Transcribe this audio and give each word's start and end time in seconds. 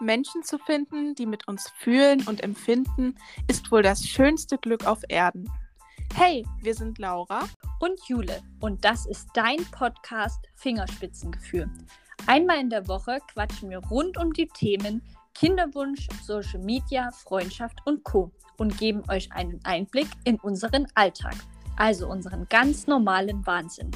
Menschen 0.00 0.42
zu 0.42 0.58
finden, 0.58 1.14
die 1.14 1.26
mit 1.26 1.48
uns 1.48 1.70
fühlen 1.78 2.26
und 2.26 2.42
empfinden, 2.42 3.14
ist 3.48 3.70
wohl 3.70 3.82
das 3.82 4.04
schönste 4.06 4.58
Glück 4.58 4.86
auf 4.86 5.02
Erden. 5.08 5.50
Hey, 6.14 6.44
wir 6.62 6.74
sind 6.74 6.98
Laura 6.98 7.44
und 7.80 8.00
Jule 8.08 8.42
und 8.60 8.84
das 8.84 9.06
ist 9.06 9.28
dein 9.34 9.58
Podcast 9.70 10.48
Fingerspitzengefühl. 10.56 11.70
Einmal 12.26 12.60
in 12.60 12.70
der 12.70 12.88
Woche 12.88 13.18
quatschen 13.32 13.70
wir 13.70 13.78
rund 13.78 14.18
um 14.18 14.32
die 14.32 14.48
Themen 14.48 15.02
Kinderwunsch, 15.34 16.08
Social 16.22 16.58
Media, 16.58 17.10
Freundschaft 17.12 17.78
und 17.84 18.02
Co. 18.02 18.32
und 18.56 18.76
geben 18.76 19.02
euch 19.08 19.30
einen 19.32 19.60
Einblick 19.64 20.08
in 20.24 20.36
unseren 20.40 20.88
Alltag, 20.94 21.36
also 21.76 22.08
unseren 22.08 22.48
ganz 22.48 22.88
normalen 22.88 23.46
Wahnsinn. 23.46 23.92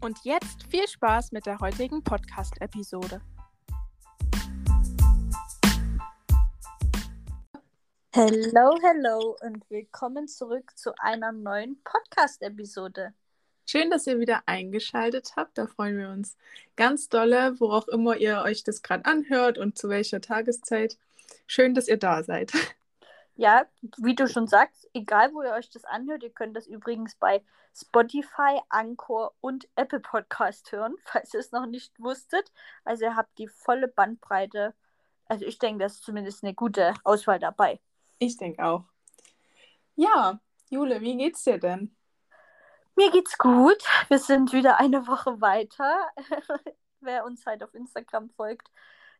Und 0.00 0.18
jetzt 0.24 0.64
viel 0.70 0.88
Spaß 0.88 1.32
mit 1.32 1.44
der 1.44 1.58
heutigen 1.58 2.02
Podcast-Episode. 2.02 3.20
Hello, 8.16 8.74
hello 8.80 9.36
und 9.42 9.68
willkommen 9.68 10.26
zurück 10.26 10.74
zu 10.74 10.94
einer 11.00 11.32
neuen 11.32 11.78
Podcast-Episode. 11.84 13.12
Schön, 13.66 13.90
dass 13.90 14.06
ihr 14.06 14.18
wieder 14.18 14.42
eingeschaltet 14.46 15.34
habt. 15.36 15.58
Da 15.58 15.66
freuen 15.66 15.98
wir 15.98 16.08
uns 16.08 16.38
ganz 16.76 17.10
dolle, 17.10 17.60
wo 17.60 17.70
auch 17.70 17.88
immer 17.88 18.16
ihr 18.16 18.40
euch 18.42 18.64
das 18.64 18.80
gerade 18.80 19.04
anhört 19.04 19.58
und 19.58 19.76
zu 19.76 19.90
welcher 19.90 20.22
Tageszeit. 20.22 20.96
Schön, 21.46 21.74
dass 21.74 21.88
ihr 21.88 21.98
da 21.98 22.22
seid. 22.22 22.52
Ja, 23.34 23.66
wie 23.98 24.14
du 24.14 24.26
schon 24.26 24.46
sagst, 24.46 24.88
egal 24.94 25.34
wo 25.34 25.42
ihr 25.42 25.52
euch 25.52 25.68
das 25.68 25.84
anhört, 25.84 26.22
ihr 26.22 26.32
könnt 26.32 26.56
das 26.56 26.66
übrigens 26.66 27.16
bei 27.16 27.44
Spotify, 27.74 28.62
Anchor 28.70 29.34
und 29.42 29.68
Apple 29.76 30.00
Podcast 30.00 30.72
hören, 30.72 30.94
falls 31.04 31.34
ihr 31.34 31.40
es 31.40 31.52
noch 31.52 31.66
nicht 31.66 31.92
wusstet. 32.00 32.50
Also 32.82 33.04
ihr 33.04 33.14
habt 33.14 33.36
die 33.36 33.48
volle 33.48 33.88
Bandbreite. 33.88 34.72
Also 35.26 35.44
ich 35.44 35.58
denke, 35.58 35.84
das 35.84 35.96
ist 35.96 36.04
zumindest 36.04 36.44
eine 36.44 36.54
gute 36.54 36.94
Auswahl 37.04 37.38
dabei. 37.38 37.78
Ich 38.18 38.36
denke 38.36 38.64
auch. 38.64 38.84
Ja, 39.94 40.40
Jule, 40.70 41.00
wie 41.00 41.16
geht's 41.16 41.44
dir 41.44 41.58
denn? 41.58 41.94
Mir 42.96 43.10
geht's 43.10 43.36
gut. 43.36 43.82
Wir 44.08 44.18
sind 44.18 44.52
wieder 44.52 44.78
eine 44.78 45.06
Woche 45.06 45.40
weiter. 45.40 46.08
Wer 47.00 47.24
uns 47.24 47.44
halt 47.44 47.62
auf 47.62 47.74
Instagram 47.74 48.30
folgt, 48.30 48.70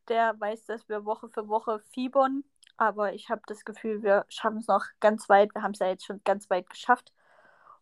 der 0.08 0.38
weiß, 0.40 0.64
dass 0.64 0.88
wir 0.88 1.04
Woche 1.04 1.28
für 1.28 1.48
Woche 1.48 1.80
fiebern. 1.92 2.44
Aber 2.78 3.12
ich 3.12 3.28
habe 3.30 3.42
das 3.46 3.64
Gefühl, 3.64 4.02
wir 4.02 4.24
schaffen 4.28 4.58
es 4.58 4.66
noch 4.66 4.84
ganz 5.00 5.28
weit. 5.28 5.54
Wir 5.54 5.62
haben 5.62 5.72
es 5.72 5.78
ja 5.78 5.88
jetzt 5.88 6.06
schon 6.06 6.22
ganz 6.24 6.48
weit 6.50 6.68
geschafft. 6.70 7.12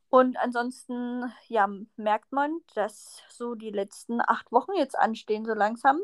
Und 0.08 0.36
ansonsten, 0.36 1.32
ja, 1.48 1.68
merkt 1.96 2.32
man, 2.32 2.60
dass 2.74 3.22
so 3.28 3.54
die 3.54 3.70
letzten 3.70 4.20
acht 4.20 4.52
Wochen 4.52 4.72
jetzt 4.74 4.98
anstehen, 4.98 5.44
so 5.44 5.54
langsam. 5.54 6.00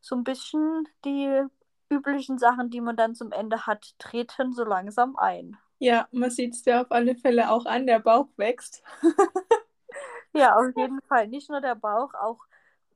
So 0.00 0.16
ein 0.16 0.24
bisschen 0.24 0.88
die 1.04 1.44
üblichen 1.90 2.38
Sachen, 2.38 2.70
die 2.70 2.80
man 2.80 2.96
dann 2.96 3.14
zum 3.14 3.32
Ende 3.32 3.66
hat, 3.66 3.94
treten 3.98 4.52
so 4.52 4.64
langsam 4.64 5.16
ein. 5.16 5.56
Ja, 5.78 6.08
man 6.10 6.30
sieht 6.30 6.54
es 6.54 6.62
dir 6.62 6.80
auf 6.80 6.90
alle 6.90 7.14
Fälle 7.14 7.50
auch 7.50 7.66
an, 7.66 7.86
der 7.86 8.00
Bauch 8.00 8.28
wächst. 8.36 8.82
ja, 10.34 10.56
auf 10.56 10.76
jeden 10.76 11.00
Fall. 11.02 11.28
Nicht 11.28 11.50
nur 11.50 11.60
der 11.60 11.76
Bauch, 11.76 12.14
auch 12.14 12.38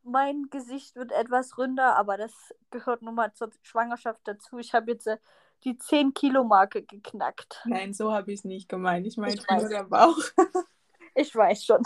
mein 0.02 0.48
Gesicht 0.50 0.96
wird 0.96 1.12
etwas 1.12 1.56
ründer, 1.58 1.96
aber 1.96 2.16
das 2.16 2.32
gehört 2.70 3.02
nun 3.02 3.14
mal 3.14 3.32
zur 3.34 3.50
Schwangerschaft 3.62 4.20
dazu. 4.24 4.58
Ich 4.58 4.74
habe 4.74 4.90
jetzt 4.90 5.06
äh, 5.06 5.18
die 5.64 5.74
10-Kilo-Marke 5.74 6.82
geknackt. 6.82 7.62
Nein, 7.66 7.94
so 7.94 8.12
habe 8.12 8.32
ich 8.32 8.40
es 8.40 8.44
nicht 8.44 8.68
gemeint. 8.68 9.06
Ich 9.06 9.16
meine 9.16 9.36
nur 9.36 9.68
der 9.68 9.84
Bauch. 9.84 10.18
ich 11.14 11.34
weiß 11.34 11.64
schon. 11.64 11.82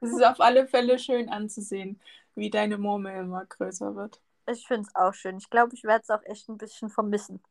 es 0.00 0.10
ist 0.10 0.24
auf 0.24 0.40
alle 0.40 0.66
Fälle 0.66 0.98
schön 0.98 1.30
anzusehen, 1.30 2.00
wie 2.34 2.50
deine 2.50 2.76
Murmel 2.76 3.22
immer 3.22 3.46
größer 3.46 3.96
wird. 3.96 4.20
Ich 4.50 4.66
finde 4.66 4.88
es 4.88 4.94
auch 4.94 5.14
schön. 5.14 5.38
Ich 5.38 5.50
glaube, 5.50 5.74
ich 5.74 5.84
werde 5.84 6.02
es 6.02 6.10
auch 6.10 6.22
echt 6.24 6.48
ein 6.48 6.58
bisschen 6.58 6.90
vermissen. 6.90 7.42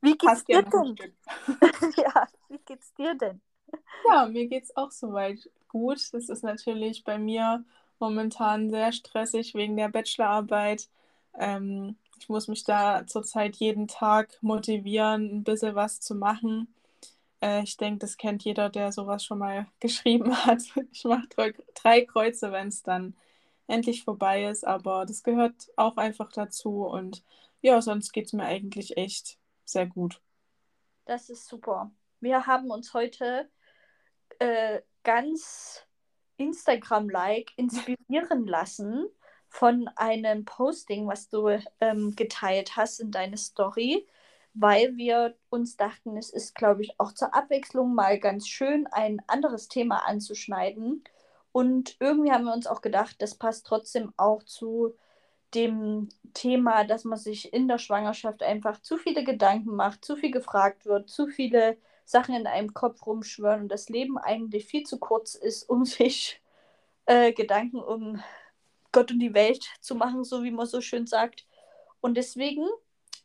Wie 0.00 0.16
geht's 0.16 0.32
Hast 0.32 0.48
dir 0.48 0.62
denn? 0.62 0.96
ja, 1.96 2.26
wie 2.48 2.60
geht's 2.64 2.94
dir 2.94 3.14
denn? 3.14 3.40
Ja, 4.08 4.26
mir 4.26 4.46
geht's 4.46 4.76
auch 4.76 4.90
soweit 4.90 5.50
gut. 5.68 6.00
Das 6.12 6.28
ist 6.28 6.42
natürlich 6.42 7.04
bei 7.04 7.18
mir 7.18 7.64
momentan 7.98 8.70
sehr 8.70 8.92
stressig 8.92 9.54
wegen 9.54 9.76
der 9.76 9.88
Bachelorarbeit. 9.88 10.88
Ähm, 11.38 11.96
ich 12.20 12.28
muss 12.28 12.48
mich 12.48 12.64
da 12.64 13.06
zurzeit 13.06 13.56
jeden 13.56 13.88
Tag 13.88 14.38
motivieren, 14.40 15.38
ein 15.38 15.44
bisschen 15.44 15.74
was 15.74 16.00
zu 16.00 16.14
machen. 16.14 16.74
Äh, 17.40 17.62
ich 17.62 17.76
denke, 17.76 18.00
das 18.00 18.16
kennt 18.16 18.44
jeder, 18.44 18.70
der 18.70 18.92
sowas 18.92 19.24
schon 19.24 19.38
mal 19.38 19.66
geschrieben 19.80 20.34
hat. 20.44 20.62
Ich 20.92 21.04
mache 21.04 21.28
drei 21.74 22.04
Kreuze, 22.04 22.52
wenn 22.52 22.68
es 22.68 22.82
dann 22.82 23.14
endlich 23.68 24.02
vorbei 24.02 24.46
ist, 24.46 24.66
aber 24.66 25.06
das 25.06 25.22
gehört 25.22 25.70
auch 25.76 25.96
einfach 25.96 26.32
dazu 26.32 26.86
und 26.86 27.22
ja, 27.60 27.80
sonst 27.80 28.12
geht 28.12 28.26
es 28.26 28.32
mir 28.32 28.44
eigentlich 28.44 28.96
echt 28.96 29.38
sehr 29.64 29.86
gut. 29.86 30.20
Das 31.04 31.30
ist 31.30 31.46
super. 31.46 31.90
Wir 32.20 32.46
haben 32.46 32.70
uns 32.70 32.94
heute 32.94 33.50
äh, 34.38 34.80
ganz 35.04 35.86
Instagram-like 36.36 37.52
inspirieren 37.56 38.46
lassen 38.46 39.06
von 39.48 39.88
einem 39.96 40.44
Posting, 40.44 41.06
was 41.06 41.28
du 41.28 41.58
ähm, 41.80 42.14
geteilt 42.16 42.76
hast 42.76 43.00
in 43.00 43.10
deine 43.10 43.36
Story, 43.36 44.06
weil 44.54 44.96
wir 44.96 45.36
uns 45.48 45.76
dachten, 45.76 46.16
es 46.16 46.30
ist, 46.30 46.54
glaube 46.54 46.82
ich, 46.82 46.98
auch 46.98 47.12
zur 47.12 47.34
Abwechslung 47.34 47.94
mal 47.94 48.18
ganz 48.18 48.48
schön, 48.48 48.86
ein 48.88 49.20
anderes 49.26 49.68
Thema 49.68 50.06
anzuschneiden 50.06 51.04
und 51.58 51.96
irgendwie 51.98 52.30
haben 52.30 52.44
wir 52.44 52.52
uns 52.52 52.68
auch 52.68 52.82
gedacht, 52.82 53.16
das 53.18 53.34
passt 53.34 53.66
trotzdem 53.66 54.12
auch 54.16 54.44
zu 54.44 54.94
dem 55.54 56.08
Thema, 56.32 56.84
dass 56.84 57.02
man 57.02 57.18
sich 57.18 57.52
in 57.52 57.66
der 57.66 57.78
Schwangerschaft 57.78 58.44
einfach 58.44 58.80
zu 58.80 58.96
viele 58.96 59.24
Gedanken 59.24 59.74
macht, 59.74 60.04
zu 60.04 60.14
viel 60.14 60.30
gefragt 60.30 60.86
wird, 60.86 61.10
zu 61.10 61.26
viele 61.26 61.76
Sachen 62.04 62.36
in 62.36 62.46
einem 62.46 62.74
Kopf 62.74 63.04
rumschwören 63.04 63.62
und 63.62 63.68
das 63.70 63.88
Leben 63.88 64.18
eigentlich 64.18 64.66
viel 64.66 64.84
zu 64.84 65.00
kurz 65.00 65.34
ist, 65.34 65.68
um 65.68 65.84
sich 65.84 66.40
äh, 67.06 67.32
Gedanken 67.32 67.80
um 67.80 68.22
Gott 68.92 69.10
und 69.10 69.18
die 69.18 69.34
Welt 69.34 69.66
zu 69.80 69.96
machen, 69.96 70.22
so 70.22 70.44
wie 70.44 70.52
man 70.52 70.66
so 70.66 70.80
schön 70.80 71.08
sagt. 71.08 71.44
Und 72.00 72.16
deswegen, 72.16 72.68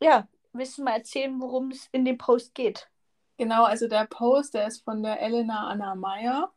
ja, 0.01 0.27
du 0.53 0.83
mal 0.83 0.95
erzählen, 0.95 1.39
worum 1.39 1.69
es 1.69 1.87
in 1.91 2.03
dem 2.03 2.17
Post 2.17 2.55
geht? 2.55 2.89
Genau, 3.37 3.65
also 3.65 3.87
der 3.87 4.07
Post, 4.07 4.55
der 4.55 4.65
ist 4.65 4.83
von 4.83 5.03
der 5.03 5.21
Elena 5.21 5.67
Anna 5.67 5.93
Meyer. 5.93 6.51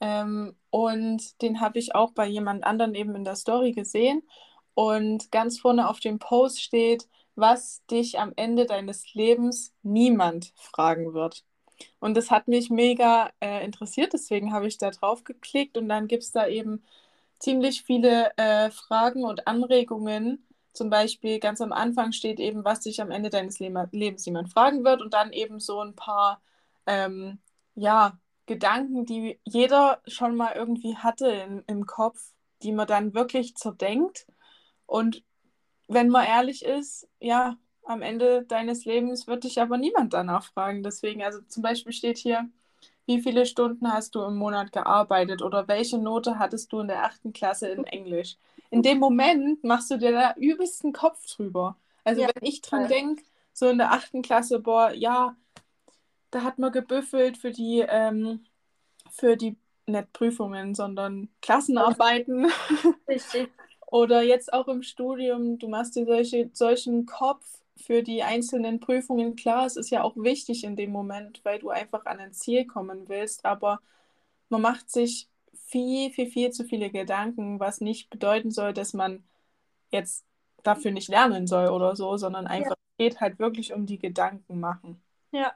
Ähm, 0.00 0.56
und 0.70 1.40
den 1.42 1.60
habe 1.60 1.78
ich 1.78 1.94
auch 1.94 2.12
bei 2.12 2.26
jemand 2.26 2.64
anderen 2.64 2.94
eben 2.94 3.14
in 3.14 3.24
der 3.24 3.36
Story 3.36 3.72
gesehen. 3.72 4.22
Und 4.74 5.32
ganz 5.32 5.58
vorne 5.58 5.88
auf 5.88 6.00
dem 6.00 6.18
Post 6.18 6.62
steht, 6.62 7.08
was 7.34 7.84
dich 7.86 8.18
am 8.18 8.32
Ende 8.36 8.66
deines 8.66 9.14
Lebens 9.14 9.74
niemand 9.82 10.52
fragen 10.56 11.14
wird. 11.14 11.44
Und 12.00 12.16
das 12.16 12.30
hat 12.30 12.48
mich 12.48 12.70
mega 12.70 13.30
äh, 13.40 13.64
interessiert, 13.64 14.12
deswegen 14.14 14.52
habe 14.52 14.66
ich 14.66 14.78
da 14.78 14.90
drauf 14.90 15.24
geklickt 15.24 15.76
und 15.76 15.88
dann 15.88 16.08
gibt 16.08 16.22
es 16.22 16.32
da 16.32 16.46
eben 16.46 16.82
ziemlich 17.38 17.82
viele 17.82 18.32
äh, 18.38 18.70
Fragen 18.70 19.24
und 19.24 19.46
Anregungen. 19.46 20.46
Zum 20.72 20.90
Beispiel 20.90 21.38
ganz 21.40 21.60
am 21.60 21.72
Anfang 21.72 22.12
steht 22.12 22.40
eben, 22.40 22.64
was 22.64 22.80
dich 22.80 23.00
am 23.02 23.10
Ende 23.10 23.30
deines 23.30 23.58
Le 23.60 23.88
Lebens 23.92 24.24
jemand 24.26 24.50
fragen 24.50 24.84
wird 24.84 25.02
und 25.02 25.14
dann 25.14 25.32
eben 25.32 25.60
so 25.60 25.80
ein 25.80 25.94
paar 25.94 26.40
ähm, 26.86 27.38
ja, 27.74 28.18
Gedanken, 28.46 29.06
die 29.06 29.38
jeder 29.44 30.00
schon 30.06 30.36
mal 30.36 30.52
irgendwie 30.54 30.96
hatte 30.96 31.28
in, 31.28 31.64
im 31.66 31.86
Kopf, 31.86 32.32
die 32.62 32.72
man 32.72 32.86
dann 32.86 33.14
wirklich 33.14 33.56
zerdenkt. 33.56 34.26
Und 34.86 35.24
wenn 35.88 36.08
man 36.08 36.26
ehrlich 36.26 36.64
ist, 36.64 37.08
ja, 37.20 37.56
am 37.84 38.02
Ende 38.02 38.44
deines 38.44 38.84
Lebens 38.84 39.26
wird 39.26 39.44
dich 39.44 39.60
aber 39.60 39.78
niemand 39.78 40.12
danach 40.12 40.44
fragen. 40.44 40.82
Deswegen, 40.82 41.22
also 41.22 41.40
zum 41.42 41.62
Beispiel 41.62 41.92
steht 41.92 42.18
hier, 42.18 42.48
wie 43.06 43.20
viele 43.20 43.46
Stunden 43.46 43.92
hast 43.92 44.14
du 44.14 44.22
im 44.22 44.36
Monat 44.36 44.72
gearbeitet 44.72 45.42
oder 45.42 45.68
welche 45.68 45.98
Note 45.98 46.38
hattest 46.38 46.72
du 46.72 46.80
in 46.80 46.88
der 46.88 47.04
achten 47.04 47.32
Klasse 47.32 47.68
in 47.68 47.84
Englisch? 47.84 48.36
In 48.70 48.82
dem 48.82 48.98
Moment 48.98 49.62
machst 49.62 49.90
du 49.90 49.96
dir 49.98 50.12
da 50.12 50.34
übelsten 50.36 50.92
Kopf 50.92 51.24
drüber. 51.26 51.76
Also 52.04 52.22
ja, 52.22 52.28
wenn 52.34 52.48
ich 52.48 52.62
dran 52.62 52.88
denke, 52.88 53.22
so 53.52 53.68
in 53.68 53.78
der 53.78 53.92
achten 53.92 54.22
Klasse, 54.22 54.58
boah, 54.58 54.90
ja, 54.92 55.36
da 56.36 56.42
hat 56.42 56.58
man 56.58 56.70
gebüffelt 56.70 57.38
für 57.38 57.50
die, 57.50 57.82
ähm, 57.88 58.44
für 59.10 59.36
die, 59.36 59.56
nicht 59.86 60.12
Prüfungen, 60.12 60.74
sondern 60.74 61.30
Klassenarbeiten. 61.40 62.50
Richtig. 63.08 63.48
Oder 63.86 64.20
jetzt 64.20 64.52
auch 64.52 64.68
im 64.68 64.82
Studium, 64.82 65.58
du 65.58 65.68
machst 65.68 65.96
dir 65.96 66.04
solche, 66.04 66.50
solchen 66.52 67.06
Kopf 67.06 67.46
für 67.78 68.02
die 68.02 68.22
einzelnen 68.22 68.80
Prüfungen. 68.80 69.34
Klar, 69.34 69.64
es 69.64 69.76
ist 69.76 69.88
ja 69.88 70.02
auch 70.02 70.14
wichtig 70.16 70.64
in 70.64 70.76
dem 70.76 70.90
Moment, 70.90 71.40
weil 71.44 71.58
du 71.58 71.70
einfach 71.70 72.04
an 72.04 72.18
ein 72.18 72.34
Ziel 72.34 72.66
kommen 72.66 73.08
willst, 73.08 73.46
aber 73.46 73.80
man 74.50 74.60
macht 74.60 74.90
sich 74.90 75.28
viel, 75.54 76.10
viel, 76.10 76.26
viel 76.26 76.50
zu 76.50 76.64
viele 76.64 76.90
Gedanken, 76.90 77.60
was 77.60 77.80
nicht 77.80 78.10
bedeuten 78.10 78.50
soll, 78.50 78.74
dass 78.74 78.92
man 78.92 79.24
jetzt 79.90 80.26
dafür 80.62 80.90
nicht 80.90 81.08
lernen 81.08 81.46
soll 81.46 81.68
oder 81.68 81.96
so, 81.96 82.18
sondern 82.18 82.46
einfach 82.46 82.76
ja. 82.98 83.08
geht 83.08 83.20
halt 83.20 83.38
wirklich 83.38 83.72
um 83.72 83.86
die 83.86 83.98
Gedanken 83.98 84.60
machen. 84.60 85.00
Ja, 85.30 85.52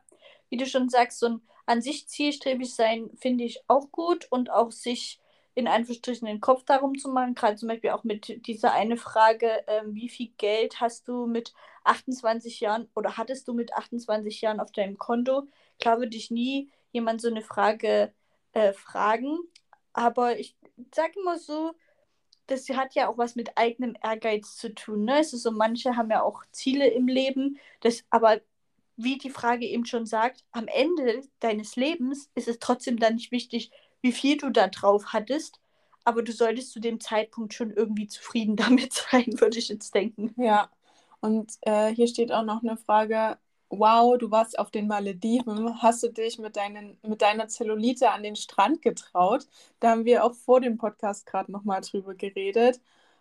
wie 0.50 0.56
du 0.58 0.66
schon 0.66 0.88
sagst, 0.88 1.18
so 1.18 1.26
ein 1.26 1.42
an 1.70 1.82
sich 1.82 2.08
zielstrebig 2.08 2.74
sein 2.74 3.10
finde 3.16 3.44
ich 3.44 3.62
auch 3.68 3.92
gut 3.92 4.26
und 4.30 4.50
auch 4.50 4.72
sich 4.72 5.20
in 5.54 5.68
Anführungsstrichen 5.68 6.26
den 6.26 6.40
Kopf 6.40 6.64
darum 6.64 6.98
zu 6.98 7.08
machen. 7.08 7.36
Gerade 7.36 7.54
zum 7.54 7.68
Beispiel 7.68 7.90
auch 7.90 8.02
mit 8.02 8.44
dieser 8.48 8.72
eine 8.72 8.96
Frage, 8.96 9.62
ähm, 9.68 9.94
wie 9.94 10.08
viel 10.08 10.30
Geld 10.36 10.80
hast 10.80 11.06
du 11.06 11.26
mit 11.26 11.54
28 11.84 12.58
Jahren 12.58 12.88
oder 12.96 13.16
hattest 13.16 13.46
du 13.46 13.52
mit 13.52 13.72
28 13.72 14.40
Jahren 14.40 14.58
auf 14.58 14.72
deinem 14.72 14.98
Konto? 14.98 15.46
Klar 15.78 16.00
würde 16.00 16.16
ich 16.16 16.32
nie 16.32 16.72
jemand 16.90 17.20
so 17.20 17.28
eine 17.28 17.42
Frage 17.42 18.12
äh, 18.52 18.72
fragen, 18.72 19.38
aber 19.92 20.40
ich 20.40 20.56
sage 20.92 21.20
immer 21.20 21.38
so, 21.38 21.72
das 22.48 22.68
hat 22.70 22.96
ja 22.96 23.08
auch 23.08 23.16
was 23.16 23.36
mit 23.36 23.56
eigenem 23.56 23.96
Ehrgeiz 24.02 24.56
zu 24.56 24.74
tun. 24.74 25.04
Ne? 25.04 25.20
Ist 25.20 25.30
so, 25.30 25.52
manche 25.52 25.96
haben 25.96 26.10
ja 26.10 26.22
auch 26.22 26.42
Ziele 26.50 26.88
im 26.88 27.06
Leben, 27.06 27.60
das, 27.80 28.02
aber 28.10 28.40
wie 29.02 29.18
die 29.18 29.30
Frage 29.30 29.66
eben 29.66 29.86
schon 29.86 30.06
sagt, 30.06 30.44
am 30.52 30.66
Ende 30.68 31.22
deines 31.40 31.76
Lebens 31.76 32.30
ist 32.34 32.48
es 32.48 32.58
trotzdem 32.58 32.98
dann 32.98 33.14
nicht 33.14 33.32
wichtig, 33.32 33.70
wie 34.02 34.12
viel 34.12 34.36
du 34.36 34.50
da 34.50 34.68
drauf 34.68 35.06
hattest, 35.08 35.60
aber 36.04 36.22
du 36.22 36.32
solltest 36.32 36.72
zu 36.72 36.80
dem 36.80 37.00
Zeitpunkt 37.00 37.54
schon 37.54 37.70
irgendwie 37.70 38.06
zufrieden 38.06 38.56
damit 38.56 38.92
sein, 38.92 39.26
würde 39.40 39.58
ich 39.58 39.68
jetzt 39.68 39.94
denken. 39.94 40.34
Ja, 40.42 40.70
und 41.20 41.52
äh, 41.62 41.88
hier 41.94 42.08
steht 42.08 42.32
auch 42.32 42.44
noch 42.44 42.62
eine 42.62 42.76
Frage. 42.76 43.38
Wow, 43.68 44.18
du 44.18 44.30
warst 44.30 44.58
auf 44.58 44.70
den 44.70 44.88
Malediven. 44.88 45.80
Hast 45.80 46.02
du 46.02 46.08
dich 46.08 46.38
mit, 46.38 46.56
deinen, 46.56 46.98
mit 47.02 47.22
deiner 47.22 47.46
Zellulite 47.46 48.10
an 48.10 48.22
den 48.24 48.34
Strand 48.34 48.82
getraut? 48.82 49.46
Da 49.78 49.90
haben 49.90 50.04
wir 50.04 50.24
auch 50.24 50.34
vor 50.34 50.60
dem 50.60 50.76
Podcast 50.76 51.26
gerade 51.26 51.52
nochmal 51.52 51.80
drüber 51.82 52.14
geredet. 52.14 52.80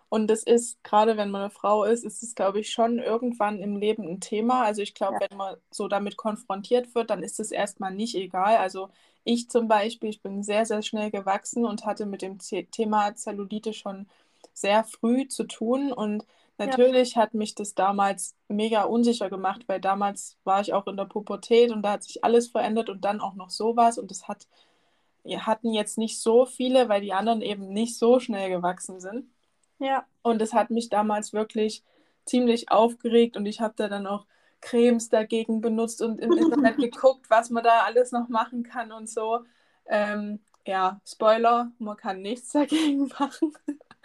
Und 0.10 0.28
das 0.28 0.42
ist, 0.44 0.84
gerade 0.84 1.18
wenn 1.18 1.30
man 1.30 1.42
eine 1.42 1.50
Frau 1.52 1.84
ist, 1.84 2.04
ist 2.04 2.24
es, 2.24 2.34
glaube 2.34 2.60
ich, 2.60 2.72
schon 2.72 2.98
irgendwann 2.98 3.60
im 3.60 3.78
Leben 3.78 4.08
ein 4.08 4.20
Thema. 4.20 4.64
Also 4.64 4.82
ich 4.82 4.96
glaube, 4.96 5.20
ja. 5.22 5.28
wenn 5.30 5.38
man 5.38 5.58
so 5.70 5.88
damit 5.88 6.18
konfrontiert 6.18 6.96
wird, 6.96 7.12
dann 7.12 7.22
ist 7.22 7.40
es 7.40 7.52
erstmal 7.52 7.94
nicht 7.94 8.16
egal. 8.16 8.58
Also 8.58 8.90
ich 9.24 9.50
zum 9.50 9.68
Beispiel, 9.68 10.10
ich 10.10 10.22
bin 10.24 10.42
sehr, 10.42 10.66
sehr 10.66 10.82
schnell 10.82 11.12
gewachsen 11.12 11.64
und 11.64 11.86
hatte 11.86 12.08
mit 12.08 12.24
dem 12.24 12.40
Thema 12.40 13.16
Zellulite 13.16 13.74
schon 13.74 14.08
sehr 14.54 14.84
früh 14.84 15.28
zu 15.28 15.44
tun. 15.44 15.94
Und 15.94 16.26
natürlich 16.58 17.14
ja. 17.14 17.22
hat 17.22 17.36
mich 17.36 17.54
das 17.54 17.76
damals 17.76 18.36
mega 18.48 18.84
unsicher 18.86 19.30
gemacht, 19.30 19.66
weil 19.68 19.80
damals 19.80 20.38
war 20.44 20.62
ich 20.62 20.74
auch 20.74 20.88
in 20.88 20.98
der 20.98 21.06
Pubertät 21.06 21.72
und 21.72 21.84
da 21.84 21.92
hat 21.94 22.04
sich 22.04 22.24
alles 22.24 22.48
verändert 22.48 22.90
und 22.90 23.06
dann 23.06 23.22
auch 23.22 23.36
noch 23.36 23.52
sowas. 23.52 24.00
Und 24.00 24.10
das 24.10 24.28
hat, 24.28 24.48
hatten 25.24 25.72
jetzt 25.72 26.00
nicht 26.00 26.20
so 26.20 26.48
viele, 26.48 26.90
weil 26.90 27.02
die 27.02 27.14
anderen 27.14 27.44
eben 27.44 27.70
nicht 27.70 27.96
so 27.96 28.20
schnell 28.20 28.50
gewachsen 28.50 29.00
sind. 29.00 29.28
Ja. 29.80 30.06
Und 30.22 30.42
es 30.42 30.54
hat 30.54 30.70
mich 30.70 30.90
damals 30.90 31.34
wirklich 31.34 31.84
ziemlich 32.26 32.72
aufgeregt 32.72 33.38
und 33.38 33.46
ich 33.46 33.62
habe 33.62 33.74
da 33.76 33.88
dann 33.88 34.06
auch 34.06 34.26
Cremes 34.62 35.10
dagegen 35.10 35.62
benutzt 35.62 36.02
und 36.02 36.20
im 36.20 36.34
Internet 36.34 36.78
geguckt, 36.78 37.30
was 37.30 37.50
man 37.50 37.64
da 37.64 37.84
alles 37.84 38.12
noch 38.12 38.30
machen 38.30 38.64
kann 38.64 38.92
und 38.92 39.10
so. 39.10 39.46
Ähm, 39.88 40.40
ja, 40.66 41.02
Spoiler, 41.06 41.72
man 41.80 41.98
kann 41.98 42.22
nichts 42.22 42.52
dagegen 42.52 43.08
machen. 43.20 43.54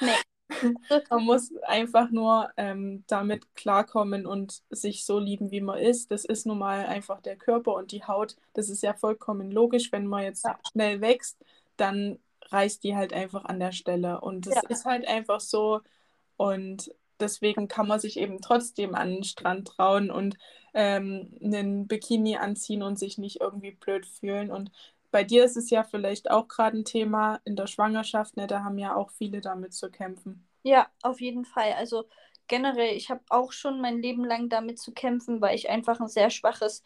Nee. 0.01 0.09
man 1.11 1.25
muss 1.25 1.55
einfach 1.63 2.11
nur 2.11 2.51
ähm, 2.57 3.05
damit 3.07 3.55
klarkommen 3.55 4.27
und 4.27 4.63
sich 4.71 5.05
so 5.05 5.19
lieben, 5.19 5.51
wie 5.51 5.61
man 5.61 5.79
ist. 5.79 6.11
Das 6.11 6.25
ist 6.25 6.47
nun 6.47 6.59
mal 6.59 6.87
einfach 6.87 7.21
der 7.21 7.37
Körper 7.37 7.75
und 7.75 7.93
die 7.93 8.05
Haut. 8.05 8.37
Das 8.53 8.69
ist 8.69 8.83
ja 8.83 8.95
vollkommen 8.95 9.51
logisch. 9.51 9.91
Wenn 9.93 10.07
man 10.07 10.23
jetzt 10.23 10.45
ja. 10.45 10.59
schnell 10.71 11.01
wächst, 11.01 11.39
dann 11.77 12.19
reißt 12.51 12.85
die 12.85 12.97
halt 12.97 13.13
einfach 13.13 13.45
an 13.45 13.61
der 13.61 13.73
Stelle. 13.73 14.21
Und 14.21 14.47
es 14.47 14.55
ja. 14.55 14.63
ist 14.69 14.85
halt 14.85 15.07
einfach 15.07 15.41
so. 15.41 15.81
Und 16.37 16.95
deswegen 17.21 17.69
kann 17.69 17.87
man 17.87 18.01
sich 18.01 18.19
eben 18.19 18.41
trotzdem 18.41 18.95
an 18.95 19.11
den 19.11 19.25
Strand 19.25 19.69
trauen 19.69 20.11
und 20.11 20.37
ähm, 20.75 21.37
einen 21.43 21.87
Bikini 21.87 22.37
anziehen 22.37 22.83
und 22.83 22.99
sich 22.99 23.19
nicht 23.19 23.41
irgendwie 23.41 23.73
blöd 23.73 24.07
fühlen. 24.07 24.51
Und 24.51 24.71
bei 25.11 25.23
dir 25.23 25.45
ist 25.45 25.57
es 25.57 25.71
ja 25.71 25.85
vielleicht 25.85 26.31
auch 26.31 26.49
gerade 26.49 26.79
ein 26.79 26.85
Thema 26.85 27.41
in 27.45 27.55
der 27.55 27.69
Schwangerschaft, 27.69 28.37
ne? 28.37 28.47
Da 28.47 28.65
haben 28.65 28.79
ja 28.79 28.97
auch 28.97 29.11
viele 29.11 29.41
damit 29.41 29.73
zu 29.73 29.91
kämpfen. 29.91 30.45
Ja, 30.65 30.89
auf 31.03 31.21
jeden 31.21 31.45
Fall. 31.45 31.75
Also 31.75 32.07
generell, 32.49 32.97
ich 32.97 33.11
habe 33.11 33.23
auch 33.29 33.53
schon 33.53 33.81
mein 33.81 34.03
Leben 34.03 34.25
lang 34.25 34.49
damit 34.49 34.79
zu 34.79 34.93
kämpfen, 34.93 35.41
weil 35.41 35.55
ich 35.55 35.71
einfach 35.71 36.01
ein 36.01 36.09
sehr 36.09 36.31
schwaches 36.31 36.83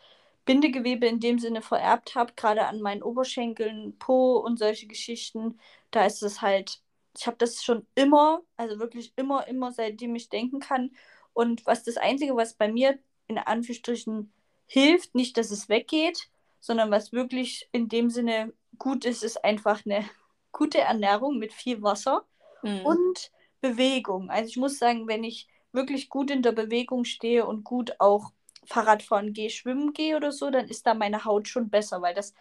Bindegewebe 0.48 1.06
in 1.06 1.20
dem 1.20 1.38
Sinne 1.38 1.62
vererbt 1.62 2.14
habe, 2.14 2.32
gerade 2.34 2.66
an 2.66 2.80
meinen 2.80 3.02
Oberschenkeln, 3.02 3.96
Po 3.98 4.38
und 4.38 4.58
solche 4.58 4.86
Geschichten. 4.86 5.60
Da 5.90 6.06
ist 6.06 6.22
es 6.22 6.42
halt 6.42 6.82
ich 7.18 7.26
habe 7.26 7.36
das 7.36 7.62
schon 7.64 7.86
immer, 7.94 8.42
also 8.56 8.78
wirklich 8.78 9.12
immer, 9.16 9.46
immer, 9.48 9.72
seitdem 9.72 10.14
ich 10.14 10.28
denken 10.28 10.60
kann. 10.60 10.92
Und 11.32 11.66
was 11.66 11.82
das 11.82 11.96
Einzige, 11.96 12.36
was 12.36 12.54
bei 12.54 12.70
mir 12.70 12.98
in 13.26 13.38
Anführungsstrichen 13.38 14.32
hilft, 14.66 15.14
nicht, 15.14 15.36
dass 15.36 15.50
es 15.50 15.68
weggeht, 15.68 16.28
sondern 16.60 16.90
was 16.90 17.12
wirklich 17.12 17.68
in 17.72 17.88
dem 17.88 18.10
Sinne 18.10 18.52
gut 18.78 19.04
ist, 19.04 19.24
ist 19.24 19.44
einfach 19.44 19.84
eine 19.84 20.08
gute 20.52 20.78
Ernährung 20.78 21.38
mit 21.38 21.52
viel 21.52 21.82
Wasser 21.82 22.24
mhm. 22.62 22.84
und 22.84 23.30
Bewegung. 23.60 24.30
Also 24.30 24.48
ich 24.48 24.56
muss 24.56 24.78
sagen, 24.78 25.08
wenn 25.08 25.24
ich 25.24 25.48
wirklich 25.72 26.08
gut 26.08 26.30
in 26.30 26.42
der 26.42 26.52
Bewegung 26.52 27.04
stehe 27.04 27.46
und 27.46 27.64
gut 27.64 27.96
auch 27.98 28.32
Fahrradfahren 28.68 29.32
gehe, 29.32 29.50
schwimmen 29.50 29.94
gehe 29.94 30.16
oder 30.16 30.30
so, 30.30 30.50
dann 30.50 30.68
ist 30.68 30.86
da 30.86 30.94
meine 30.94 31.24
Haut 31.24 31.48
schon 31.48 31.70
besser, 31.70 32.02
weil 32.02 32.14
das 32.14 32.34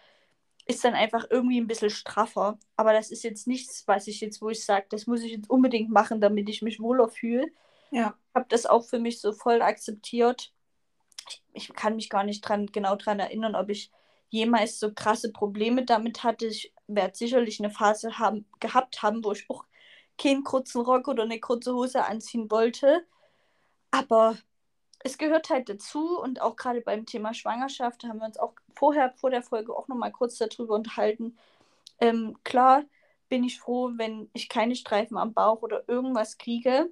ist 0.66 0.84
dann 0.84 0.94
einfach 0.94 1.26
irgendwie 1.30 1.60
ein 1.60 1.68
bisschen 1.68 1.90
straffer. 1.90 2.60
Aber 2.76 2.92
das 2.92 3.12
ist 3.12 3.24
jetzt 3.24 3.48
nichts, 3.48 3.88
was 3.88 4.08
ich 4.08 4.20
jetzt, 4.20 4.42
wo 4.42 4.50
ich 4.50 4.66
sage, 4.66 4.88
das 4.90 5.08
muss 5.08 5.22
ich 5.22 5.32
jetzt 5.32 5.50
unbedingt 5.50 5.90
machen, 5.90 6.20
damit 6.20 6.50
ich 6.50 6.62
mich 6.62 6.82
wohler 6.82 7.08
fühle. 7.08 7.48
Ja. 7.92 8.18
Ich 8.30 8.36
habe 8.36 8.46
das 8.50 8.66
auch 8.66 8.84
für 8.84 9.00
mich 9.00 9.22
so 9.22 9.32
voll 9.32 9.62
akzeptiert. 9.62 10.52
Ich, 11.30 11.44
ich 11.54 11.74
kann 11.74 11.96
mich 11.96 12.10
gar 12.10 12.26
nicht 12.26 12.42
dran, 12.42 12.66
genau 12.68 12.98
daran 12.98 13.20
erinnern, 13.20 13.56
ob 13.56 13.70
ich 13.70 13.90
jemals 14.28 14.80
so 14.80 14.94
krasse 14.94 15.32
Probleme 15.32 15.86
damit 15.86 16.26
hatte. 16.26 16.48
Ich 16.48 16.74
werde 16.88 17.16
sicherlich 17.16 17.60
eine 17.60 17.70
Phase 17.70 18.20
haben, 18.20 18.46
gehabt 18.60 19.02
haben, 19.02 19.24
wo 19.24 19.32
ich 19.32 19.50
auch 19.50 19.64
keinen 20.18 20.44
kurzen 20.44 20.82
Rock 20.82 21.08
oder 21.08 21.24
eine 21.24 21.40
kurze 21.40 21.74
Hose 21.74 22.04
anziehen 22.04 22.52
wollte. 22.52 23.06
Aber 23.92 24.38
es 25.00 25.18
gehört 25.18 25.50
halt 25.50 25.70
dazu 25.70 26.20
und 26.20 26.42
auch 26.42 26.56
gerade 26.56 26.82
beim 26.82 27.06
Thema 27.06 27.34
Schwangerschaft 27.34 28.04
haben 28.04 28.20
wir 28.20 28.26
uns 28.26 28.38
auch 28.38 28.54
vorher, 28.76 29.14
vor 29.16 29.30
der 29.30 29.44
Folge 29.44 29.76
auch 29.76 29.88
nochmal 29.88 30.12
kurz 30.12 30.38
darüber 30.38 30.76
unterhalten. 30.76 31.38
Ähm, 32.00 32.38
klar 32.44 32.84
bin 33.30 33.44
ich 33.44 33.60
froh, 33.60 33.92
wenn 33.96 34.30
ich 34.34 34.50
keine 34.50 34.76
Streifen 34.76 35.18
am 35.18 35.34
Bauch 35.34 35.62
oder 35.62 35.88
irgendwas 35.88 36.38
kriege. 36.38 36.90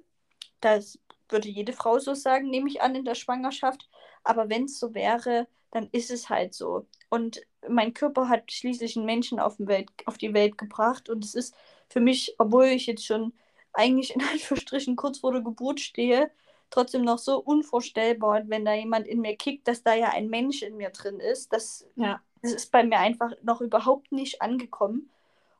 Das 0.60 0.98
würde 1.28 1.48
jede 1.48 1.72
Frau 1.72 1.98
so 1.98 2.14
sagen, 2.14 2.50
nehme 2.50 2.68
ich 2.68 2.82
an, 2.82 2.94
in 2.94 3.04
der 3.04 3.14
Schwangerschaft. 3.14 3.88
Aber 4.24 4.48
wenn 4.48 4.64
es 4.64 4.78
so 4.78 4.94
wäre, 4.94 5.46
dann 5.70 5.88
ist 5.92 6.10
es 6.10 6.28
halt 6.28 6.54
so. 6.54 6.86
Und 7.10 7.42
mein 7.68 7.94
Körper 7.94 8.28
hat 8.28 8.52
schließlich 8.52 8.96
einen 8.96 9.06
Menschen 9.06 9.40
auf, 9.40 9.56
Welt, 9.58 9.90
auf 10.06 10.18
die 10.18 10.34
Welt 10.34 10.58
gebracht. 10.58 11.08
Und 11.08 11.24
es 11.24 11.34
ist 11.34 11.54
für 11.88 12.00
mich, 12.00 12.34
obwohl 12.38 12.66
ich 12.66 12.86
jetzt 12.86 13.04
schon 13.06 13.32
eigentlich 13.72 14.14
in 14.14 14.22
Anführungsstrichen 14.32 14.96
kurz 14.96 15.18
vor 15.18 15.32
der 15.32 15.42
Geburt 15.42 15.80
stehe, 15.80 16.30
trotzdem 16.70 17.02
noch 17.02 17.18
so 17.18 17.38
unvorstellbar, 17.38 18.42
wenn 18.46 18.64
da 18.64 18.74
jemand 18.74 19.06
in 19.06 19.20
mir 19.20 19.36
kickt, 19.36 19.68
dass 19.68 19.82
da 19.82 19.94
ja 19.94 20.10
ein 20.10 20.28
Mensch 20.28 20.62
in 20.62 20.76
mir 20.76 20.90
drin 20.90 21.20
ist. 21.20 21.52
Das, 21.52 21.86
ja. 21.96 22.20
das 22.42 22.52
ist 22.52 22.72
bei 22.72 22.84
mir 22.84 22.98
einfach 22.98 23.32
noch 23.42 23.60
überhaupt 23.60 24.12
nicht 24.12 24.42
angekommen. 24.42 25.10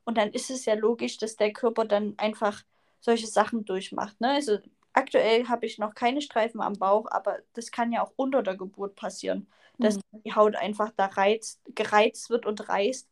Und 0.05 0.19
dann 0.19 0.31
ist 0.31 0.51
es 0.51 0.65
ja 0.65 0.75
logisch, 0.75 1.19
dass 1.19 1.37
der 1.37 1.53
Körper 1.53 1.85
dann 1.85 2.15
einfach 2.17 2.63
solche 3.01 3.27
Sachen 3.27 3.65
durchmacht. 3.65 4.21
Ne? 4.21 4.31
Also 4.31 4.59
aktuell 4.93 5.49
habe 5.49 5.67
ich 5.67 5.79
noch 5.79 5.95
keine 5.95 6.23
Streifen 6.23 6.61
am 6.61 6.75
Bauch, 6.75 7.07
aber 7.11 7.39
das 7.55 7.71
kann 7.71 7.93
ja 7.93 8.05
auch 8.05 8.13
unter 8.17 8.43
der 8.43 8.57
Geburt 8.57 8.95
passieren, 8.97 9.47
dass 9.79 9.97
mhm. 9.97 10.23
die 10.25 10.35
Haut 10.35 10.57
einfach 10.57 10.91
da 10.97 11.07
reizt, 11.07 11.61
gereizt 11.75 12.31
wird 12.31 12.47
und 12.47 12.69
reißt. 12.69 13.09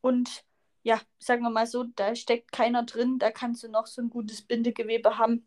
Und 0.00 0.44
ja, 0.82 1.00
sagen 1.18 1.42
wir 1.42 1.50
mal 1.50 1.66
so, 1.66 1.84
da 1.84 2.14
steckt 2.14 2.52
keiner 2.52 2.84
drin, 2.84 3.18
da 3.18 3.30
kannst 3.30 3.62
du 3.62 3.68
noch 3.68 3.86
so 3.86 4.00
ein 4.00 4.08
gutes 4.08 4.42
Bindegewebe 4.42 5.18
haben 5.18 5.46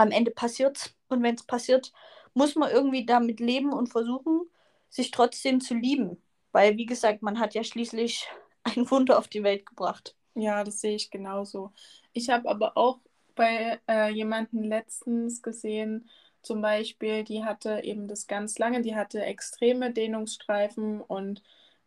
am 0.00 0.10
Ende 0.10 0.30
passiert's. 0.30 0.94
Und 1.08 1.22
wenn 1.22 1.34
es 1.34 1.42
passiert, 1.42 1.92
muss 2.32 2.54
man 2.56 2.70
irgendwie 2.70 3.04
damit 3.04 3.40
leben 3.40 3.72
und 3.72 3.88
versuchen, 3.88 4.42
sich 4.88 5.10
trotzdem 5.10 5.60
zu 5.60 5.74
lieben. 5.74 6.22
Weil, 6.52 6.76
wie 6.76 6.86
gesagt, 6.86 7.22
man 7.22 7.38
hat 7.38 7.54
ja 7.54 7.62
schließlich 7.62 8.26
ein 8.64 8.90
Wunder 8.90 9.18
auf 9.18 9.28
die 9.28 9.42
Welt 9.42 9.66
gebracht. 9.66 10.16
Ja, 10.34 10.64
das 10.64 10.80
sehe 10.80 10.94
ich 10.94 11.10
genauso. 11.10 11.72
Ich 12.12 12.30
habe 12.30 12.48
aber 12.48 12.76
auch 12.76 13.00
bei 13.34 13.80
äh, 13.88 14.10
jemanden 14.10 14.64
letztens 14.64 15.42
gesehen, 15.42 16.08
zum 16.42 16.62
Beispiel, 16.62 17.22
die 17.24 17.44
hatte 17.44 17.80
eben 17.84 18.08
das 18.08 18.26
ganz 18.26 18.58
lange, 18.58 18.80
die 18.80 18.96
hatte 18.96 19.22
extreme 19.22 19.92
Dehnungsstreifen 19.92 21.02
und 21.02 21.42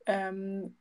ähm, 0.06 0.76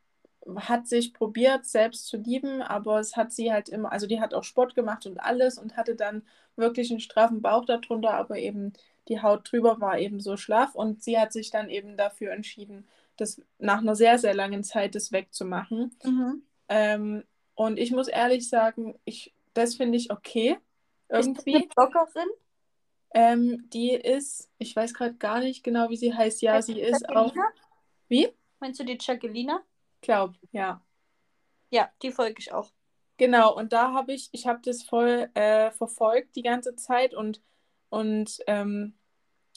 hat 0.57 0.89
sich 0.89 1.15
probiert, 1.15 1.67
selbst 1.67 2.07
zu 2.07 2.17
lieben, 2.17 2.63
aber 2.63 2.99
es 2.99 3.17
hat 3.17 3.33
sie 3.33 3.53
halt 3.53 3.69
immer, 3.69 3.93
also 3.93 4.07
die 4.07 4.21
hat 4.21 4.35
auch 4.35 4.45
Sport 4.45 4.75
gemacht 4.75 5.07
und 5.07 5.19
alles 5.19 5.59
und 5.59 5.77
hatte 5.77 5.95
dann 5.95 6.23
wirklich 6.57 6.91
einen 6.91 7.01
straffen 7.01 7.43
Bauch 7.43 7.65
darunter, 7.65 8.15
aber 8.15 8.39
eben 8.39 8.73
die 9.09 9.21
Haut 9.21 9.51
drüber 9.51 9.81
war 9.81 9.99
eben 9.99 10.21
so 10.21 10.37
schlaff 10.37 10.75
und 10.75 11.03
sie 11.03 11.19
hat 11.19 11.33
sich 11.33 11.51
dann 11.51 11.71
eben 11.71 11.97
dafür 11.97 12.33
entschieden, 12.33 12.87
das 13.17 13.41
nach 13.59 13.79
einer 13.79 13.95
sehr, 13.95 14.19
sehr 14.19 14.35
langen 14.35 14.65
Zeit 14.65 14.95
das 14.95 15.13
wegzumachen. 15.13 15.97
Mhm. 16.03 16.43
Ähm, 16.69 17.25
und 17.55 17.79
ich 17.79 17.93
muss 17.93 18.09
ehrlich 18.09 18.49
sagen, 18.49 18.99
ich, 19.05 19.35
das 19.55 19.75
finde 19.75 19.99
ich 19.99 20.11
okay. 20.11 20.59
Irgendwie. 21.09 21.57
Ist 21.57 21.69
das 21.77 21.77
eine 21.77 21.91
Bloggerin? 21.91 22.29
Ähm, 23.15 23.69
die 23.73 23.91
ist, 23.91 24.49
ich 24.59 24.75
weiß 24.75 24.95
gerade 24.95 25.15
gar 25.15 25.41
nicht 25.41 25.63
genau, 25.63 25.91
wie 25.91 25.97
sie 25.97 26.15
heißt. 26.15 26.41
Ja, 26.41 26.63
sie 26.63 26.81
ist 26.81 27.09
auch. 27.11 27.35
Wie? 28.09 28.29
Meinst 28.61 28.81
du 28.81 28.85
die 28.85 28.99
Jacqueline? 28.99 29.61
Glaube, 30.03 30.39
ja. 30.53 30.83
Ja, 31.71 31.91
die 32.03 32.13
folge 32.13 32.37
ich 32.39 32.53
auch. 32.53 32.71
Genau, 33.19 33.55
und 33.57 33.73
da 33.73 33.93
habe 33.93 34.13
ich, 34.15 34.29
ich 34.33 34.47
habe 34.47 34.61
das 34.65 34.83
voll 34.83 35.31
äh, 35.35 35.71
verfolgt 35.73 36.35
die 36.37 36.43
ganze 36.43 36.75
Zeit 36.77 37.15
und, 37.15 37.41
und 37.91 38.41
ähm, 38.47 38.95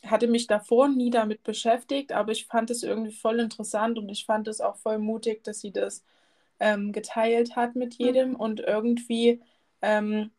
hatte 0.06 0.28
mich 0.28 0.48
davor 0.48 0.90
nie 0.90 1.10
damit 1.12 1.44
beschäftigt, 1.44 2.12
aber 2.14 2.32
ich 2.34 2.48
fand 2.48 2.72
es 2.72 2.84
irgendwie 2.84 3.14
voll 3.14 3.40
interessant 3.40 3.98
und 4.00 4.10
ich 4.10 4.26
fand 4.26 4.48
es 4.48 4.62
auch 4.62 4.78
voll 4.78 5.00
mutig, 5.00 5.44
dass 5.44 5.62
sie 5.62 5.72
das 5.72 6.04
ähm, 6.60 6.94
geteilt 6.94 7.56
hat 7.56 7.76
mit 7.76 7.96
Mhm. 8.00 8.16
jedem 8.16 8.36
und 8.36 8.60
irgendwie 8.62 9.42
ähm, 9.82 10.32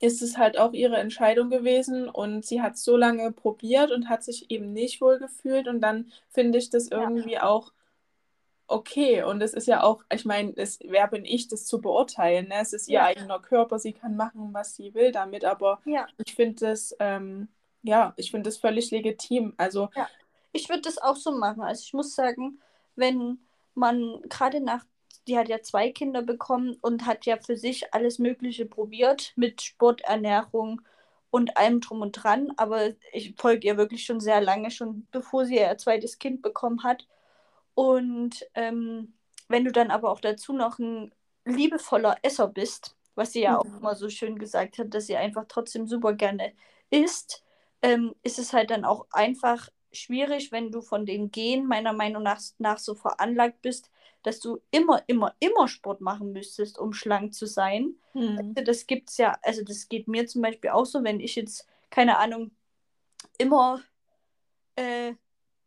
ist 0.00 0.22
es 0.22 0.36
halt 0.38 0.58
auch 0.58 0.72
ihre 0.72 0.96
Entscheidung 0.98 1.50
gewesen 1.50 2.08
und 2.08 2.44
sie 2.46 2.62
hat 2.62 2.76
so 2.78 2.96
lange 2.96 3.32
probiert 3.32 3.90
und 3.92 4.08
hat 4.08 4.24
sich 4.24 4.50
eben 4.50 4.72
nicht 4.72 5.00
wohl 5.00 5.18
gefühlt 5.18 5.68
und 5.68 5.80
dann 5.80 6.10
finde 6.30 6.58
ich 6.58 6.70
das 6.70 6.88
Ja. 6.94 7.10
irgendwie 7.12 7.38
auch 7.38 7.72
okay 8.70 9.22
und 9.22 9.42
es 9.42 9.54
ist 9.54 9.66
ja 9.66 9.82
auch, 9.82 10.02
ich 10.12 10.24
meine, 10.24 10.52
es, 10.56 10.78
wer 10.84 11.08
bin 11.08 11.24
ich, 11.24 11.48
das 11.48 11.66
zu 11.66 11.80
beurteilen, 11.80 12.48
ne? 12.48 12.56
Es 12.60 12.72
ist 12.72 12.88
ihr 12.88 12.94
Ja. 12.94 13.04
eigener 13.06 13.40
Körper, 13.40 13.78
sie 13.78 13.92
kann 13.92 14.16
machen, 14.16 14.50
was 14.54 14.74
sie 14.76 14.94
will 14.94 15.12
damit, 15.12 15.44
aber 15.44 15.80
Ja. 15.84 16.06
ich 16.24 16.34
finde 16.34 16.66
das, 16.66 16.94
ähm, 17.00 17.48
ja, 17.82 18.12
ich 18.16 18.30
finde 18.30 18.48
das 18.48 18.58
völlig 18.58 18.90
legitim, 18.90 19.54
also 19.56 19.88
Ja. 19.96 20.08
Ich 20.52 20.68
würde 20.68 20.82
das 20.82 20.98
auch 20.98 21.14
so 21.16 21.30
machen. 21.32 21.62
Also 21.62 21.82
ich 21.84 21.92
muss 21.94 22.14
sagen, 22.16 22.60
wenn 22.96 23.38
man 23.74 24.20
gerade 24.28 24.60
nach, 24.60 24.84
die 25.28 25.38
hat 25.38 25.48
ja 25.48 25.62
zwei 25.62 25.90
Kinder 25.92 26.22
bekommen 26.22 26.76
und 26.82 27.06
hat 27.06 27.24
ja 27.26 27.36
für 27.36 27.56
sich 27.56 27.94
alles 27.94 28.18
Mögliche 28.18 28.66
probiert 28.66 29.32
mit 29.36 29.62
Sport, 29.62 30.00
Ernährung 30.02 30.80
und 31.30 31.56
allem 31.56 31.80
drum 31.80 32.00
und 32.02 32.12
dran. 32.12 32.52
Aber 32.56 32.88
ich 33.12 33.34
folge 33.36 33.68
ihr 33.68 33.76
wirklich 33.76 34.04
schon 34.04 34.18
sehr 34.20 34.40
lange, 34.40 34.72
schon 34.72 35.06
bevor 35.12 35.44
sie 35.46 35.56
ihr 35.58 35.78
zweites 35.78 36.18
Kind 36.18 36.42
bekommen 36.42 36.82
hat. 36.82 37.06
Und 37.74 38.46
ähm, 38.54 39.14
wenn 39.48 39.64
du 39.64 39.72
dann 39.72 39.90
aber 39.90 40.10
auch 40.10 40.20
dazu 40.20 40.52
noch 40.52 40.78
ein 40.78 41.12
liebevoller 41.44 42.16
Esser 42.22 42.48
bist, 42.48 42.96
was 43.14 43.32
sie 43.32 43.42
ja 43.42 43.58
auch 43.58 43.64
Mhm. 43.64 43.78
immer 43.80 43.94
so 43.96 44.08
schön 44.08 44.38
gesagt 44.38 44.78
hat, 44.78 44.94
dass 44.94 45.06
sie 45.06 45.16
einfach 45.16 45.44
trotzdem 45.48 45.86
super 45.86 46.14
gerne 46.14 46.52
isst, 46.90 47.42
ähm, 47.82 48.14
ist 48.22 48.38
es 48.38 48.52
halt 48.52 48.70
dann 48.70 48.84
auch 48.84 49.06
einfach 49.12 49.68
schwierig, 49.92 50.52
wenn 50.52 50.70
du 50.70 50.82
von 50.82 51.06
den 51.06 51.30
Genen 51.30 51.66
meiner 51.66 51.92
Meinung 51.92 52.22
nach, 52.22 52.40
nach 52.58 52.78
so 52.78 52.94
veranlagt 52.94 53.62
bist, 53.62 53.90
dass 54.22 54.38
du 54.40 54.60
immer, 54.70 55.02
immer, 55.08 55.34
immer 55.40 55.66
Sport 55.68 56.00
machen 56.00 56.32
müsstest, 56.32 56.78
um 56.78 56.92
schlank 56.92 57.34
zu 57.34 57.46
sein. 57.46 57.94
hm, 58.14 58.54
Das 58.54 58.86
gibt's 58.86 59.16
ja, 59.16 59.38
also 59.42 59.62
das 59.64 59.88
geht 59.88 60.08
mir 60.08 60.26
zum 60.26 60.42
Beispiel 60.42 60.70
auch 60.70 60.84
so, 60.86 61.02
wenn 61.04 61.20
ich 61.20 61.36
jetzt, 61.36 61.66
keine 61.90 62.18
Ahnung, 62.18 62.50
immer 63.38 63.82
äh, 64.76 65.14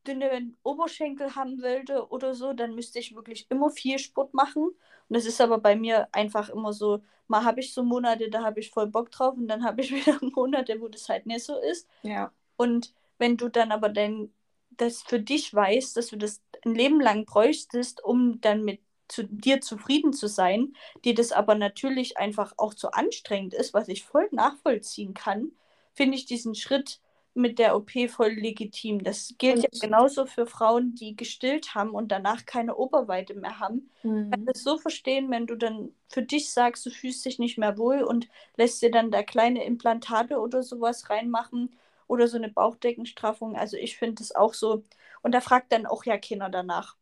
dünne 0.08 0.54
Oberschenkel 0.64 1.36
haben 1.36 1.62
wollte 1.62 2.08
oder 2.10 2.36
so, 2.36 2.54
dann 2.54 2.76
müsste 2.76 3.00
ich 3.00 3.16
wirklich 3.16 3.48
immer 3.50 3.70
viel 3.70 4.00
Sport 4.00 4.34
machen. 4.34 4.64
Und 4.64 4.76
das 5.10 5.26
ist 5.26 5.42
aber 5.42 5.60
bei 5.60 5.76
mir 5.76 6.08
einfach 6.14 6.50
immer 6.50 6.74
so, 6.74 7.04
mal 7.28 7.44
habe 7.44 7.60
ich 7.62 7.74
so 7.74 7.84
Monate, 7.84 8.30
da 8.30 8.44
habe 8.44 8.60
ich 8.60 8.70
voll 8.72 8.88
Bock 8.88 9.12
drauf 9.12 9.36
und 9.38 9.48
dann 9.48 9.64
habe 9.64 9.82
ich 9.82 9.92
wieder 9.94 10.20
Monate, 10.36 10.80
wo 10.82 10.88
das 10.88 11.10
halt 11.10 11.26
nicht 11.26 11.44
so 11.46 11.58
ist. 11.60 11.88
ja, 12.04 12.32
Und 12.56 12.94
wenn 13.18 13.38
du 13.38 13.50
dann 13.50 13.72
aber 13.72 13.90
dein, 13.90 14.34
das 14.72 15.02
für 15.04 15.20
dich 15.20 15.54
weißt, 15.54 15.98
dass 15.98 16.08
du 16.08 16.18
das 16.18 16.42
ein 16.66 16.76
Leben 16.76 17.00
lang 17.02 17.26
bräuchtest, 17.26 18.04
um 18.04 18.42
dann 18.42 18.64
mit 18.64 18.82
zu 19.08 19.24
dir 19.26 19.62
zufrieden 19.62 20.14
zu 20.14 20.28
sein, 20.28 20.76
dir 21.06 21.14
das 21.14 21.32
aber 21.32 21.56
natürlich 21.56 22.18
einfach 22.18 22.54
auch 22.58 22.74
zu 22.74 22.92
anstrengend 22.94 23.54
ist, 23.54 23.74
was 23.74 23.88
ich 23.90 24.04
voll 24.04 24.28
nachvollziehen 24.32 25.14
kann, 25.14 25.52
finde 25.94 26.18
ich 26.18 26.26
diesen 26.26 26.56
Schritt 26.56 27.00
mit 27.34 27.60
der 27.60 27.76
OP 27.76 27.92
voll 28.10 28.32
legitim. 28.32 29.04
Das 29.04 29.34
gilt 29.38 29.58
Und 29.58 29.64
ja 29.64 29.70
genauso 29.82 30.26
für 30.26 30.46
Frauen, 30.46 30.96
die 30.96 31.16
gestillt 31.16 31.74
haben 31.76 31.92
und 31.92 32.12
danach 32.12 32.46
keine 32.46 32.76
Oberweite 32.76 33.34
mehr 33.34 33.60
haben. 33.60 33.90
Ich 34.04 34.32
kann 34.32 34.46
das 34.46 34.64
so 34.64 34.78
verstehen, 34.78 35.32
wenn 35.32 35.48
du 35.48 35.56
dann 35.56 35.94
für 36.10 36.22
dich 36.22 36.52
sagst, 36.52 36.86
du 36.86 36.92
fühlst 36.92 37.26
dich 37.26 37.40
nicht 37.40 37.58
mehr 37.58 37.78
wohl 37.78 38.04
und 38.04 38.28
lässt 38.58 38.82
dir 38.82 38.92
dann 38.92 39.12
da 39.12 39.24
kleine 39.24 39.64
Implantate 39.66 40.40
oder 40.40 40.62
sowas 40.64 41.10
reinmachen 41.10 41.76
oder 42.08 42.28
so 42.28 42.38
eine 42.38 42.50
Bauchdeckenstraffung. 42.50 43.56
Also 43.56 43.78
ich 43.78 43.98
finde 43.98 44.16
das 44.16 44.36
auch 44.36 44.54
so. 44.54 44.84
Und 45.22 45.34
da 45.34 45.42
fragt 45.42 45.72
dann 45.72 45.86
auch 45.86 46.06
ja 46.06 46.18
keiner 46.18 46.50
danach. 46.50 46.96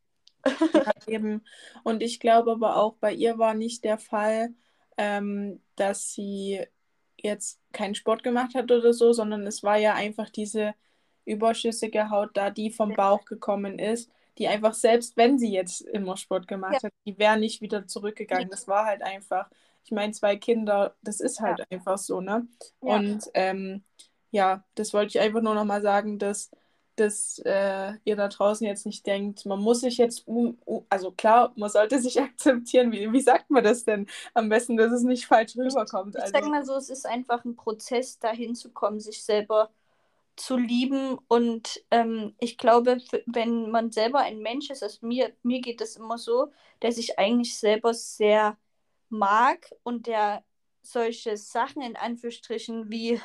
ja, 0.73 0.91
eben. 1.07 1.43
Und 1.83 2.01
ich 2.03 2.19
glaube 2.19 2.51
aber 2.51 2.77
auch, 2.77 2.95
bei 2.95 3.13
ihr 3.13 3.37
war 3.37 3.53
nicht 3.53 3.83
der 3.83 3.97
Fall, 3.97 4.53
ähm, 4.97 5.61
dass 5.75 6.13
sie 6.13 6.65
jetzt 7.23 7.59
keinen 7.73 7.95
Sport 7.95 8.23
gemacht 8.23 8.55
hat 8.55 8.71
oder 8.71 8.93
so, 8.93 9.13
sondern 9.13 9.45
es 9.47 9.63
war 9.63 9.77
ja 9.77 9.93
einfach 9.93 10.29
diese 10.29 10.73
überschüssige 11.25 12.09
Haut 12.09 12.31
da, 12.35 12.49
die 12.49 12.71
vom 12.71 12.95
Bauch 12.95 13.25
gekommen 13.25 13.79
ist, 13.79 14.09
die 14.37 14.47
einfach, 14.47 14.73
selbst 14.73 15.17
wenn 15.17 15.37
sie 15.39 15.51
jetzt 15.51 15.81
immer 15.81 16.17
Sport 16.17 16.47
gemacht 16.47 16.83
Ja. 16.83 16.87
hat, 16.89 16.93
die 17.05 17.17
wäre 17.19 17.37
nicht 17.39 17.61
wieder 17.61 17.87
zurückgegangen. 17.87 18.49
Das 18.49 18.67
war 18.67 18.85
halt 18.85 19.01
einfach, 19.03 19.49
ich 19.83 19.91
meine, 19.91 20.13
zwei 20.13 20.35
Kinder, 20.37 20.95
das 21.01 21.19
ist 21.19 21.39
halt 21.41 21.59
Ja. 21.59 21.65
einfach 21.69 21.97
so, 21.97 22.21
ne? 22.21 22.47
Ja. 22.81 22.97
Und 22.97 23.29
ähm, 23.33 23.83
ja, 24.31 24.63
das 24.75 24.93
wollte 24.93 25.09
ich 25.09 25.19
einfach 25.19 25.41
nur 25.41 25.53
nochmal 25.55 25.81
sagen, 25.81 26.17
dass, 26.19 26.49
dass 27.01 27.39
äh, 27.39 27.93
ihr 28.05 28.15
da 28.15 28.27
draußen 28.27 28.65
jetzt 28.65 28.85
nicht 28.85 29.05
denkt, 29.05 29.45
man 29.45 29.59
muss 29.59 29.81
sich 29.81 29.97
jetzt, 29.97 30.27
um, 30.27 30.57
um, 30.65 30.85
also 30.89 31.11
klar, 31.11 31.51
man 31.55 31.69
sollte 31.69 31.99
sich 31.99 32.19
akzeptieren. 32.21 32.91
Wie, 32.91 33.11
wie 33.11 33.21
sagt 33.21 33.49
man 33.49 33.63
das 33.63 33.83
denn 33.83 34.07
am 34.33 34.49
besten, 34.49 34.77
dass 34.77 34.91
es 34.91 35.03
nicht 35.03 35.25
falsch 35.25 35.55
rüberkommt? 35.57 36.15
Ich 36.15 36.21
Also, 36.21 36.33
sag 36.33 36.45
mal 36.45 36.65
so, 36.65 36.75
es 36.75 36.89
ist 36.89 37.05
einfach 37.05 37.43
ein 37.45 37.55
Prozess, 37.55 38.19
dahin 38.19 38.55
zu 38.55 38.71
kommen, 38.71 38.99
sich 38.99 39.23
selber 39.23 39.71
zu 40.35 40.57
lieben. 40.57 41.17
Und 41.27 41.83
ähm, 41.91 42.35
ich 42.39 42.57
glaube, 42.57 42.97
wenn 43.25 43.71
man 43.71 43.91
selber 43.91 44.19
ein 44.19 44.39
Mensch 44.39 44.69
ist, 44.69 44.83
also 44.83 45.05
mir, 45.05 45.33
mir 45.43 45.61
geht 45.61 45.81
es 45.81 45.95
immer 45.97 46.17
so, 46.17 46.51
der 46.81 46.91
sich 46.91 47.19
eigentlich 47.19 47.57
selber 47.57 47.93
sehr 47.93 48.57
mag 49.09 49.71
und 49.83 50.07
der 50.07 50.43
solche 50.83 51.37
Sachen 51.37 51.81
in 51.81 51.95
Anführungsstrichen 51.95 52.89
wie, 52.89 53.21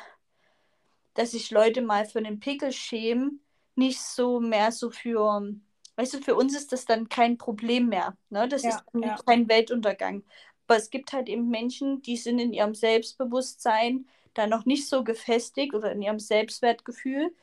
dass 1.15 1.31
sich 1.31 1.51
Leute 1.51 1.81
mal 1.81 2.05
für 2.05 2.19
einen 2.19 2.39
Pickel 2.39 2.71
schämen, 2.71 3.41
nicht 3.77 4.01
so 4.01 4.39
mehr 4.39 4.71
so 4.71 4.89
für, 4.91 5.53
weißt 5.95 6.15
du, 6.15 6.21
für 6.21 6.35
uns 6.35 6.55
ist 6.55 6.71
das 6.71 6.85
dann 6.85 7.09
kein 7.09 7.37
Problem 7.37 7.89
mehr. 7.89 8.17
Ne? 8.29 8.47
Das 8.47 8.63
Ja, 8.63 8.69
ist 8.69 8.83
ja. 9.01 9.15
kein 9.25 9.47
Weltuntergang. 9.49 10.23
Aber 10.67 10.77
es 10.77 10.89
gibt 10.89 11.13
halt 11.13 11.29
eben 11.29 11.49
Menschen, 11.49 12.01
die 12.01 12.17
sind 12.17 12.39
in 12.39 12.53
ihrem 12.53 12.75
Selbstbewusstsein 12.75 14.07
da 14.33 14.47
noch 14.47 14.65
nicht 14.65 14.87
so 14.87 15.03
gefestigt 15.03 15.73
oder 15.73 15.91
in 15.91 16.01
ihrem 16.01 16.19
Selbstwertgefühl. 16.19 17.33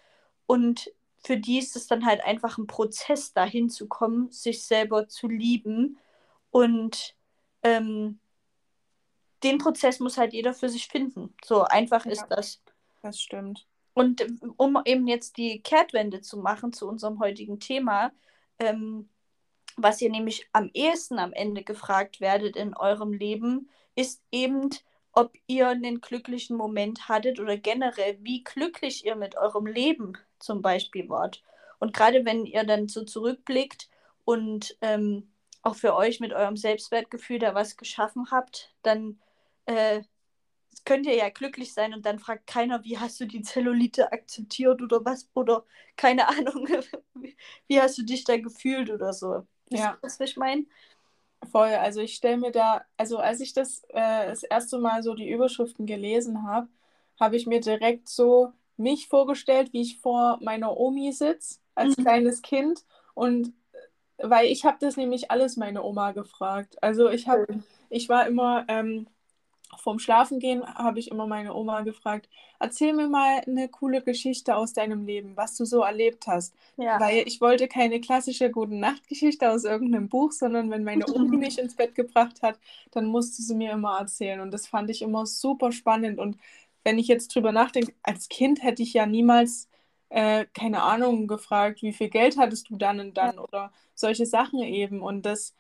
Und 0.47 0.93
für 1.19 1.37
die 1.39 1.59
ist 1.59 1.75
es 1.75 1.87
dann 1.87 2.05
halt 2.05 2.23
einfach 2.25 2.59
ein 2.59 2.67
Prozess, 2.67 3.33
dahin 3.33 3.71
zu 3.71 3.89
kommen, 3.89 4.31
sich 4.31 4.63
selber 4.65 5.09
zu 5.09 5.27
lieben. 5.29 5.99
Und 6.51 7.17
ähm, 7.63 8.21
den 9.43 9.59
Prozess 9.59 10.01
muss 10.01 10.19
halt 10.19 10.33
jeder 10.33 10.55
für 10.55 10.69
sich 10.69 10.87
finden. 10.89 11.35
So 11.45 11.63
einfach 11.65 12.05
Ja. 12.05 12.13
ist 12.13 12.27
das. 12.29 12.61
das 13.03 13.21
stimmt. 13.21 13.67
Und 13.95 14.21
ähm, 14.21 14.55
um 14.57 14.81
eben 14.85 15.07
jetzt 15.07 15.37
die 15.37 15.63
Kehrtwende 15.63 16.21
zu 16.21 16.39
machen 16.39 16.73
zu 16.73 16.89
unserem 16.89 17.21
heutigen 17.21 17.61
Thema, 17.61 18.13
ähm, 18.59 19.09
was 19.77 20.01
ihr 20.01 20.11
nämlich 20.11 20.49
am 20.53 20.71
ehesten 20.73 21.19
am 21.19 21.33
Ende 21.33 21.63
gefragt 21.63 22.21
werdet 22.21 22.57
in 22.57 22.77
eurem 22.77 23.13
Leben, 23.13 23.71
ist 23.97 24.23
eben, 24.31 24.71
ob 25.13 25.33
ihr 25.47 25.69
einen 25.69 26.01
glücklichen 26.01 26.57
Moment 26.57 27.09
hattet 27.09 27.41
oder 27.41 27.57
generell, 27.57 28.19
wie 28.21 28.43
glücklich 28.43 29.05
ihr 29.05 29.17
mit 29.17 29.37
eurem 29.37 29.67
Leben 29.67 30.15
zum 30.39 30.61
Beispiel 30.63 31.09
wart. 31.09 31.43
Und 31.79 31.93
gerade 31.93 32.25
wenn 32.25 32.47
ihr 32.47 32.65
dann 32.65 32.89
so 32.89 33.05
zurückblickt 33.05 33.89
und 34.25 34.77
ähm, 34.81 35.33
auch 35.63 35.77
für 35.77 35.95
euch 35.95 36.21
mit 36.21 36.33
eurem 36.33 36.57
Selbstwertgefühl 36.57 37.39
da 37.39 37.55
was 37.55 37.77
geschaffen 37.77 38.31
habt, 38.31 38.75
dann 38.83 39.19
äh, 39.67 40.03
könnt 40.85 41.07
ihr 41.07 41.15
ja 41.17 41.29
glücklich 41.31 41.73
sein 41.75 41.95
und 41.95 42.07
dann 42.07 42.19
fragt 42.19 42.47
keiner, 42.47 42.85
wie 42.85 42.99
hast 42.99 43.21
du 43.21 43.27
die 43.27 43.43
Zellulite 43.43 44.13
akzeptiert 44.13 44.83
oder 44.83 45.05
was, 45.05 45.29
oder 45.35 45.65
keine 45.97 46.29
Ahnung, 46.31 46.67
wie, 47.15 47.81
hast 47.81 47.99
du 47.99 48.03
dich 48.05 48.25
da 48.25 48.37
gefühlt 48.39 48.91
oder 48.91 49.13
so. 49.13 49.47
Wisst 49.71 49.87
Ja. 49.87 49.93
ihr, 49.93 49.99
was 50.03 50.21
ich 50.21 50.37
meine? 50.37 50.67
Voll, 51.53 51.69
also 51.75 52.01
ich 52.01 52.15
stelle 52.17 52.39
mir 52.39 52.51
da, 52.53 52.83
also 52.97 53.19
als 53.19 53.41
ich 53.41 53.53
das 53.53 53.83
äh, 53.91 54.27
das 54.29 54.43
erste 54.45 54.79
Mal 54.79 55.03
so 55.03 55.15
die 55.15 55.29
Überschriften 55.31 55.85
gelesen 55.87 56.43
habe, 56.45 56.69
habe 57.21 57.37
ich 57.37 57.47
mir 57.47 57.61
direkt 57.61 58.09
so 58.09 58.53
mich 58.77 59.09
vorgestellt, 59.09 59.73
wie 59.73 59.83
ich 59.83 60.01
vor 60.01 60.39
meiner 60.43 60.77
Omi 60.77 61.13
sitze 61.13 61.59
als 61.75 61.99
Mhm. 61.99 61.99
kleines 61.99 62.41
Kind 62.43 62.85
und 63.15 63.49
äh, 64.19 64.29
weil 64.31 64.47
ich 64.49 64.65
habe 64.65 64.79
das 64.81 64.97
nämlich 64.97 65.31
alles 65.31 65.57
meine 65.57 65.83
Oma 65.85 66.13
gefragt. 66.13 66.83
Also 66.83 67.09
ich 67.11 67.29
habe, 67.29 67.47
ich 67.91 68.09
war 68.09 68.27
immer 68.27 68.65
ähm, 68.69 69.09
vorm 69.79 69.99
Schlafengehen 69.99 70.65
habe 70.67 70.99
ich 70.99 71.11
immer 71.11 71.27
meine 71.27 71.55
Oma 71.55 71.83
gefragt, 71.83 72.29
erzähl 72.59 72.93
mir 72.93 73.09
mal 73.09 73.43
eine 73.47 73.69
coole 73.69 74.03
Geschichte 74.03 74.57
aus 74.57 74.73
deinem 74.73 75.07
Leben, 75.07 75.37
was 75.37 75.57
du 75.57 75.65
so 75.65 75.83
erlebt 75.83 76.27
hast. 76.27 76.55
Ja. 76.77 77.01
Weil 77.01 77.27
ich 77.27 77.41
wollte 77.41 77.69
keine 77.69 78.01
klassische 78.01 78.51
Gute 78.51 78.75
Nacht-Geschichte 78.75 79.51
aus 79.51 79.65
irgendeinem 79.65 80.09
Buch, 80.09 80.33
sondern 80.33 80.71
wenn 80.71 80.85
meine 80.85 81.07
Omi 81.15 81.37
mich 81.37 81.59
ins 81.59 81.75
Bett 81.75 81.95
gebracht 81.95 82.43
hat, 82.43 82.59
dann 82.93 83.07
musste 83.07 83.43
sie 83.43 83.55
mir 83.55 83.73
immer 83.73 83.99
erzählen. 83.99 84.41
Und 84.41 84.53
das 84.53 84.67
fand 84.67 84.91
ich 84.91 85.03
immer 85.03 85.27
super 85.27 85.73
spannend. 85.73 86.19
Und 86.19 86.37
wenn 86.85 86.99
ich 86.99 87.09
jetzt 87.09 87.35
drüber 87.35 87.53
nachdenke, 87.53 87.95
als 88.03 88.29
Kind 88.29 88.63
hätte 88.63 88.83
ich 88.83 88.93
ja 88.93 89.07
niemals, 89.07 89.69
äh, 90.11 90.47
keine 90.55 90.83
Ahnung, 90.83 91.27
gefragt, 91.27 91.83
wie 91.83 91.93
viel 91.93 92.09
Geld 92.11 92.37
hattest 92.37 92.71
du 92.71 92.77
dann 92.77 93.01
und 93.01 93.17
dann 93.17 93.39
oder 93.39 93.73
solche 93.95 94.27
Sachen 94.27 94.61
eben. 94.63 95.03
Und 95.03 95.27
das 95.27 95.55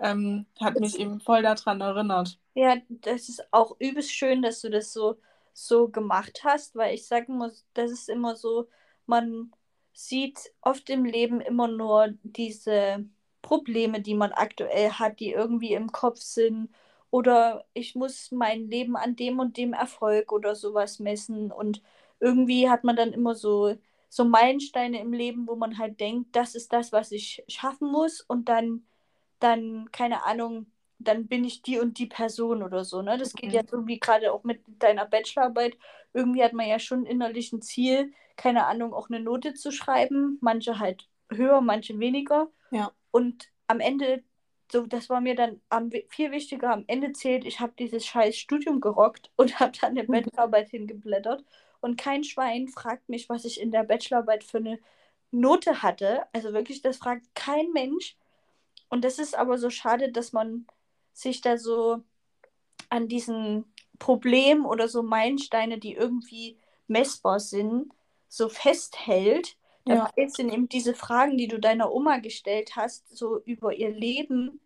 ähm, 0.00 0.46
hat 0.60 0.80
mich 0.80 0.98
eben 0.98 1.20
voll 1.20 1.42
daran 1.42 1.80
erinnert. 1.80 2.38
Ja, 2.60 2.76
das 2.88 3.28
ist 3.28 3.52
auch 3.52 3.76
übelst 3.78 4.10
schön, 4.12 4.42
dass 4.42 4.60
du 4.60 4.68
das 4.70 4.92
so, 4.92 5.16
so 5.52 5.88
gemacht 5.88 6.40
hast, 6.44 6.74
weil 6.74 6.92
ich 6.94 7.06
sagen 7.06 7.36
muss, 7.38 7.64
das 7.74 7.92
ist 7.92 8.08
immer 8.08 8.34
so, 8.34 8.68
man 9.06 9.52
sieht 9.92 10.52
oft 10.60 10.90
im 10.90 11.04
Leben 11.04 11.40
immer 11.40 11.68
nur 11.68 12.08
diese 12.24 13.04
Probleme, 13.42 14.00
die 14.02 14.14
man 14.14 14.32
aktuell 14.32 14.90
hat, 14.90 15.20
die 15.20 15.30
irgendwie 15.32 15.72
im 15.74 15.92
Kopf 15.92 16.18
sind. 16.18 16.68
Oder 17.10 17.64
ich 17.74 17.94
muss 17.94 18.32
mein 18.32 18.68
Leben 18.68 18.96
an 18.96 19.14
dem 19.16 19.38
und 19.38 19.56
dem 19.56 19.72
Erfolg 19.72 20.32
oder 20.32 20.54
sowas 20.56 20.98
messen. 20.98 21.52
Und 21.52 21.80
irgendwie 22.20 22.68
hat 22.68 22.82
man 22.84 22.96
dann 22.96 23.12
immer 23.12 23.34
so, 23.36 23.76
so 24.08 24.24
Meilensteine 24.24 25.00
im 25.00 25.12
Leben, 25.12 25.46
wo 25.46 25.54
man 25.56 25.78
halt 25.78 26.00
denkt, 26.00 26.34
das 26.36 26.54
ist 26.56 26.72
das, 26.72 26.90
was 26.92 27.12
ich 27.12 27.44
schaffen 27.48 27.90
muss. 27.92 28.20
Und 28.20 28.48
dann, 28.48 28.84
dann, 29.40 29.90
keine 29.92 30.24
Ahnung, 30.24 30.66
dann 30.98 31.26
bin 31.26 31.44
ich 31.44 31.62
die 31.62 31.78
und 31.78 31.98
die 31.98 32.06
Person 32.06 32.62
oder 32.62 32.84
so. 32.84 33.02
Ne? 33.02 33.16
Das 33.18 33.32
geht 33.32 33.50
mhm. 33.50 33.54
ja 33.54 33.62
irgendwie 33.70 34.00
gerade 34.00 34.32
auch 34.32 34.44
mit 34.44 34.60
deiner 34.66 35.06
Bachelorarbeit. 35.06 35.76
Irgendwie 36.12 36.42
hat 36.42 36.52
man 36.52 36.66
ja 36.66 36.78
schon 36.78 37.06
innerlich 37.06 37.52
ein 37.52 37.62
Ziel, 37.62 38.12
keine 38.36 38.66
Ahnung, 38.66 38.92
auch 38.92 39.08
eine 39.08 39.20
Note 39.20 39.54
zu 39.54 39.70
schreiben. 39.70 40.38
Manche 40.40 40.78
halt 40.78 41.08
höher, 41.30 41.60
manche 41.60 41.98
weniger. 41.98 42.48
Ja. 42.70 42.92
Und 43.10 43.48
am 43.68 43.80
Ende, 43.80 44.24
so, 44.72 44.86
das 44.86 45.08
war 45.08 45.20
mir 45.20 45.36
dann 45.36 45.60
am, 45.68 45.90
viel 46.08 46.32
wichtiger, 46.32 46.72
am 46.72 46.84
Ende 46.88 47.12
zählt, 47.12 47.44
ich 47.44 47.60
habe 47.60 47.72
dieses 47.78 48.04
scheiß 48.04 48.36
Studium 48.36 48.80
gerockt 48.80 49.30
und 49.36 49.60
habe 49.60 49.72
dann 49.80 49.90
eine 49.90 50.02
mhm. 50.02 50.12
Bachelorarbeit 50.12 50.70
hingeblättert. 50.70 51.44
Und 51.80 51.96
kein 51.96 52.24
Schwein 52.24 52.66
fragt 52.66 53.08
mich, 53.08 53.28
was 53.28 53.44
ich 53.44 53.60
in 53.60 53.70
der 53.70 53.84
Bachelorarbeit 53.84 54.42
für 54.42 54.58
eine 54.58 54.80
Note 55.30 55.82
hatte. 55.82 56.22
Also 56.32 56.52
wirklich, 56.52 56.82
das 56.82 56.96
fragt 56.96 57.22
kein 57.34 57.70
Mensch. 57.70 58.16
Und 58.88 59.04
das 59.04 59.20
ist 59.20 59.38
aber 59.38 59.58
so 59.58 59.70
schade, 59.70 60.10
dass 60.10 60.32
man 60.32 60.66
sich 61.20 61.40
da 61.40 61.58
so 61.58 62.02
an 62.88 63.08
diesen 63.08 63.64
Problemen 63.98 64.64
oder 64.64 64.88
so 64.88 65.02
Meilensteine, 65.02 65.78
die 65.78 65.94
irgendwie 65.94 66.56
messbar 66.86 67.40
sind, 67.40 67.92
so 68.28 68.48
festhält. 68.48 69.56
Dabei 69.84 70.10
ja. 70.16 70.28
sind 70.28 70.52
eben 70.52 70.68
diese 70.68 70.94
Fragen, 70.94 71.36
die 71.36 71.48
du 71.48 71.58
deiner 71.58 71.92
Oma 71.92 72.18
gestellt 72.18 72.76
hast, 72.76 73.16
so 73.16 73.40
über 73.40 73.74
ihr 73.74 73.90
Leben 73.90 74.60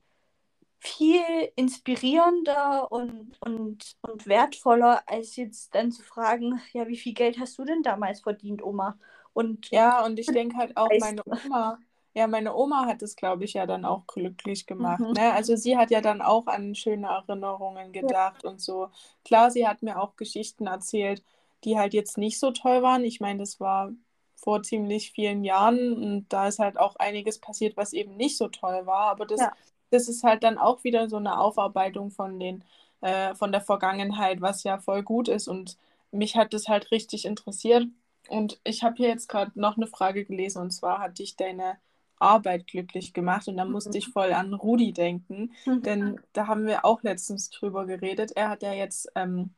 viel 0.78 1.22
inspirierender 1.54 2.90
und, 2.90 3.36
und, 3.40 3.96
und 4.02 4.26
wertvoller, 4.26 5.02
als 5.06 5.36
jetzt 5.36 5.74
dann 5.76 5.92
zu 5.92 6.02
fragen, 6.02 6.60
ja, 6.72 6.88
wie 6.88 6.96
viel 6.96 7.14
Geld 7.14 7.38
hast 7.38 7.56
du 7.58 7.64
denn 7.64 7.84
damals 7.84 8.20
verdient, 8.20 8.64
Oma? 8.64 8.98
Und 9.32 9.70
ja, 9.70 10.04
und 10.04 10.18
ich 10.18 10.26
denke 10.26 10.56
halt 10.56 10.76
auch, 10.76 10.90
meine 10.98 11.22
Oma, 11.24 11.78
ja, 12.14 12.26
meine 12.26 12.54
Oma 12.54 12.86
hat 12.86 13.02
es, 13.02 13.16
glaube 13.16 13.44
ich, 13.44 13.54
ja 13.54 13.66
dann 13.66 13.84
auch 13.84 14.06
glücklich 14.06 14.66
gemacht. 14.66 15.00
Mhm. 15.00 15.12
Ne? 15.12 15.32
Also 15.32 15.56
sie 15.56 15.76
hat 15.76 15.90
ja 15.90 16.00
dann 16.00 16.20
auch 16.20 16.46
an 16.46 16.74
schöne 16.74 17.06
Erinnerungen 17.06 17.92
gedacht 17.92 18.44
ja. 18.44 18.50
und 18.50 18.60
so. 18.60 18.90
Klar, 19.24 19.50
sie 19.50 19.66
hat 19.66 19.82
mir 19.82 20.00
auch 20.00 20.16
Geschichten 20.16 20.66
erzählt, 20.66 21.22
die 21.64 21.78
halt 21.78 21.94
jetzt 21.94 22.18
nicht 22.18 22.38
so 22.38 22.50
toll 22.50 22.82
waren. 22.82 23.04
Ich 23.04 23.20
meine, 23.20 23.38
das 23.38 23.60
war 23.60 23.92
vor 24.34 24.62
ziemlich 24.62 25.12
vielen 25.12 25.44
Jahren 25.44 25.92
und 25.94 26.26
da 26.28 26.48
ist 26.48 26.58
halt 26.58 26.78
auch 26.78 26.96
einiges 26.96 27.38
passiert, 27.38 27.76
was 27.76 27.92
eben 27.92 28.16
nicht 28.16 28.36
so 28.36 28.48
toll 28.48 28.84
war. 28.84 29.06
Aber 29.06 29.24
das, 29.24 29.40
ja. 29.40 29.52
das 29.90 30.08
ist 30.08 30.22
halt 30.22 30.42
dann 30.42 30.58
auch 30.58 30.84
wieder 30.84 31.08
so 31.08 31.16
eine 31.16 31.38
Aufarbeitung 31.38 32.10
von 32.10 32.38
den, 32.38 32.64
äh, 33.00 33.34
von 33.36 33.52
der 33.52 33.60
Vergangenheit, 33.62 34.40
was 34.42 34.64
ja 34.64 34.78
voll 34.78 35.02
gut 35.02 35.28
ist. 35.28 35.48
Und 35.48 35.78
mich 36.10 36.36
hat 36.36 36.52
das 36.52 36.68
halt 36.68 36.90
richtig 36.90 37.24
interessiert. 37.24 37.86
Und 38.28 38.60
ich 38.64 38.82
habe 38.82 38.96
hier 38.96 39.08
jetzt 39.08 39.28
gerade 39.28 39.52
noch 39.54 39.76
eine 39.76 39.86
Frage 39.86 40.24
gelesen 40.24 40.60
und 40.60 40.72
zwar 40.72 40.98
hat 40.98 41.18
dich 41.18 41.36
deine 41.36 41.78
Arbeit 42.22 42.66
glücklich 42.66 43.12
gemacht. 43.12 43.48
Und 43.48 43.56
da 43.56 43.64
musste 43.64 43.90
mhm. 43.90 43.96
ich 43.96 44.08
voll 44.08 44.32
an 44.32 44.54
Rudi 44.54 44.92
denken, 44.92 45.52
mhm. 45.66 45.82
denn 45.82 46.20
da 46.32 46.46
haben 46.46 46.66
wir 46.66 46.84
auch 46.84 47.02
letztens 47.02 47.50
drüber 47.50 47.86
geredet. 47.86 48.32
Er 48.34 48.48
hat 48.48 48.62
ja 48.62 48.72
jetzt 48.72 49.10
ähm, 49.14 49.50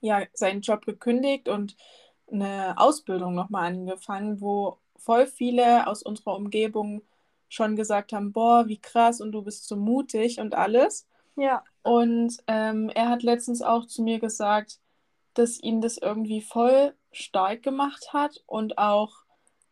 ja, 0.00 0.22
seinen 0.32 0.62
Job 0.62 0.86
gekündigt 0.86 1.48
und 1.48 1.76
eine 2.30 2.74
Ausbildung 2.78 3.34
nochmal 3.34 3.66
angefangen, 3.66 4.40
wo 4.40 4.78
voll 4.96 5.26
viele 5.26 5.86
aus 5.86 6.02
unserer 6.02 6.36
Umgebung 6.36 7.02
schon 7.48 7.74
gesagt 7.74 8.12
haben, 8.12 8.32
boah, 8.32 8.68
wie 8.68 8.78
krass 8.78 9.20
und 9.20 9.32
du 9.32 9.42
bist 9.42 9.66
so 9.66 9.76
mutig 9.76 10.38
und 10.38 10.54
alles. 10.54 11.06
Ja. 11.36 11.64
Und 11.82 12.36
ähm, 12.46 12.90
er 12.90 13.08
hat 13.08 13.22
letztens 13.22 13.62
auch 13.62 13.86
zu 13.86 14.02
mir 14.02 14.20
gesagt, 14.20 14.78
dass 15.34 15.60
ihn 15.60 15.80
das 15.80 15.96
irgendwie 15.96 16.42
voll 16.42 16.94
stark 17.12 17.62
gemacht 17.62 18.12
hat 18.12 18.42
und 18.46 18.78
auch 18.78 19.24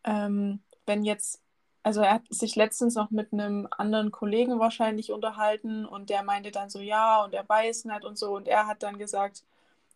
ähm, 0.05 0.61
wenn 0.87 1.05
jetzt 1.05 1.41
also 1.88 2.03
er 2.03 2.12
hat 2.12 2.24
sich 2.29 2.55
letztens 2.55 2.96
noch 2.96 3.11
mit 3.11 3.33
einem 3.33 3.66
anderen 3.70 4.11
Kollegen 4.11 4.59
wahrscheinlich 4.59 5.11
unterhalten 5.11 5.87
und 5.87 6.11
der 6.11 6.22
meinte 6.22 6.51
dann 6.51 6.68
so, 6.68 6.81
ja, 6.81 7.24
und 7.24 7.33
er 7.33 7.48
weiß 7.48 7.87
nicht 7.87 8.05
und 8.05 8.18
so. 8.18 8.37
Und 8.37 8.46
er 8.46 8.66
hat 8.66 8.83
dann 8.83 8.98
gesagt, 8.98 9.42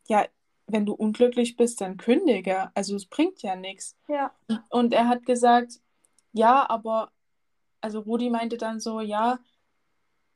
ja, 0.09 0.25
wenn 0.67 0.87
du 0.87 0.95
unglücklich 0.95 1.55
bist, 1.59 1.83
dann 1.83 1.99
kündige. 1.99 2.71
Also 2.75 2.97
es 2.97 3.05
bringt 3.05 3.43
ja 3.43 3.57
nichts. 3.57 3.95
Ja. 4.09 4.33
Und 4.71 4.95
er 4.95 5.07
hat 5.07 5.27
gesagt, 5.27 5.81
ja, 6.33 6.67
aber, 6.71 7.11
also 7.83 8.01
Rudi 8.01 8.31
meinte 8.31 8.57
dann 8.57 8.81
so, 8.81 9.03
ja, 9.03 9.39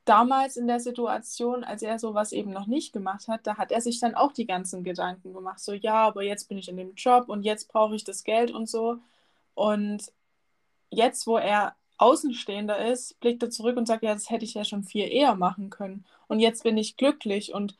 damals 0.04 0.58
in 0.58 0.66
der 0.66 0.80
Situation, 0.80 1.64
als 1.64 1.80
er 1.80 1.98
sowas 1.98 2.32
eben 2.32 2.50
noch 2.50 2.66
nicht 2.66 2.92
gemacht 2.92 3.28
hat, 3.28 3.46
da 3.46 3.56
hat 3.56 3.72
er 3.72 3.80
sich 3.80 3.98
dann 3.98 4.14
auch 4.14 4.32
die 4.32 4.46
ganzen 4.46 4.84
Gedanken 4.84 5.32
gemacht. 5.32 5.60
So, 5.60 5.72
ja, 5.72 6.06
aber 6.06 6.22
jetzt 6.22 6.50
bin 6.50 6.58
ich 6.58 6.68
in 6.68 6.76
dem 6.76 6.92
Job 6.96 7.30
und 7.30 7.44
jetzt 7.44 7.68
brauche 7.72 7.96
ich 7.96 8.04
das 8.04 8.24
Geld 8.24 8.50
und 8.50 8.68
so. 8.68 8.98
Und 9.54 10.12
jetzt, 10.90 11.26
wo 11.26 11.36
er 11.36 11.76
Außenstehender 11.98 12.86
ist, 12.86 13.18
blickt 13.20 13.42
er 13.42 13.50
zurück 13.50 13.76
und 13.76 13.86
sagt, 13.86 14.02
ja, 14.02 14.12
das 14.12 14.30
hätte 14.30 14.44
ich 14.44 14.54
ja 14.54 14.64
schon 14.64 14.84
viel 14.84 15.10
eher 15.10 15.34
machen 15.34 15.70
können. 15.70 16.04
Und 16.28 16.40
jetzt 16.40 16.62
bin 16.62 16.76
ich 16.76 16.96
glücklich 16.96 17.54
und, 17.54 17.76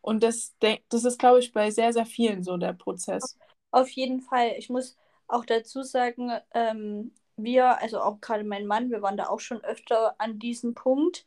und 0.00 0.22
das, 0.22 0.54
das 0.88 1.04
ist, 1.04 1.18
glaube 1.18 1.40
ich, 1.40 1.52
bei 1.52 1.70
sehr, 1.70 1.92
sehr 1.92 2.06
vielen 2.06 2.44
so 2.44 2.56
der 2.56 2.72
Prozess. 2.72 3.36
Auf 3.70 3.88
jeden 3.90 4.20
Fall. 4.20 4.54
Ich 4.58 4.70
muss 4.70 4.96
auch 5.26 5.44
dazu 5.44 5.82
sagen, 5.82 6.30
ähm, 6.54 7.12
wir, 7.36 7.80
also 7.80 8.00
auch 8.00 8.20
gerade 8.20 8.44
mein 8.44 8.66
Mann, 8.66 8.90
wir 8.90 9.02
waren 9.02 9.16
da 9.16 9.28
auch 9.28 9.40
schon 9.40 9.62
öfter 9.64 10.14
an 10.20 10.38
diesem 10.38 10.74
Punkt, 10.74 11.26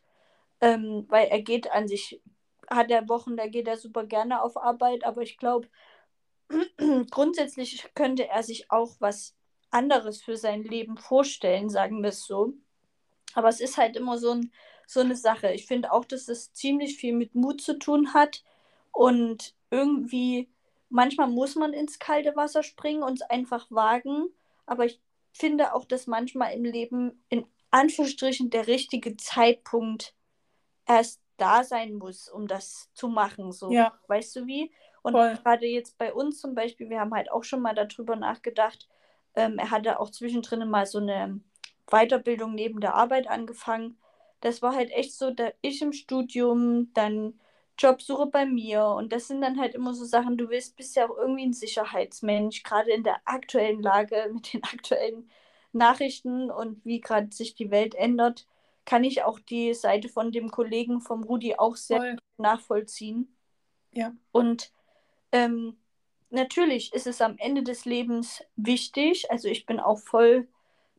ähm, 0.60 1.06
weil 1.08 1.28
er 1.28 1.42
geht 1.42 1.70
an 1.70 1.88
sich, 1.88 2.20
hat 2.68 2.90
er 2.90 3.08
Wochen, 3.08 3.36
da 3.36 3.46
geht 3.46 3.68
er 3.68 3.76
super 3.76 4.04
gerne 4.06 4.42
auf 4.42 4.56
Arbeit, 4.56 5.04
aber 5.04 5.22
ich 5.22 5.36
glaube, 5.38 5.68
grundsätzlich 7.10 7.88
könnte 7.94 8.28
er 8.28 8.42
sich 8.42 8.70
auch 8.70 8.96
was 9.00 9.34
anderes 9.72 10.22
für 10.22 10.36
sein 10.36 10.62
Leben 10.62 10.96
vorstellen, 10.96 11.68
sagen 11.68 12.02
wir 12.02 12.10
es 12.10 12.24
so. 12.24 12.54
Aber 13.34 13.48
es 13.48 13.60
ist 13.60 13.78
halt 13.78 13.96
immer 13.96 14.18
so, 14.18 14.32
ein, 14.32 14.52
so 14.86 15.00
eine 15.00 15.16
Sache. 15.16 15.52
Ich 15.52 15.66
finde 15.66 15.92
auch, 15.92 16.04
dass 16.04 16.28
es 16.28 16.52
ziemlich 16.52 16.96
viel 16.96 17.14
mit 17.14 17.34
Mut 17.34 17.60
zu 17.60 17.78
tun 17.78 18.14
hat 18.14 18.44
und 18.92 19.54
irgendwie, 19.70 20.50
manchmal 20.90 21.28
muss 21.28 21.54
man 21.54 21.72
ins 21.72 21.98
kalte 21.98 22.36
Wasser 22.36 22.62
springen 22.62 23.02
und 23.02 23.14
es 23.14 23.22
einfach 23.22 23.70
wagen. 23.70 24.28
Aber 24.66 24.84
ich 24.84 25.00
finde 25.32 25.74
auch, 25.74 25.86
dass 25.86 26.06
manchmal 26.06 26.52
im 26.52 26.64
Leben 26.64 27.24
in 27.30 27.46
Anführungsstrichen 27.70 28.50
der 28.50 28.66
richtige 28.66 29.16
Zeitpunkt 29.16 30.14
erst 30.86 31.22
da 31.38 31.64
sein 31.64 31.94
muss, 31.94 32.28
um 32.28 32.46
das 32.46 32.90
zu 32.92 33.08
machen. 33.08 33.52
So, 33.52 33.72
ja. 33.72 33.98
weißt 34.08 34.36
du 34.36 34.46
wie? 34.46 34.70
Und 35.02 35.14
gerade 35.14 35.66
jetzt 35.66 35.98
bei 35.98 36.12
uns 36.12 36.38
zum 36.38 36.54
Beispiel, 36.54 36.88
wir 36.88 37.00
haben 37.00 37.14
halt 37.14 37.30
auch 37.32 37.42
schon 37.42 37.60
mal 37.60 37.74
darüber 37.74 38.14
nachgedacht, 38.14 38.88
ähm, 39.34 39.58
er 39.58 39.70
hatte 39.70 40.00
auch 40.00 40.10
zwischendrin 40.10 40.68
mal 40.68 40.86
so 40.86 40.98
eine 40.98 41.40
Weiterbildung 41.90 42.54
neben 42.54 42.80
der 42.80 42.94
Arbeit 42.94 43.28
angefangen. 43.28 43.98
Das 44.40 44.62
war 44.62 44.74
halt 44.74 44.90
echt 44.90 45.14
so, 45.14 45.30
da 45.30 45.50
ich 45.60 45.82
im 45.82 45.92
Studium, 45.92 46.92
dann 46.94 47.38
Jobsuche 47.78 48.26
bei 48.26 48.46
mir 48.46 48.86
und 48.86 49.12
das 49.12 49.28
sind 49.28 49.40
dann 49.40 49.58
halt 49.58 49.74
immer 49.74 49.94
so 49.94 50.04
Sachen, 50.04 50.36
du 50.36 50.50
willst, 50.50 50.76
bist 50.76 50.94
ja 50.96 51.08
auch 51.08 51.16
irgendwie 51.16 51.44
ein 51.44 51.52
Sicherheitsmensch, 51.52 52.62
gerade 52.62 52.92
in 52.92 53.02
der 53.02 53.20
aktuellen 53.24 53.82
Lage 53.82 54.28
mit 54.32 54.52
den 54.52 54.62
aktuellen 54.64 55.30
Nachrichten 55.72 56.50
und 56.50 56.84
wie 56.84 57.00
gerade 57.00 57.32
sich 57.32 57.54
die 57.54 57.70
Welt 57.70 57.94
ändert, 57.94 58.46
kann 58.84 59.04
ich 59.04 59.22
auch 59.22 59.38
die 59.38 59.74
Seite 59.74 60.08
von 60.08 60.32
dem 60.32 60.50
Kollegen 60.50 61.00
vom 61.00 61.22
Rudi 61.22 61.54
auch 61.56 61.76
sehr 61.76 61.98
Voll. 61.98 62.16
nachvollziehen. 62.36 63.34
Ja. 63.92 64.12
Und 64.32 64.72
ähm, 65.30 65.76
natürlich 66.32 66.92
ist 66.92 67.06
es 67.06 67.20
am 67.20 67.36
Ende 67.38 67.62
des 67.62 67.84
Lebens 67.84 68.42
wichtig. 68.56 69.30
Also 69.30 69.48
ich 69.48 69.66
bin 69.66 69.80
auch 69.80 69.98
voll 69.98 70.48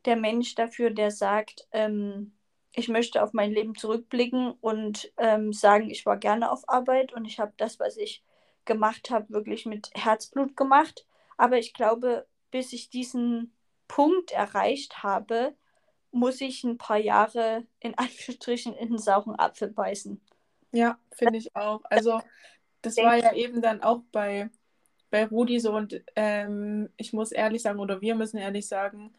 der 0.06 0.15
Mensch 0.15 0.56
dafür, 0.56 0.91
der 0.91 1.12
sagt, 1.12 1.67
ähm, 1.72 2.34
ich 2.74 2.88
möchte 2.88 3.24
auf 3.24 3.34
mein 3.34 3.52
Leben 3.52 3.76
zurückblicken 3.76 4.52
und 4.62 5.12
ähm, 5.17 5.54
sagen, 5.54 5.89
ich 5.89 6.06
war 6.06 6.17
gerne 6.17 6.52
auf 6.52 6.67
Arbeit 6.67 7.13
und 7.13 7.26
ich 7.26 7.39
habe 7.39 7.54
das, 7.58 7.80
was 7.80 7.98
ich 7.98 8.24
gemacht 8.65 9.10
habe, 9.10 9.30
wirklich 9.30 9.65
mit 9.65 9.91
Herzblut 9.93 10.58
gemacht. 10.58 11.06
Aber 11.38 11.58
ich 11.58 11.74
glaube, 11.74 12.26
bis 12.52 12.74
ich 12.74 12.89
diesen 12.89 13.54
Punkt 13.88 14.32
erreicht 14.32 15.04
habe, 15.04 15.56
muss 16.12 16.41
ich 16.41 16.63
ein 16.63 16.78
paar 16.78 16.98
Jahre 16.98 17.65
in 17.80 17.93
Anführungsstrichen 17.98 18.74
in 18.74 18.89
den 18.89 18.98
sauren 18.98 19.38
Apfel 19.38 19.69
beißen. 19.69 20.19
Ja, 20.72 20.98
finde 21.12 21.38
ich 21.38 21.56
auch. 21.56 21.82
Also 21.86 22.22
das 22.82 22.98
war 22.98 23.15
ja 23.15 23.34
eben 23.34 23.62
dann 23.62 23.82
auch 23.84 24.02
bei 24.12 24.50
bei 25.13 25.28
Rudi 25.28 25.60
so 25.60 25.76
und 25.76 26.02
ähm, 26.15 26.89
ich 26.97 27.13
muss 27.13 27.32
ehrlich 27.32 27.62
sagen, 27.62 27.78
oder 27.78 28.02
wir 28.02 28.15
müssen 28.15 28.38
ehrlich 28.38 28.67
sagen, 28.67 29.13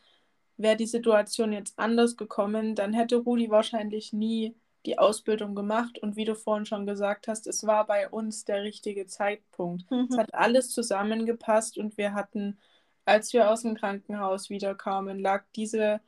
wäre 0.57 0.77
die 0.77 0.89
Situation 0.89 1.53
jetzt 1.53 1.79
anders 1.79 2.17
gekommen, 2.17 2.75
dann 2.75 2.93
hätte 2.93 3.15
Rudi 3.19 3.49
wahrscheinlich 3.49 4.13
nie 4.13 4.57
die 4.87 4.99
Ausbildung 4.99 5.55
gemacht 5.55 6.01
und 6.01 6.17
wie 6.17 6.25
du 6.25 6.35
vorhin 6.35 6.67
schon 6.67 6.85
gesagt 6.85 7.29
hast, 7.29 7.47
es 7.47 7.65
war 7.65 7.87
bei 7.87 8.09
uns 8.09 8.45
der 8.45 8.65
richtige 8.65 9.07
Zeitpunkt. 9.07 9.89
Mhm. 9.89 10.09
Es 10.11 10.19
hat 10.19 10.35
alles 10.35 10.71
zusammengepasst 10.71 11.79
und 11.79 11.97
wir 11.97 12.13
hatten, 12.13 12.59
als 13.05 13.33
wir 13.33 13.49
aus 13.49 13.63
dem 13.63 13.77
Krankenhaus 13.77 14.51
wiederkamen, 14.51 15.21
lag 15.21 15.45
diese, 15.55 16.01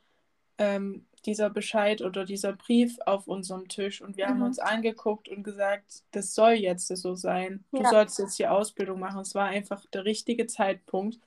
ähm, 0.57 1.05
dieser 1.25 1.49
Bescheid 1.49 2.01
oder 2.01 2.25
dieser 2.25 2.53
Brief 2.53 2.97
auf 3.05 3.27
unserem 3.27 3.67
Tisch 3.67 4.01
und 4.01 4.17
wir 4.17 4.27
haben 4.27 4.37
Mhm. 4.37 4.45
uns 4.45 4.59
angeguckt 4.59 5.27
und 5.29 5.43
gesagt, 5.43 6.03
das 6.11 6.33
soll 6.33 6.53
jetzt 6.53 6.87
so 6.87 7.15
sein. 7.15 7.63
Du 7.71 7.83
Ja. 7.83 7.89
sollst 7.89 8.17
jetzt 8.19 8.39
die 8.39 8.47
Ausbildung 8.47 8.99
machen. 8.99 9.19
Es 9.21 9.35
war 9.35 9.47
einfach 9.47 9.85
der 9.87 10.05
richtige 10.05 10.47
Zeitpunkt 10.47 11.19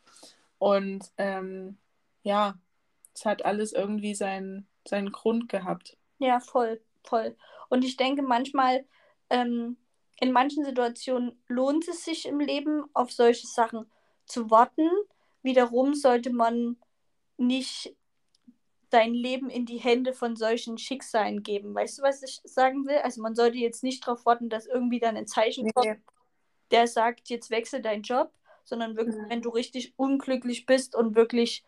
und 0.59 1.11
ähm, 1.19 1.77
ja, 2.23 2.59
es 3.15 3.25
hat 3.25 3.45
alles 3.45 3.73
irgendwie 3.73 4.15
seinen, 4.15 4.67
seinen 4.87 5.13
Grund 5.13 5.49
gehabt. 5.49 5.97
Ja, 6.19 6.41
voll, 6.41 6.81
voll. 7.05 7.37
Und 7.69 7.85
ich 7.85 7.97
denke 7.97 8.23
manchmal, 8.23 8.85
ähm, 9.31 9.77
in 10.21 10.33
manchen 10.33 10.65
Situationen 10.65 11.43
lohnt 11.49 11.89
es 11.89 12.05
sich 12.05 12.27
im 12.27 12.41
Leben, 12.41 12.85
auf 12.95 13.11
solche 13.13 13.47
Sachen 13.47 13.91
zu 14.27 14.51
warten. 14.51 14.89
Wiederum 15.43 15.95
sollte 15.95 16.31
man 16.31 16.77
nicht 17.39 17.95
sein 18.91 19.15
Leben 19.15 19.51
in 19.51 19.67
die 19.67 19.79
Hände 19.79 20.13
von 20.13 20.37
solchen 20.37 20.79
Schicksalen 20.79 21.43
geben. 21.43 21.75
Weißt 21.75 21.99
du, 21.99 22.03
was 22.03 22.23
ich 22.23 22.41
sagen 22.45 22.87
will? 22.87 22.99
Also 22.99 23.23
man 23.23 23.35
sollte 23.35 23.59
jetzt 23.59 23.83
nicht 23.85 24.07
darauf 24.07 24.27
warten, 24.27 24.49
dass 24.49 24.67
irgendwie 24.67 24.99
dann 25.01 25.17
ein 25.17 25.27
Zeichen 25.27 25.71
kommt, 25.73 25.87
Nee. 25.87 25.97
der 26.71 26.87
sagt, 26.89 27.29
jetzt 27.29 27.51
wechsel 27.51 27.83
deinen 27.83 28.03
Job, 28.03 28.33
sondern 28.65 28.97
wirklich, 28.97 29.17
Mhm. 29.17 29.31
wenn 29.31 29.43
du 29.43 29.51
richtig 29.51 29.95
unglücklich 29.97 30.67
bist 30.67 30.95
und 30.97 31.15
wirklich 31.17 31.65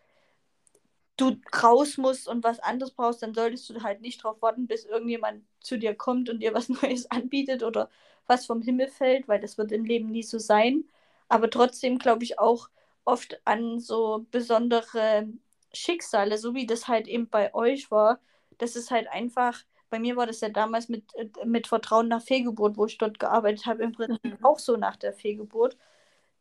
du 1.17 1.35
raus 1.61 1.97
musst 1.97 2.27
und 2.27 2.43
was 2.43 2.59
anderes 2.59 2.91
brauchst, 2.93 3.21
dann 3.21 3.33
solltest 3.33 3.69
du 3.69 3.81
halt 3.83 4.01
nicht 4.01 4.23
darauf 4.23 4.41
warten, 4.41 4.67
bis 4.67 4.85
irgendjemand 4.85 5.45
zu 5.59 5.77
dir 5.77 5.95
kommt 5.95 6.29
und 6.29 6.39
dir 6.39 6.53
was 6.53 6.69
Neues 6.97 7.09
anbietet 7.11 7.63
oder 7.63 7.89
was 8.27 8.45
vom 8.45 8.61
Himmel 8.61 8.87
fällt, 8.87 9.27
weil 9.27 9.39
das 9.39 9.57
wird 9.57 9.71
im 9.71 9.85
Leben 9.85 10.11
nie 10.11 10.23
so 10.23 10.39
sein. 10.39 10.85
Aber 11.29 11.49
trotzdem 11.49 11.99
glaube 11.99 12.23
ich 12.23 12.39
auch 12.39 12.69
oft 13.05 13.39
an 13.45 13.79
so 13.79 14.25
besondere 14.31 15.27
Schicksale, 15.73 16.37
so 16.37 16.53
wie 16.53 16.65
das 16.65 16.87
halt 16.87 17.07
eben 17.07 17.29
bei 17.29 17.53
euch 17.53 17.91
war. 17.91 18.19
Das 18.57 18.75
ist 18.75 18.91
halt 18.91 19.07
einfach, 19.07 19.59
bei 19.89 19.99
mir 19.99 20.15
war 20.15 20.27
das 20.27 20.41
ja 20.41 20.49
damals 20.49 20.89
mit, 20.89 21.05
äh, 21.15 21.29
mit 21.45 21.67
Vertrauen 21.67 22.07
nach 22.07 22.21
Fehlgeburt, 22.21 22.77
wo 22.77 22.85
ich 22.85 22.97
dort 22.97 23.19
gearbeitet 23.19 23.65
habe, 23.65 23.83
im 23.83 23.91
Prinzip 23.93 24.23
Mhm. 24.23 24.45
auch 24.45 24.59
so 24.59 24.77
nach 24.77 24.95
der 24.95 25.13
Fehlgeburt, 25.13 25.77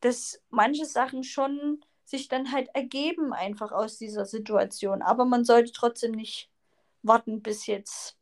dass 0.01 0.43
manche 0.51 0.85
Sachen 0.87 1.25
schon 1.25 1.85
sich 2.05 2.29
dann 2.29 2.53
halt 2.53 2.69
ergeben 2.75 3.33
einfach 3.33 3.73
aus 3.73 3.97
dieser 3.99 4.27
Situation. 4.27 5.03
Aber 5.03 5.25
man 5.25 5.45
sollte 5.45 5.73
trotzdem 5.73 6.13
nicht 6.13 6.51
warten, 7.03 7.43
bis 7.43 7.67
jetzt, 7.67 8.17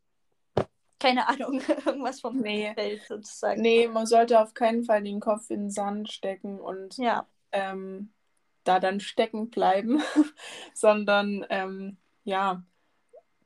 keine 1.01 1.29
Ahnung, 1.29 1.61
irgendwas 1.87 2.21
vom 2.21 2.37
Nee. 2.37 2.73
Feld 2.75 3.03
sozusagen. 3.09 3.61
Nee, 3.63 3.89
man 3.89 4.07
sollte 4.07 4.41
auf 4.41 4.55
keinen 4.55 4.85
Fall 4.85 5.03
den 5.03 5.21
Kopf 5.21 5.51
in 5.51 5.63
den 5.63 5.71
Sand 5.71 6.13
stecken 6.13 6.61
und 6.61 6.97
Ja, 6.99 7.27
ähm, 7.53 8.13
da 8.71 8.79
dann 8.79 9.01
stecken 9.01 9.51
bleiben, 9.51 10.01
sondern 10.75 11.45
ähm, 11.51 11.97
ja, 12.25 12.63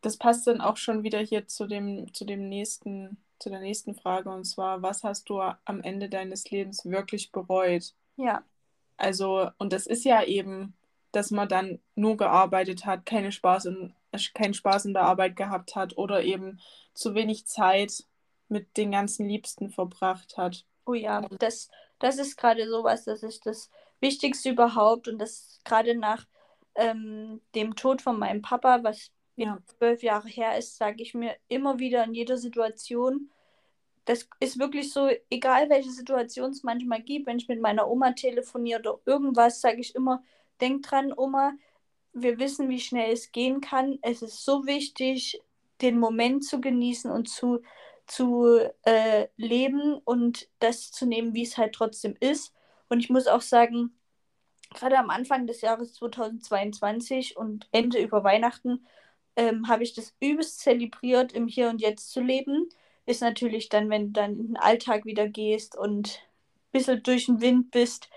das 0.03 0.19
passt 0.19 0.47
dann 0.47 0.61
auch 0.61 0.77
schon 0.77 1.03
wieder 1.03 1.21
hier 1.21 1.47
zu 1.47 1.67
dem, 1.67 2.13
zu 2.13 2.27
dem 2.27 2.49
nächsten, 2.49 3.17
zu 3.39 3.49
der 3.49 3.61
nächsten 3.61 3.95
Frage 3.95 4.31
und 4.31 4.45
zwar, 4.45 4.83
was 4.83 5.03
hast 5.03 5.31
du 5.31 5.41
am 5.41 5.81
Ende 5.83 6.11
deines 6.11 6.51
Lebens 6.51 6.85
wirklich 6.85 7.33
bereut? 7.33 7.95
ja, 8.17 8.45
Also, 8.99 9.51
und 9.59 9.73
das 9.73 9.87
ist 9.87 10.05
ja 10.05 10.23
eben, 10.25 10.75
dass 11.13 11.31
man 11.31 11.49
dann 11.49 11.81
nur 11.95 12.17
gearbeitet 12.19 12.85
hat, 12.87 13.07
keine 13.07 13.33
Spaß 13.33 13.67
in, 13.67 13.95
keinen 14.35 14.55
Spaß 14.55 14.85
in 14.87 14.95
der 14.95 15.05
Arbeit 15.05 15.37
gehabt 15.37 15.75
hat 15.75 15.97
oder 15.97 16.23
eben 16.23 16.61
zu 16.93 17.15
wenig 17.15 17.47
Zeit 17.47 18.05
mit 18.49 18.77
den 18.77 18.93
ganzen 18.93 19.27
Liebsten 19.27 19.71
verbracht 19.71 20.37
hat. 20.37 20.67
oh 20.87 20.95
ja, 20.95 21.23
das, 21.39 21.71
das 21.99 22.19
ist 22.19 22.37
gerade 22.37 22.69
sowas, 22.69 23.05
das 23.05 23.23
ist 23.23 23.47
das 23.47 23.71
Wichtigste 24.05 24.51
überhaupt 24.51 25.09
und 25.09 25.19
das 25.19 25.61
gerade 25.64 25.97
nach 25.97 26.27
ähm, 26.77 27.40
dem 27.55 27.77
Tod 27.77 28.03
von 28.03 28.19
meinem 28.19 28.43
Papa, 28.43 28.81
was 28.85 29.11
Ja. 29.37 29.59
zwölf 29.67 30.03
Jahre 30.05 30.29
her 30.29 30.59
ist, 30.59 30.77
sage 30.77 31.03
ich 31.03 31.14
mir 31.14 31.37
immer 31.49 31.79
wieder 31.81 32.05
in 32.05 32.14
jeder 32.14 32.37
Situation, 32.38 33.31
das 34.07 34.29
ist 34.40 34.59
wirklich 34.59 34.93
so, 34.93 35.09
egal 35.31 35.71
welche 35.71 35.90
Situation 35.90 36.51
es 36.51 36.62
manchmal 36.62 37.03
gibt, 37.03 37.27
wenn 37.27 37.38
ich 37.38 37.49
mit 37.49 37.61
meiner 37.61 37.88
Oma 37.88 38.12
telefoniere 38.12 38.81
oder 38.81 39.01
irgendwas, 39.07 39.61
sage 39.61 39.81
ich 39.81 39.95
immer, 39.95 40.23
denk 40.61 40.83
dran, 40.85 41.12
Oma, 41.17 41.55
wir 42.12 42.38
wissen, 42.38 42.69
wie 42.69 42.81
schnell 42.81 43.12
es 43.12 43.33
gehen 43.33 43.61
kann. 43.61 43.99
Es 44.03 44.23
ist 44.23 44.45
so 44.45 44.67
wichtig, 44.67 45.43
den 45.81 45.99
Moment 45.99 46.45
zu 46.45 46.61
genießen 46.61 47.11
und 47.11 47.29
zu, 47.29 47.61
zu 48.07 48.59
äh, 48.85 49.29
leben 49.37 49.95
und 50.05 50.49
das 50.61 50.93
zu 50.93 51.07
nehmen, 51.07 51.35
wie 51.35 51.43
es 51.45 51.59
halt 51.59 51.75
trotzdem 51.75 52.14
ist. 52.21 52.53
Und 52.94 53.00
ich 53.00 53.11
muss 53.11 53.26
auch 53.28 53.42
sagen, 53.42 53.92
gerade 54.74 54.98
am 54.98 55.11
Anfang 55.11 55.46
des 55.46 55.61
Jahres 55.62 55.94
2022 55.94 57.37
und 57.37 57.68
Ende 57.72 58.00
über 58.02 58.24
Weihnachten 58.24 58.87
ähm, 59.37 59.68
habe 59.68 59.83
ich 59.83 59.94
das 59.94 60.14
übelst 60.20 60.61
zelebriert, 60.61 61.33
im 61.33 61.48
Hier 61.48 61.70
und 61.70 61.80
Jetzt 61.80 62.11
zu 62.12 62.20
leben. 62.20 62.68
Ist 63.07 63.20
natürlich 63.22 63.68
dann, 63.68 63.90
wenn 63.90 64.09
du 64.09 64.12
dann 64.12 64.33
in 64.38 64.46
den 64.48 64.57
Alltag 64.57 65.04
wieder 65.07 65.28
gehst 65.28 65.76
und 65.76 66.20
ein 66.68 66.72
bisschen 66.72 67.02
durch 67.02 67.26
den 67.26 67.40
Wind 67.40 67.70
bist, 67.70 68.09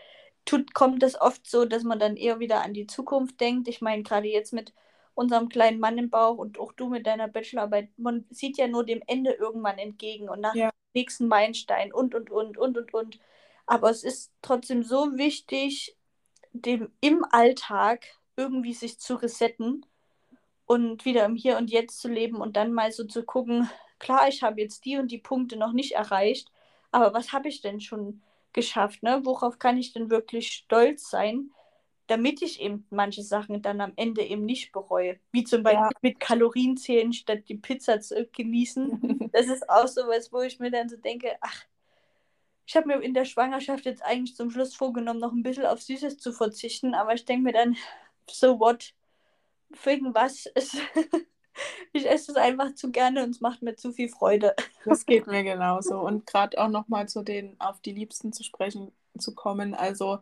tut, 0.45 0.73
kommt 0.73 1.03
das 1.03 1.19
oft 1.19 1.49
so, 1.49 1.65
dass 1.65 1.83
man 1.83 1.99
dann 1.99 2.17
eher 2.17 2.39
wieder 2.39 2.63
an 2.63 2.73
die 2.73 2.87
Zukunft 2.87 3.39
denkt. 3.41 3.67
Ich 3.67 3.81
meine, 3.81 4.03
gerade 4.03 4.27
jetzt 4.27 4.53
mit 4.53 4.73
unserem 5.15 5.49
kleinen 5.49 5.79
Mann 5.79 5.97
im 5.97 6.09
Bauch 6.09 6.37
und 6.37 6.59
auch 6.59 6.73
du 6.73 6.89
mit 6.89 7.07
deiner 7.07 7.27
Bachelorarbeit, 7.27 7.89
man 7.97 8.25
sieht 8.29 8.57
ja 8.57 8.67
nur 8.67 8.85
dem 8.85 9.01
Ende 9.07 9.31
irgendwann 9.33 9.77
entgegen 9.79 10.29
und 10.29 10.41
nach 10.41 10.53
Ja. 10.55 10.69
dem 10.93 11.01
nächsten 11.01 11.27
Meilenstein 11.27 11.93
und, 11.93 12.15
und, 12.15 12.29
und, 12.31 12.57
und, 12.57 12.77
und, 12.77 12.93
und. 12.93 13.19
Aber 13.67 13.91
es 13.91 14.03
ist 14.03 14.33
trotzdem 14.43 14.83
so 14.83 15.17
wichtig, 15.17 15.97
dem 16.53 16.91
im 17.01 17.25
Alltag 17.31 18.05
irgendwie 18.37 18.73
sich 18.73 18.99
zu 18.99 19.15
resetten 19.15 19.85
und 20.65 21.05
wieder 21.05 21.25
im 21.25 21.35
Hier 21.35 21.57
und 21.57 21.71
Jetzt 21.71 21.99
zu 22.01 22.07
leben 22.09 22.37
und 22.37 22.57
dann 22.57 22.73
mal 22.73 22.91
so 22.91 23.05
zu 23.05 23.23
gucken, 23.23 23.69
klar, 23.99 24.27
ich 24.27 24.43
habe 24.43 24.61
jetzt 24.61 24.85
die 24.85 24.97
und 24.97 25.11
die 25.11 25.17
Punkte 25.19 25.57
noch 25.57 25.73
nicht 25.73 25.93
erreicht, 25.93 26.51
aber 26.91 27.13
was 27.13 27.33
habe 27.33 27.49
ich 27.49 27.61
denn 27.61 27.79
schon 27.81 28.21
geschafft? 28.53 29.03
Ne? 29.03 29.21
Worauf 29.23 29.59
kann 29.59 29.77
ich 29.77 29.93
denn 29.93 30.09
wirklich 30.09 30.49
stolz 30.51 31.09
sein, 31.09 31.51
damit 32.07 32.41
ich 32.41 32.61
eben 32.61 32.87
manche 32.89 33.23
Sachen 33.23 33.61
dann 33.61 33.81
am 33.81 33.93
Ende 33.97 34.23
eben 34.23 34.45
nicht 34.45 34.71
bereue? 34.71 35.19
Wie 35.31 35.43
zum 35.43 35.63
Beispiel 35.63 35.83
Ja. 35.83 35.89
mit 36.01 36.19
Kalorien 36.19 36.77
zählen, 36.77 37.13
statt 37.13 37.43
die 37.49 37.55
Pizza 37.57 37.99
zu 38.01 38.27
genießen. 38.27 39.29
Das 39.33 39.47
ist 39.47 39.69
auch 39.69 39.87
so 39.87 40.01
was, 40.07 40.31
wo 40.33 40.41
ich 40.41 40.59
mir 40.59 40.71
dann 40.71 40.89
so 40.89 40.97
denke, 40.97 41.37
ach, 41.41 41.65
ich 42.67 42.75
habe 42.75 42.87
mir 42.87 43.01
in 43.01 43.13
der 43.13 43.23
Schwangerschaft 43.23 43.85
jetzt 43.85 44.03
eigentlich 44.03 44.35
zum 44.35 44.51
Schluss 44.51 44.75
vorgenommen, 44.75 45.21
noch 45.21 45.31
ein 45.31 45.41
bisschen 45.41 45.65
auf 45.65 45.81
Süßes 45.81 46.17
zu 46.17 46.33
verzichten, 46.33 46.93
aber 46.93 47.13
ich 47.13 47.23
denke 47.23 47.43
mir 47.43 47.53
dann, 47.53 47.77
so 48.29 48.59
what? 48.59 48.93
Irgendwas 49.85 50.47
ist. 50.53 50.75
ich 51.93 52.09
esse 52.09 52.31
es 52.31 52.37
einfach 52.37 52.75
zu 52.75 52.91
gerne 52.91 53.23
und 53.23 53.29
es 53.29 53.39
macht 53.39 53.61
mir 53.61 53.77
zu 53.77 53.93
viel 53.93 54.09
Freude. 54.09 54.53
Das 54.83 55.05
geht 55.05 55.27
mir 55.27 55.43
genauso. 55.43 55.99
Und 56.01 56.25
gerade 56.25 56.57
auch 56.61 56.67
nochmal 56.67 57.07
zu 57.07 57.23
den, 57.23 57.55
auf 57.59 57.79
die 57.79 57.93
Liebsten 57.93 58.33
zu 58.33 58.43
sprechen 58.43 58.91
zu 59.17 59.33
kommen. 59.33 59.73
Also 59.73 60.19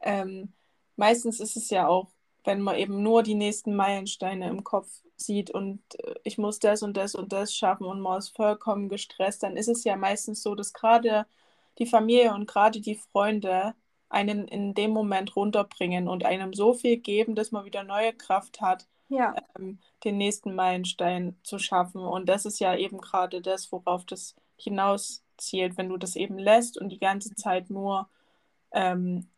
ähm, 0.00 0.52
meistens 0.96 1.38
ist 1.38 1.56
es 1.56 1.70
ja 1.70 1.86
auch, 1.86 2.08
wenn 2.42 2.60
man 2.60 2.76
eben 2.76 3.04
nur 3.04 3.22
die 3.22 3.36
nächsten 3.36 3.76
Meilensteine 3.76 4.48
im 4.48 4.64
Kopf 4.64 4.88
sieht 5.16 5.52
und 5.52 5.80
äh, 6.00 6.14
ich 6.24 6.38
muss 6.38 6.58
das 6.58 6.82
und 6.82 6.96
das 6.96 7.14
und 7.14 7.32
das 7.32 7.54
schaffen 7.54 7.86
und 7.86 8.00
man 8.00 8.18
ist 8.18 8.30
vollkommen 8.30 8.88
gestresst, 8.88 9.44
dann 9.44 9.56
ist 9.56 9.68
es 9.68 9.84
ja 9.84 9.96
meistens 9.96 10.42
so, 10.42 10.56
dass 10.56 10.72
gerade 10.72 11.26
die 11.78 11.86
Familie 11.86 12.34
und 12.34 12.46
gerade 12.48 12.80
die 12.80 12.96
Freunde 12.96 13.74
einen 14.08 14.46
in 14.48 14.74
dem 14.74 14.90
Moment 14.92 15.34
runterbringen 15.36 16.08
und 16.08 16.24
einem 16.24 16.52
so 16.54 16.74
viel 16.74 16.98
geben, 16.98 17.34
dass 17.34 17.52
man 17.52 17.64
wieder 17.64 17.82
neue 17.84 18.12
Kraft 18.12 18.60
hat, 18.60 18.86
Ja, 19.08 19.38
ähm, 19.58 19.78
den 20.04 20.18
nächsten 20.18 20.54
Meilenstein 20.54 21.36
zu 21.42 21.58
schaffen. 21.58 22.00
Und 22.02 22.28
das 22.28 22.44
ist 22.46 22.60
ja 22.60 22.76
eben 22.76 22.98
gerade 23.00 23.40
das, 23.42 23.72
worauf 23.72 24.04
das 24.06 24.36
hinauszielt, 24.56 25.76
wenn 25.76 25.88
du 25.88 25.96
das 25.96 26.16
eben 26.16 26.38
lässt 26.38 26.78
und 26.78 26.90
die 26.90 26.98
ganze 26.98 27.34
Zeit 27.34 27.70
nur 27.70 28.08
ähm, 28.72 29.28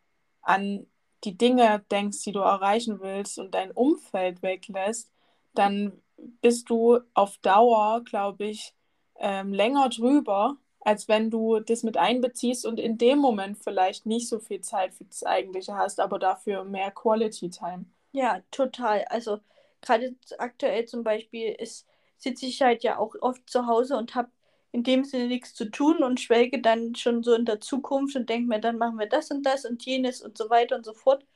an 0.43 0.87
die 1.25 1.37
Dinge 1.37 1.85
denkst, 1.91 2.23
die 2.25 2.33
du 2.33 2.41
erreichen 2.41 3.01
willst 3.01 3.39
und 3.39 3.55
dein 3.55 3.73
Umfeld 3.73 4.43
weglässt, 4.43 5.11
dann 5.55 5.93
bist 6.41 6.71
du 6.71 7.01
auf 7.15 7.39
Dauer, 7.39 8.03
glaube 8.05 8.47
ich, 8.47 8.75
ähm, 9.17 9.53
länger 9.53 9.89
drüber, 9.89 10.57
als 10.87 11.09
wenn 11.09 11.31
du 11.31 11.61
das 11.61 11.85
mit 11.85 11.99
einbeziehst 11.99 12.67
und 12.67 12.81
in 12.81 12.99
dem 12.99 13.19
Moment 13.21 13.59
vielleicht 13.59 14.07
nicht 14.07 14.29
so 14.29 14.41
viel 14.41 14.63
Zeit 14.63 14.95
für 14.95 15.05
das 15.07 15.25
Eigentliche 15.25 15.77
hast, 15.77 16.01
aber 16.01 16.19
dafür 16.21 16.65
mehr 16.65 16.93
Quality 16.93 17.51
Time. 17.51 17.87
ja, 18.13 18.43
total. 18.51 19.05
Also 19.11 19.41
gerade 19.83 20.15
aktuell 20.39 20.87
zum 20.87 21.05
Beispiel 21.05 21.53
ist, 21.53 21.87
sitze 22.19 22.47
ich 22.47 22.63
halt 22.63 22.83
ja 22.85 22.99
auch 22.99 23.15
oft 23.21 23.49
zu 23.51 23.67
Hause 23.67 23.97
und 23.97 24.15
habe 24.15 24.31
in 24.73 24.83
dem 24.85 25.05
Sinne 25.05 25.29
nichts 25.29 25.55
zu 25.55 25.71
tun 25.71 26.03
und 26.03 26.21
schwelge 26.21 26.61
dann 26.61 26.95
schon 26.95 27.23
so 27.23 27.35
in 27.35 27.45
der 27.47 27.61
Zukunft 27.61 28.17
und 28.17 28.29
denke 28.29 28.49
mir, 28.49 28.61
dann 28.61 28.79
machen 28.79 28.99
wir 28.99 29.09
das 29.09 29.31
und 29.31 29.45
das 29.45 29.65
und 29.65 29.85
jenes 29.85 30.23
und 30.23 30.39
so 30.39 30.51
weiter 30.51 30.77
und 30.77 30.85
so 30.85 30.95
fort. 30.95 31.27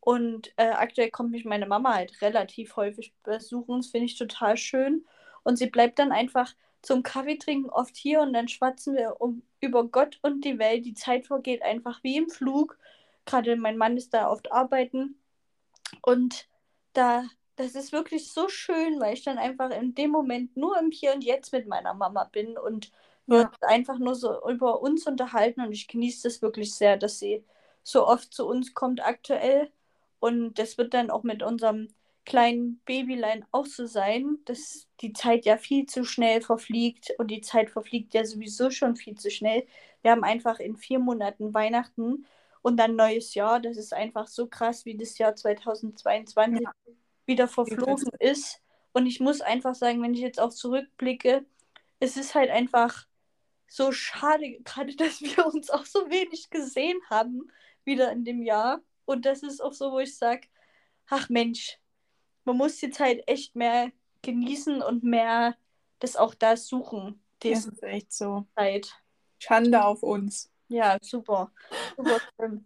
Und 0.00 0.52
äh, 0.56 0.70
aktuell 0.70 1.10
kommt 1.10 1.30
mich 1.32 1.44
meine 1.44 1.66
Mama 1.66 1.94
halt 1.94 2.20
relativ 2.22 2.76
häufig 2.76 3.14
besuchen. 3.24 3.78
Das 3.78 3.88
finde 3.88 4.06
ich 4.06 4.18
total 4.18 4.56
schön. 4.56 5.06
Und 5.44 5.56
sie 5.58 5.68
bleibt 5.68 5.98
dann 5.98 6.12
einfach 6.12 6.54
zum 6.86 7.02
Kaffee 7.02 7.38
trinken 7.38 7.70
oft 7.70 7.96
hier 7.96 8.20
und 8.20 8.32
dann 8.32 8.48
schwatzen 8.48 8.94
wir 8.96 9.20
um, 9.20 9.42
über 9.60 9.84
Gott 9.88 10.18
und 10.22 10.44
die 10.44 10.58
Welt. 10.58 10.86
Die 10.86 10.94
Zeit 10.94 11.26
vergeht 11.26 11.62
einfach 11.62 12.02
wie 12.04 12.16
im 12.18 12.28
Flug. 12.30 12.78
Gerade 13.26 13.56
mein 13.56 13.76
Mann 13.78 13.96
ist 13.96 14.14
da 14.14 14.30
oft 14.30 14.52
arbeiten. 14.52 15.16
Und 16.02 16.48
da, 16.92 17.24
das 17.56 17.74
ist 17.74 17.92
wirklich 17.92 18.32
so 18.32 18.48
schön, 18.48 19.00
weil 19.00 19.14
ich 19.14 19.24
dann 19.24 19.38
einfach 19.38 19.70
in 19.70 19.94
dem 19.94 20.10
Moment 20.10 20.56
nur 20.56 20.78
im 20.78 20.90
Hier 20.90 21.14
und 21.14 21.24
Jetzt 21.24 21.52
mit 21.52 21.66
meiner 21.68 21.94
Mama 21.94 22.24
bin 22.24 22.58
und 22.58 22.92
wir 23.28 23.42
Ja. 23.42 23.52
einfach 23.62 23.98
nur 23.98 24.14
so 24.14 24.48
über 24.48 24.82
uns 24.82 25.06
unterhalten. 25.06 25.62
Und 25.62 25.72
ich 25.72 25.88
genieße 25.88 26.24
das 26.28 26.42
wirklich 26.42 26.74
sehr, 26.74 26.96
dass 26.96 27.18
sie 27.18 27.44
so 27.82 28.06
oft 28.06 28.32
zu 28.34 28.46
uns 28.46 28.74
kommt 28.74 29.04
aktuell. 29.04 29.70
Und 30.20 30.54
das 30.58 30.78
wird 30.78 30.94
dann 30.94 31.10
auch 31.10 31.22
mit 31.22 31.42
unserem 31.42 31.88
kleinen 32.24 32.80
Babylein 32.86 33.44
auch 33.52 33.66
so 33.66 33.86
sein, 33.86 34.38
dass 34.46 34.88
die 35.00 35.12
Zeit 35.12 35.44
ja 35.44 35.56
viel 35.58 35.86
zu 35.86 36.04
schnell 36.04 36.40
verfliegt 36.40 37.12
und 37.18 37.28
die 37.30 37.40
Zeit 37.40 37.70
verfliegt 37.70 38.14
ja 38.14 38.24
sowieso 38.24 38.70
schon 38.70 38.96
viel 38.96 39.16
zu 39.16 39.30
schnell. 39.30 39.66
Wir 40.02 40.10
haben 40.10 40.24
einfach 40.24 40.58
in 40.58 40.76
vier 40.76 40.98
Monaten 40.98 41.54
Weihnachten 41.54 42.26
und 42.62 42.78
dann 42.78 42.96
neues 42.96 43.34
Jahr. 43.34 43.60
Das 43.60 43.76
ist 43.76 43.92
einfach 43.92 44.26
so 44.26 44.46
krass, 44.46 44.84
wie 44.84 44.96
das 44.96 45.18
Jahr 45.18 45.36
2022 45.36 46.62
Ja. 46.62 46.72
wieder 47.26 47.48
verflogen 47.48 48.10
ist. 48.20 48.60
Und 48.92 49.06
ich 49.06 49.20
muss 49.20 49.40
einfach 49.40 49.74
sagen, 49.74 50.02
wenn 50.02 50.14
ich 50.14 50.20
jetzt 50.20 50.40
auch 50.40 50.50
zurückblicke, 50.50 51.44
es 52.00 52.16
ist 52.16 52.34
halt 52.34 52.50
einfach 52.50 53.06
so 53.66 53.92
schade, 53.92 54.60
gerade 54.64 54.94
dass 54.96 55.20
wir 55.20 55.46
uns 55.46 55.70
auch 55.70 55.84
so 55.84 56.10
wenig 56.10 56.50
gesehen 56.50 56.98
haben 57.10 57.50
wieder 57.84 58.10
in 58.12 58.24
dem 58.24 58.42
Jahr. 58.42 58.80
Und 59.04 59.26
das 59.26 59.42
ist 59.42 59.62
auch 59.62 59.72
so, 59.72 59.92
wo 59.92 59.98
ich 59.98 60.16
sage, 60.16 60.48
ach 61.08 61.28
Mensch, 61.28 61.78
man 62.44 62.56
muss 62.56 62.76
die 62.78 62.90
Zeit 62.90 63.22
echt 63.26 63.56
mehr 63.56 63.90
genießen 64.22 64.82
und 64.82 65.02
mehr 65.04 65.56
das 65.98 66.16
auch 66.16 66.34
da 66.34 66.56
suchen, 66.56 67.20
Das 67.40 67.66
ist 67.66 67.82
echt 67.82 68.12
so. 68.12 68.46
Zeit. 68.56 68.94
Schande 69.38 69.84
auf 69.84 70.02
uns. 70.02 70.50
Ja, 70.68 70.98
super. 71.02 71.52
Super. 71.96 72.20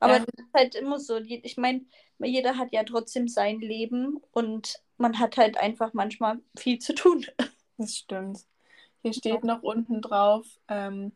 Aber 0.00 0.12
Ja. 0.14 0.18
das 0.20 0.34
ist 0.38 0.54
halt 0.54 0.74
immer 0.74 0.98
so. 0.98 1.16
Ich 1.18 1.56
meine, 1.56 1.84
jeder 2.18 2.56
hat 2.58 2.72
ja 2.72 2.84
trotzdem 2.84 3.28
sein 3.28 3.60
Leben 3.60 4.20
und 4.32 4.80
man 4.96 5.18
hat 5.18 5.36
halt 5.36 5.56
einfach 5.58 5.92
manchmal 5.92 6.40
viel 6.56 6.78
zu 6.78 6.94
tun. 6.94 7.26
Das 7.78 7.96
stimmt. 7.96 8.40
Hier 9.02 9.12
steht 9.12 9.44
noch 9.44 9.62
unten 9.62 10.00
drauf, 10.00 10.46
ähm, 10.68 11.12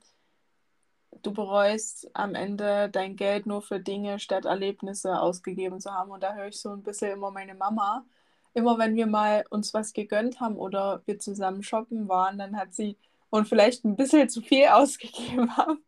du 1.23 1.33
bereust 1.33 2.11
am 2.15 2.35
Ende 2.35 2.89
dein 2.91 3.17
Geld 3.17 3.47
nur 3.47 3.63
für 3.63 3.81
Dinge 3.81 4.19
statt 4.19 4.45
Erlebnisse 4.45 5.21
ausgegeben 5.21 5.81
zu 5.81 5.93
haben. 5.93 6.11
Und 6.11 6.23
da 6.23 6.35
höre 6.35 6.49
ich 6.49 6.61
so 6.61 6.71
ein 6.71 6.83
bisschen 6.83 7.13
immer 7.13 7.31
meine 7.31 7.55
Mama. 7.55 8.05
Immer 8.55 8.79
wenn 8.79 8.97
wir 8.97 9.07
mal 9.07 9.45
uns 9.51 9.75
was 9.75 9.93
gegönnt 9.93 10.41
haben 10.41 10.57
oder 10.57 11.03
wir 11.07 11.19
zusammen 11.19 11.63
shoppen 11.63 12.09
waren, 12.09 12.39
dann 12.39 12.57
hat 12.57 12.75
sie 12.75 12.97
und 13.31 13.47
vielleicht 13.47 13.85
ein 13.85 13.97
bisschen 13.97 14.29
zu 14.29 14.41
viel 14.41 14.67
ausgegeben 14.71 15.57
haben, 15.57 15.85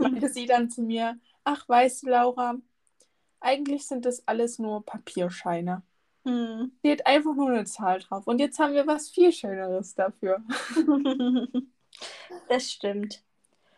meinte 0.00 0.28
sie 0.28 0.46
dann 0.46 0.70
zu 0.70 0.82
mir, 0.82 1.18
ach 1.44 1.68
weißt 1.68 2.02
du, 2.02 2.08
Laura, 2.08 2.54
eigentlich 3.40 3.86
sind 3.86 4.04
das 4.04 4.26
alles 4.26 4.58
nur 4.58 4.84
Papierscheine. 4.84 5.82
Hm. 6.24 6.72
Steht 6.80 7.06
einfach 7.06 7.34
nur 7.34 7.48
eine 7.50 7.64
Zahl 7.64 8.00
drauf. 8.00 8.26
Und 8.26 8.38
jetzt 8.38 8.58
haben 8.58 8.74
wir 8.74 8.86
was 8.86 9.08
viel 9.10 9.32
Schöneres 9.32 9.94
dafür. 9.94 10.42
Das 12.48 12.70
stimmt. 12.70 13.22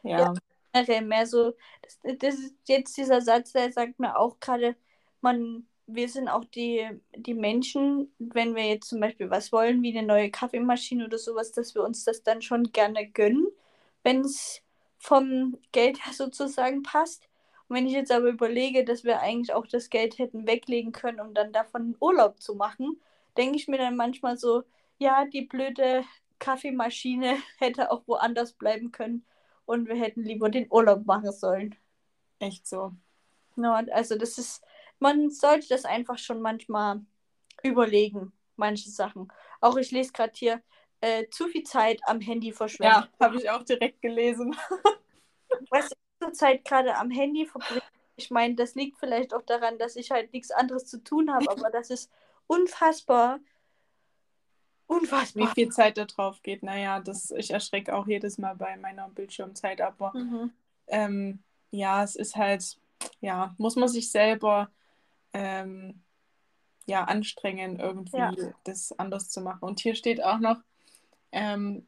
Ja, 0.02 0.34
generell 0.72 1.02
mehr 1.02 1.26
so, 1.26 1.54
das, 1.82 1.98
das 2.18 2.34
ist 2.36 2.54
jetzt 2.66 2.96
dieser 2.96 3.20
Satz, 3.20 3.52
der 3.52 3.72
sagt 3.72 3.98
mir 3.98 4.16
auch 4.18 4.40
gerade, 4.40 4.76
man, 5.20 5.66
wir 5.86 6.08
sind 6.08 6.28
auch 6.28 6.44
die, 6.44 6.88
die 7.16 7.34
Menschen, 7.34 8.12
wenn 8.18 8.54
wir 8.54 8.66
jetzt 8.66 8.88
zum 8.88 9.00
Beispiel 9.00 9.30
was 9.30 9.52
wollen, 9.52 9.82
wie 9.82 9.96
eine 9.96 10.06
neue 10.06 10.30
Kaffeemaschine 10.30 11.06
oder 11.06 11.18
sowas, 11.18 11.52
dass 11.52 11.74
wir 11.74 11.82
uns 11.84 12.04
das 12.04 12.22
dann 12.22 12.42
schon 12.42 12.72
gerne 12.72 13.08
gönnen, 13.10 13.46
wenn 14.02 14.20
es 14.22 14.62
vom 14.98 15.58
Geld 15.72 16.04
her 16.06 16.12
sozusagen 16.12 16.82
passt. 16.82 17.28
Und 17.68 17.76
wenn 17.76 17.86
ich 17.86 17.92
jetzt 17.92 18.12
aber 18.12 18.28
überlege, 18.28 18.84
dass 18.84 19.04
wir 19.04 19.20
eigentlich 19.20 19.52
auch 19.54 19.66
das 19.66 19.90
Geld 19.90 20.18
hätten 20.18 20.46
weglegen 20.46 20.92
können, 20.92 21.20
um 21.20 21.34
dann 21.34 21.52
davon 21.52 21.96
Urlaub 22.00 22.40
zu 22.40 22.54
machen, 22.54 23.00
denke 23.36 23.56
ich 23.56 23.68
mir 23.68 23.78
dann 23.78 23.96
manchmal 23.96 24.36
so, 24.36 24.62
ja, 24.98 25.24
die 25.26 25.42
blöde 25.42 26.04
Kaffeemaschine 26.38 27.36
hätte 27.58 27.90
auch 27.90 28.02
woanders 28.06 28.52
bleiben 28.54 28.92
können 28.92 29.24
und 29.72 29.88
wir 29.88 29.96
hätten 29.96 30.22
lieber 30.22 30.50
den 30.50 30.70
Urlaub 30.70 31.06
machen 31.06 31.32
sollen. 31.32 31.74
echt 32.38 32.66
so. 32.66 32.92
Ja, 33.56 33.78
und 33.78 33.90
also 33.90 34.16
das 34.16 34.36
ist, 34.36 34.62
man 34.98 35.30
sollte 35.30 35.68
das 35.68 35.86
einfach 35.86 36.18
schon 36.18 36.42
manchmal 36.42 37.00
überlegen, 37.62 38.32
manche 38.56 38.90
Sachen. 38.90 39.32
Auch 39.62 39.78
ich 39.78 39.90
lese 39.90 40.12
gerade 40.12 40.32
hier, 40.34 40.62
äh, 41.00 41.26
zu 41.30 41.48
viel 41.48 41.62
Zeit 41.62 42.00
am 42.04 42.20
Handy 42.20 42.52
verschwenden. 42.52 43.08
Ja, 43.18 43.26
habe 43.26 43.36
ich 43.36 43.48
auch 43.48 43.62
direkt 43.62 44.02
gelesen. 44.02 44.54
Was 45.70 45.86
ich 45.86 45.98
zurzeit 46.20 46.66
gerade 46.66 46.94
am 46.96 47.10
Handy 47.10 47.46
verbringe, 47.46 47.82
ich 48.16 48.30
meine, 48.30 48.54
das 48.54 48.74
liegt 48.74 48.98
vielleicht 48.98 49.32
auch 49.32 49.42
daran, 49.42 49.78
dass 49.78 49.96
ich 49.96 50.10
halt 50.10 50.34
nichts 50.34 50.50
anderes 50.50 50.84
zu 50.84 51.02
tun 51.02 51.32
habe, 51.32 51.50
aber 51.50 51.70
das 51.70 51.88
ist 51.88 52.10
unfassbar, 52.46 53.40
Wie 54.92 55.00
unfassbar. 55.00 55.54
viel 55.54 55.68
Zeit 55.70 55.96
da 55.98 56.04
drauf 56.04 56.42
geht, 56.42 56.62
naja, 56.62 57.00
das, 57.00 57.30
ich 57.30 57.50
erschrecke 57.50 57.94
auch 57.94 58.06
jedes 58.06 58.38
Mal 58.38 58.54
bei 58.56 58.76
meiner 58.76 59.08
Bildschirmzeit, 59.08 59.80
aber 59.80 60.12
Mhm. 60.14 60.52
ähm, 60.88 61.42
ja, 61.70 62.02
es 62.02 62.16
ist 62.16 62.36
halt, 62.36 62.78
ja, 63.20 63.54
muss 63.58 63.76
man 63.76 63.88
sich 63.88 64.10
selber 64.10 64.70
ähm, 65.32 66.02
ja, 66.86 67.04
anstrengen, 67.04 67.78
irgendwie 67.78 68.18
Ja. 68.18 68.32
das 68.64 68.92
anders 68.98 69.28
zu 69.30 69.40
machen. 69.40 69.60
Und 69.62 69.80
hier 69.80 69.94
steht 69.94 70.22
auch 70.22 70.38
noch, 70.38 70.58
ähm, 71.32 71.86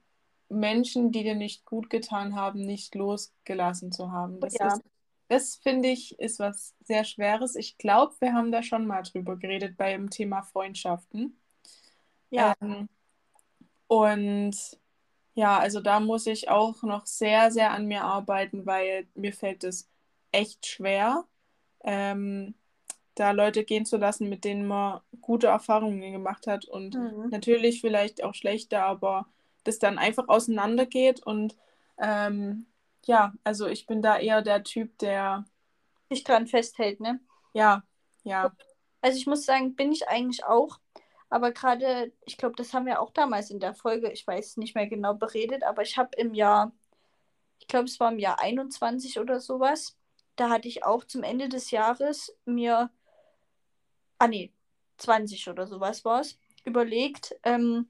Menschen, 0.48 1.10
die 1.10 1.24
dir 1.24 1.34
nicht 1.34 1.64
gut 1.64 1.90
getan 1.90 2.36
haben, 2.36 2.60
nicht 2.60 2.94
losgelassen 2.94 3.92
zu 3.92 4.12
haben. 4.12 4.40
Das 4.40 4.54
Ja. 4.54 4.74
ist, 4.74 4.82
das 5.28 5.56
finde 5.56 5.88
ich, 5.88 6.18
ist 6.18 6.38
was 6.38 6.74
sehr 6.84 7.04
Schweres. 7.04 7.56
Ich 7.56 7.76
glaube, 7.78 8.14
wir 8.20 8.34
haben 8.34 8.52
da 8.52 8.62
schon 8.62 8.86
mal 8.86 9.02
drüber 9.02 9.36
geredet 9.36 9.76
beim 9.76 10.10
Thema 10.10 10.42
Freundschaften. 10.42 11.38
Ja, 12.30 12.54
Ähm, 12.60 12.88
und 14.02 14.57
ja, 15.35 15.59
also 15.59 15.80
da 15.80 16.00
muss 16.00 16.26
ich 16.26 16.48
auch 16.50 16.83
noch 16.83 17.07
sehr, 17.07 17.50
sehr 17.52 17.72
an 17.72 17.87
mir 17.87 18.04
arbeiten, 18.04 18.66
weil 18.66 19.09
mir 19.14 19.33
fällt 19.33 19.64
es 19.64 19.88
echt 20.33 20.66
schwer, 20.66 21.24
ähm, 21.85 22.54
da 23.16 23.33
Leute 23.33 23.64
gehen 23.64 23.87
zu 23.87 23.96
lassen, 23.98 24.28
mit 24.28 24.44
denen 24.44 24.66
man 24.66 25.00
gute 25.22 25.48
Erfahrungen 25.48 26.12
gemacht 26.12 26.46
hat 26.46 26.66
und 26.66 26.98
Mhm. 26.98 27.30
natürlich 27.30 27.80
vielleicht 27.80 28.24
auch 28.24 28.35
schlechte, 28.35 28.83
aber 28.83 29.26
das 29.64 29.78
dann 29.78 29.98
einfach 29.98 30.28
auseinandergeht 30.28 31.24
und 31.26 31.57
ähm, 31.98 32.66
ja, 33.07 33.35
also 33.44 33.66
ich 33.68 33.87
bin 33.87 34.02
da 34.02 34.18
eher 34.18 34.42
der 34.42 34.64
Typ, 34.64 34.98
der 34.98 35.44
sich 36.11 36.24
dran 36.24 36.46
festhält, 36.48 37.00
ne? 37.00 37.20
ja, 37.52 37.83
ja, 38.24 38.54
Also 39.02 39.18
ich 39.18 39.26
muss 39.26 39.44
sagen, 39.44 39.76
bin 39.76 39.92
ich 39.92 40.09
eigentlich 40.09 40.44
auch. 40.44 40.80
Aber 41.30 41.52
gerade, 41.52 42.12
ich 42.26 42.37
glaube, 42.37 42.54
das 42.56 42.72
haben 42.72 42.87
wir 42.87 43.00
auch 43.00 43.10
damals 43.10 43.50
in 43.50 43.60
der 43.60 43.74
Folge, 43.74 44.10
ich 44.12 44.26
weiß 44.26 44.56
nicht 44.58 44.74
mehr 44.74 44.87
genau 44.87 45.14
beredet, 45.14 45.62
aber 45.62 45.82
ich 45.82 45.96
habe 45.98 46.10
im 46.16 46.34
Jahr, 46.34 46.72
ich 47.58 47.66
glaube, 47.66 47.87
es 47.87 47.98
war 48.00 48.12
im 48.12 48.18
Jahr 48.18 48.40
21 48.40 49.18
oder 49.18 49.40
sowas, 49.40 49.96
da 50.37 50.50
hatte 50.50 50.68
ich 50.68 50.84
auch 50.84 51.04
zum 51.04 51.22
Ende 51.22 51.48
des 51.48 51.70
Jahres 51.70 52.37
mir, 52.44 52.90
ah 54.18 54.28
nee, 54.28 54.52
20 54.98 55.48
oder 55.48 55.66
sowas 55.66 56.04
war 56.04 56.20
es, 56.20 56.38
überlegt, 56.64 57.34
ähm, 57.42 57.88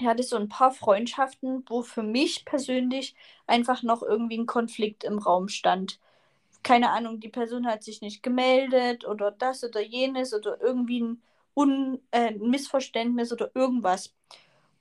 ich 0.00 0.06
hatte 0.06 0.22
so 0.22 0.36
ein 0.36 0.48
paar 0.48 0.72
Freundschaften, 0.72 1.64
wo 1.68 1.82
für 1.82 2.02
mich 2.02 2.44
persönlich 2.46 3.14
einfach 3.46 3.82
noch 3.82 4.02
irgendwie 4.02 4.38
ein 4.38 4.46
Konflikt 4.46 5.04
im 5.04 5.18
Raum 5.18 5.48
stand. 5.48 6.00
Keine 6.62 6.90
Ahnung, 6.90 7.20
die 7.20 7.28
Person 7.28 7.66
hat 7.66 7.84
sich 7.84 8.00
nicht 8.00 8.22
gemeldet 8.22 9.06
oder 9.06 9.30
das 9.30 9.62
oder 9.62 9.80
jenes 9.80 10.32
oder 10.32 10.60
irgendwie 10.60 11.02
ein, 11.02 11.22
Un 11.54 12.00
äh, 12.12 12.32
Missverständnis 12.32 13.32
oder 13.32 13.50
irgendwas. 13.54 14.14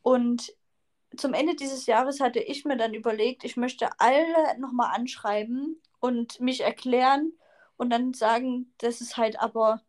Und 0.01 0.53
zum 1.17 1.33
Ende 1.33 1.55
dieses 1.55 1.85
Jahres 1.87 2.19
hatte 2.19 2.39
ich 2.39 2.65
mir 2.65 2.77
dann 2.77 2.93
überlegt, 2.93 3.43
ich 3.43 3.57
möchte 3.57 3.89
alle 3.99 4.59
nochmal 4.59 4.95
anschreiben 4.95 5.81
und 5.99 6.39
mich 6.39 6.61
erklären 6.61 7.33
und 7.77 7.89
dann 7.89 8.13
sagen, 8.13 8.73
dass 8.77 9.01
es 9.01 9.17
halt 9.17 9.39
aber 9.39 9.81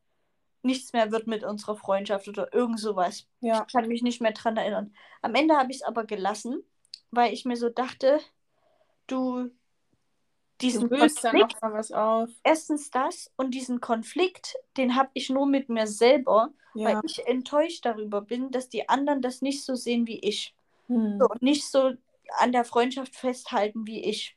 nichts 0.62 0.92
mehr 0.92 1.10
wird 1.10 1.26
mit 1.26 1.44
unserer 1.44 1.76
Freundschaft 1.76 2.28
oder 2.28 2.52
irgend 2.54 2.80
sowas. 2.80 3.26
ja, 3.40 3.64
Ich 3.66 3.72
kann 3.72 3.88
mich 3.88 4.02
nicht 4.02 4.20
mehr 4.20 4.32
dran 4.32 4.56
erinnern. 4.56 4.94
Am 5.22 5.34
Ende 5.34 5.56
habe 5.56 5.70
ich 5.70 5.78
es 5.78 5.82
aber 5.82 6.04
gelassen, 6.04 6.62
weil 7.10 7.32
ich 7.32 7.44
mir 7.44 7.56
so 7.56 7.68
dachte, 7.68 8.20
du 9.06 9.50
diesen 10.62 10.82
du 10.82 10.86
löst 10.86 11.24
dann 11.24 11.38
Konflikt 11.38 11.38
noch 11.38 11.60
mal 11.60 11.72
was 11.72 11.92
auf. 11.92 12.30
erstens 12.44 12.90
das 12.90 13.32
und 13.36 13.52
diesen 13.54 13.80
Konflikt, 13.80 14.56
den 14.76 14.96
habe 14.96 15.10
ich 15.14 15.30
nur 15.30 15.46
mit 15.46 15.68
mir 15.68 15.86
selber, 15.86 16.52
Ja, 16.74 16.88
weil 16.92 17.00
ich 17.02 17.26
enttäuscht 17.26 17.84
darüber 17.86 18.22
bin, 18.22 18.50
dass 18.50 18.68
die 18.68 18.88
anderen 18.88 19.22
das 19.22 19.42
nicht 19.42 19.64
so 19.64 19.74
sehen 19.74 20.06
wie 20.06 20.20
ich. 20.20 20.54
hm. 20.88 21.20
So, 21.20 21.28
und 21.28 21.42
nicht 21.42 21.66
so 21.70 21.92
an 22.38 22.52
der 22.52 22.64
Freundschaft 22.64 23.14
festhalten 23.16 23.86
wie 23.86 24.02
ich. 24.04 24.36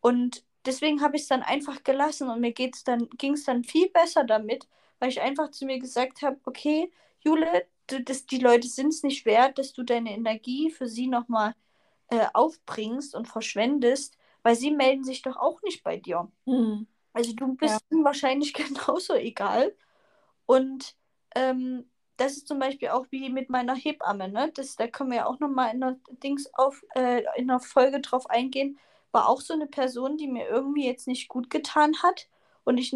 Und 0.00 0.44
deswegen 0.66 1.02
habe 1.02 1.16
ich 1.16 1.22
es 1.22 1.28
dann 1.28 1.42
einfach 1.42 1.84
gelassen 1.84 2.28
und 2.30 2.40
mir 2.40 2.52
geht's 2.52 2.84
dann, 2.84 3.08
ging 3.18 3.34
es 3.34 3.44
dann 3.44 3.64
viel 3.64 3.88
besser 3.90 4.24
damit, 4.24 4.68
weil 4.98 5.10
ich 5.10 5.20
einfach 5.20 5.50
zu 5.50 5.66
mir 5.66 5.78
gesagt 5.78 6.22
habe, 6.22 6.38
okay, 6.44 6.92
Jule, 7.20 7.66
du, 7.88 8.02
das, 8.02 8.26
die 8.26 8.38
Leute 8.38 8.68
sind 8.68 8.88
es 8.88 9.02
nicht 9.02 9.26
wert, 9.26 9.58
dass 9.58 9.72
du 9.72 9.82
deine 9.84 10.12
Energie 10.14 10.70
für 10.70 10.88
sie 10.88 11.06
nochmal 11.08 11.54
äh, 12.10 12.26
aufbringst 12.34 13.14
und 13.14 13.26
verschwendest, 13.28 14.16
weil 14.46 14.54
sie 14.54 14.70
melden 14.70 15.02
sich 15.02 15.22
doch 15.22 15.36
auch 15.36 15.60
nicht 15.62 15.82
bei 15.82 15.96
dir. 15.96 16.30
Mhm. 16.44 16.86
Also 17.12 17.32
du 17.32 17.56
bist 17.56 17.82
Ja. 17.90 17.96
ihnen 17.96 18.04
wahrscheinlich 18.04 18.54
genauso 18.54 19.14
egal. 19.14 19.74
Und 20.46 20.94
ähm, 21.34 21.90
das 22.16 22.36
ist 22.36 22.46
zum 22.46 22.60
Beispiel 22.60 22.90
auch 22.90 23.06
wie 23.10 23.28
mit 23.28 23.50
meiner 23.50 23.74
Hebamme, 23.74 24.28
ne? 24.28 24.52
Das, 24.54 24.76
da 24.76 24.86
können 24.86 25.10
wir 25.10 25.16
ja 25.18 25.26
auch 25.26 25.40
nochmal 25.40 25.74
in 25.74 25.80
der 25.80 25.98
Dings 26.22 26.48
auf, 26.54 26.84
äh, 26.94 27.24
in 27.36 27.48
der 27.48 27.58
Folge 27.58 28.00
drauf 28.00 28.30
eingehen. 28.30 28.78
War 29.10 29.28
auch 29.28 29.40
so 29.40 29.52
eine 29.52 29.66
Person, 29.66 30.16
die 30.16 30.28
mir 30.28 30.46
irgendwie 30.48 30.86
jetzt 30.86 31.08
nicht 31.08 31.26
gut 31.28 31.50
getan 31.50 32.00
hat. 32.04 32.28
Und 32.62 32.78
ich 32.78 32.94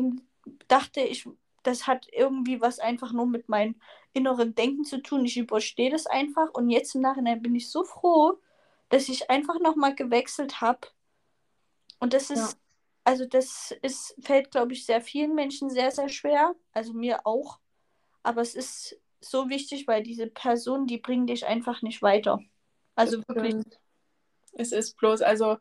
dachte, 0.68 1.00
ich, 1.00 1.28
das 1.64 1.88
hat 1.88 2.06
irgendwie 2.12 2.60
was 2.60 2.78
einfach 2.78 3.12
nur 3.12 3.26
mit 3.26 3.48
meinem 3.48 3.74
inneren 4.12 4.54
Denken 4.54 4.84
zu 4.84 5.02
tun. 5.02 5.24
Ich 5.24 5.36
überstehe 5.36 5.90
das 5.90 6.06
einfach. 6.06 6.50
Und 6.54 6.70
jetzt 6.70 6.94
im 6.94 7.00
Nachhinein 7.00 7.42
bin 7.42 7.56
ich 7.56 7.70
so 7.70 7.82
froh, 7.82 8.38
dass 8.88 9.08
ich 9.08 9.30
einfach 9.30 9.58
nochmal 9.60 9.96
gewechselt 9.96 10.60
habe. 10.60 10.86
Und 12.00 12.12
das 12.12 12.30
ist, 12.30 12.52
Ja. 12.52 12.58
also 13.04 13.26
das 13.26 13.72
ist, 13.82 14.16
fällt, 14.20 14.50
glaube 14.50 14.72
ich, 14.72 14.84
sehr 14.84 15.00
vielen 15.00 15.34
Menschen 15.34 15.70
sehr, 15.70 15.90
sehr 15.90 16.08
schwer. 16.08 16.54
Also 16.72 16.92
mir 16.92 17.26
auch. 17.26 17.60
Aber 18.22 18.40
es 18.40 18.54
ist 18.54 18.98
so 19.20 19.48
wichtig, 19.48 19.86
weil 19.86 20.02
diese 20.02 20.26
Personen, 20.26 20.86
die 20.86 20.98
bringen 20.98 21.26
dich 21.26 21.46
einfach 21.46 21.82
nicht 21.82 22.02
weiter. 22.02 22.40
Also 22.96 23.22
wirklich. 23.28 23.64
Es 24.52 24.72
ist 24.72 24.96
bloß, 24.96 25.22
also 25.22 25.58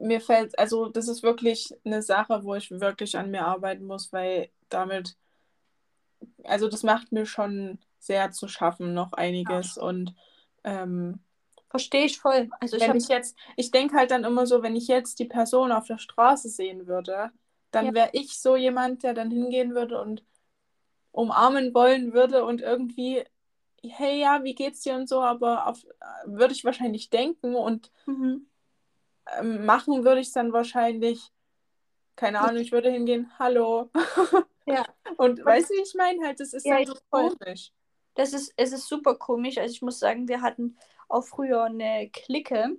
mir 0.00 0.20
fällt, 0.20 0.58
also 0.58 0.88
das 0.88 1.06
ist 1.06 1.22
wirklich 1.22 1.72
eine 1.84 2.02
Sache, 2.02 2.42
wo 2.42 2.54
ich 2.56 2.70
wirklich 2.70 3.16
an 3.16 3.30
mir 3.30 3.44
arbeiten 3.46 3.84
muss, 3.84 4.12
weil 4.12 4.50
damit, 4.68 5.16
also 6.42 6.68
das 6.68 6.82
macht 6.82 7.12
mir 7.12 7.26
schon 7.26 7.78
sehr 8.00 8.32
zu 8.32 8.48
schaffen, 8.48 8.92
noch 8.92 9.12
einiges. 9.12 9.78
Und 9.78 10.14
ähm, 10.64 11.20
verstehe 11.74 12.04
ich 12.04 12.20
voll. 12.20 12.48
Also 12.60 12.76
ich 12.76 12.82
wenn 12.82 12.90
habe 12.90 12.98
ich 12.98 13.08
jetzt, 13.08 13.36
ich 13.56 13.72
denke 13.72 13.96
halt 13.96 14.12
dann 14.12 14.22
immer 14.22 14.46
so, 14.46 14.62
wenn 14.62 14.76
ich 14.76 14.86
jetzt 14.86 15.18
die 15.18 15.24
Person 15.24 15.72
auf 15.72 15.88
der 15.88 15.98
Straße 15.98 16.48
sehen 16.48 16.86
würde, 16.86 17.32
dann 17.72 17.86
Ja. 17.86 17.94
wäre 17.94 18.10
ich 18.12 18.38
so 18.38 18.54
jemand, 18.54 19.02
der 19.02 19.12
dann 19.12 19.32
hingehen 19.32 19.74
würde 19.74 20.00
und 20.00 20.22
umarmen 21.10 21.74
wollen 21.74 22.12
würde 22.12 22.44
und 22.44 22.60
irgendwie, 22.60 23.24
hey 23.82 24.20
ja, 24.20 24.44
wie 24.44 24.54
geht's 24.54 24.82
dir 24.82 24.94
und 24.94 25.08
so, 25.08 25.20
aber 25.20 25.66
auf, 25.66 25.84
würde 26.26 26.54
ich 26.54 26.64
wahrscheinlich 26.64 27.10
denken 27.10 27.56
und 27.56 27.90
mhm. 28.06 28.46
ähm, 29.36 29.66
machen 29.66 30.04
würde 30.04 30.20
ich 30.20 30.28
es 30.28 30.32
dann 30.32 30.52
wahrscheinlich, 30.52 31.32
keine 32.14 32.38
Ahnung, 32.38 32.62
ich 32.62 32.70
würde 32.70 32.88
hingehen, 32.88 33.32
hallo. 33.40 33.90
Ja. 34.64 34.84
Und 35.16 35.44
weißt 35.44 35.70
du, 35.70 35.74
wie 35.74 35.82
ich 35.82 35.94
meine? 35.94 36.24
Halt, 36.24 36.40
das 36.40 36.54
ist 36.54 36.64
Ja, 36.64 36.76
dann 36.76 36.86
so 36.86 36.94
komisch. 37.10 37.72
Das 38.14 38.32
ist, 38.32 38.52
es 38.56 38.72
ist 38.72 38.88
super 38.88 39.16
komisch. 39.16 39.58
Also 39.58 39.72
ich 39.72 39.82
muss 39.82 39.98
sagen, 39.98 40.28
wir 40.28 40.40
hatten 40.42 40.76
auch 41.08 41.22
früher 41.22 41.64
eine 41.64 42.10
Clique. 42.10 42.78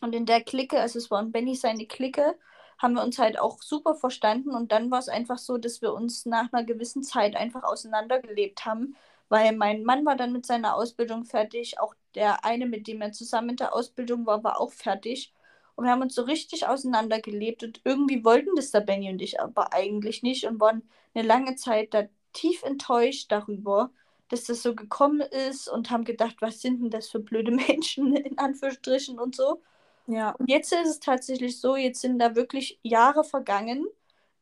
Und 0.00 0.14
in 0.14 0.26
der 0.26 0.42
Clique, 0.42 0.80
also 0.80 0.98
es 0.98 1.10
war 1.10 1.22
Benny 1.24 1.54
seine 1.54 1.86
Clique, 1.86 2.36
haben 2.78 2.94
wir 2.94 3.02
uns 3.02 3.18
halt 3.18 3.38
auch 3.38 3.62
super 3.62 3.94
verstanden. 3.94 4.50
Und 4.50 4.72
dann 4.72 4.90
war 4.90 4.98
es 4.98 5.08
einfach 5.08 5.38
so, 5.38 5.58
dass 5.58 5.82
wir 5.82 5.94
uns 5.94 6.26
nach 6.26 6.52
einer 6.52 6.64
gewissen 6.64 7.02
Zeit 7.02 7.36
einfach 7.36 7.62
auseinandergelebt 7.64 8.64
haben. 8.64 8.96
Weil 9.28 9.56
mein 9.56 9.84
Mann 9.84 10.04
war 10.04 10.16
dann 10.16 10.32
mit 10.32 10.46
seiner 10.46 10.76
Ausbildung 10.76 11.24
fertig. 11.24 11.80
Auch 11.80 11.94
der 12.14 12.44
eine, 12.44 12.66
mit 12.66 12.86
dem 12.86 13.00
er 13.00 13.12
zusammen 13.12 13.50
in 13.50 13.56
der 13.56 13.74
Ausbildung 13.74 14.26
war, 14.26 14.44
war 14.44 14.60
auch 14.60 14.72
fertig. 14.72 15.32
Und 15.76 15.84
wir 15.84 15.92
haben 15.92 16.02
uns 16.02 16.14
so 16.14 16.22
richtig 16.22 16.66
auseinandergelebt. 16.66 17.64
Und 17.64 17.80
irgendwie 17.84 18.24
wollten 18.24 18.54
das 18.56 18.70
der 18.70 18.80
Benny 18.80 19.10
und 19.10 19.22
ich 19.22 19.40
aber 19.40 19.72
eigentlich 19.72 20.22
nicht. 20.22 20.44
Und 20.44 20.60
waren 20.60 20.88
eine 21.14 21.26
lange 21.26 21.56
Zeit 21.56 21.94
da 21.94 22.04
tief 22.32 22.62
enttäuscht 22.64 23.32
darüber, 23.32 23.90
dass 24.28 24.44
das 24.44 24.62
so 24.62 24.74
gekommen 24.74 25.20
ist 25.20 25.68
und 25.68 25.90
haben 25.90 26.04
gedacht, 26.04 26.36
was 26.40 26.60
sind 26.60 26.80
denn 26.82 26.90
das 26.90 27.08
für 27.08 27.20
blöde 27.20 27.52
Menschen 27.68 28.16
in 28.16 28.38
Anführungsstrichen 28.38 29.18
und 29.18 29.36
so. 29.36 29.62
Ja, 30.06 30.38
Und 30.38 30.50
jetzt 30.50 30.72
ist 30.72 30.88
es 30.88 31.00
tatsächlich 31.00 31.60
so, 31.60 31.76
jetzt 31.76 32.00
sind 32.00 32.18
da 32.18 32.34
wirklich 32.36 32.78
Jahre 32.82 33.24
vergangen. 33.24 33.86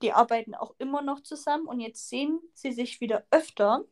Die 0.03 0.12
arbeiten 0.12 0.55
auch 0.55 0.75
immer 0.79 1.03
noch 1.03 1.21
zusammen 1.23 1.66
und 1.66 1.81
jetzt 1.81 2.09
sehen 2.09 2.40
sie 2.55 2.73
sich 2.73 3.01
wieder 3.01 3.25
öfter. 3.31 3.85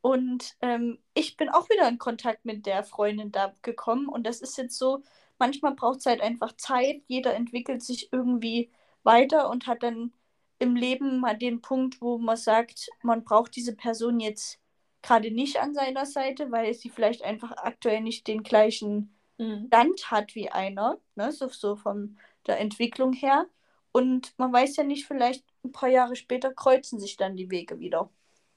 Und 0.00 0.56
ähm, 0.62 0.98
ich 1.14 1.36
bin 1.36 1.48
auch 1.48 1.68
wieder 1.70 1.88
in 1.88 1.98
Kontakt 1.98 2.44
mit 2.44 2.66
der 2.66 2.84
Freundin 2.84 3.32
da 3.32 3.54
gekommen. 3.62 4.08
Und 4.08 4.24
das 4.26 4.40
ist 4.40 4.56
jetzt 4.58 4.78
so, 4.78 5.02
manchmal 5.38 5.74
braucht 5.74 6.00
es 6.00 6.06
halt 6.06 6.20
einfach 6.20 6.56
Zeit. 6.56 7.02
Jeder 7.08 7.34
entwickelt 7.34 7.82
sich 7.82 8.12
irgendwie 8.12 8.70
weiter 9.02 9.50
und 9.50 9.66
hat 9.66 9.82
dann 9.82 10.12
im 10.58 10.76
Leben 10.76 11.20
mal 11.20 11.36
den 11.36 11.60
Punkt, 11.62 12.00
wo 12.00 12.18
man 12.18 12.36
sagt, 12.36 12.88
man 13.02 13.24
braucht 13.24 13.54
diese 13.56 13.74
Person 13.76 14.20
jetzt 14.20 14.60
gerade 15.08 15.30
nicht 15.30 15.58
an 15.58 15.74
seiner 15.74 16.04
Seite, 16.04 16.50
weil 16.50 16.74
sie 16.74 16.90
vielleicht 16.90 17.22
einfach 17.22 17.52
aktuell 17.56 18.02
nicht 18.02 18.26
den 18.26 18.42
gleichen 18.42 19.16
mhm. 19.38 19.66
Stand 19.68 20.10
hat 20.10 20.34
wie 20.34 20.50
einer, 20.50 20.98
ne? 21.16 21.32
so, 21.32 21.48
so 21.48 21.76
von 21.76 22.18
der 22.46 22.60
Entwicklung 22.60 23.14
her. 23.14 23.46
Und 23.90 24.34
man 24.38 24.52
weiß 24.52 24.76
ja 24.76 24.84
nicht, 24.84 25.06
vielleicht 25.06 25.44
ein 25.64 25.72
paar 25.72 25.88
Jahre 25.88 26.14
später 26.14 26.52
kreuzen 26.52 27.00
sich 27.00 27.16
dann 27.16 27.36
die 27.36 27.50
Wege 27.50 27.80
wieder. 27.80 28.10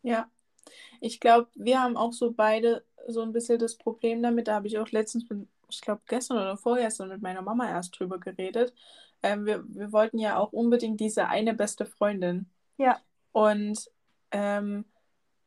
ja. 0.04 0.30
Ich 1.00 1.20
glaube, 1.20 1.50
wir 1.56 1.82
haben 1.82 1.98
auch 1.98 2.14
so 2.14 2.32
beide 2.32 2.86
so 3.08 3.24
ein 3.24 3.32
bisschen 3.34 3.58
das 3.58 3.78
Problem 3.78 4.22
damit. 4.22 4.48
Da 4.48 4.54
habe 4.54 4.68
ich 4.68 4.78
auch 4.78 4.90
letztens, 4.92 5.28
mit, 5.28 5.48
ich 5.70 5.82
glaube 5.82 6.02
gestern 6.06 6.38
oder 6.38 6.56
vorgestern 6.56 7.10
mit 7.10 7.22
meiner 7.22 7.42
Mama 7.42 7.68
erst 7.68 8.00
drüber 8.00 8.20
geredet. 8.20 8.72
Ähm, 9.24 9.48
wir, 9.48 9.64
wir 9.68 9.92
wollten 9.92 10.20
ja 10.20 10.38
auch 10.38 10.54
unbedingt 10.54 11.00
diese 11.00 11.28
eine 11.28 11.56
beste 11.56 11.88
Freundin. 11.88 12.48
Ja. 12.78 13.00
Und 13.32 13.90
ähm, 14.30 14.86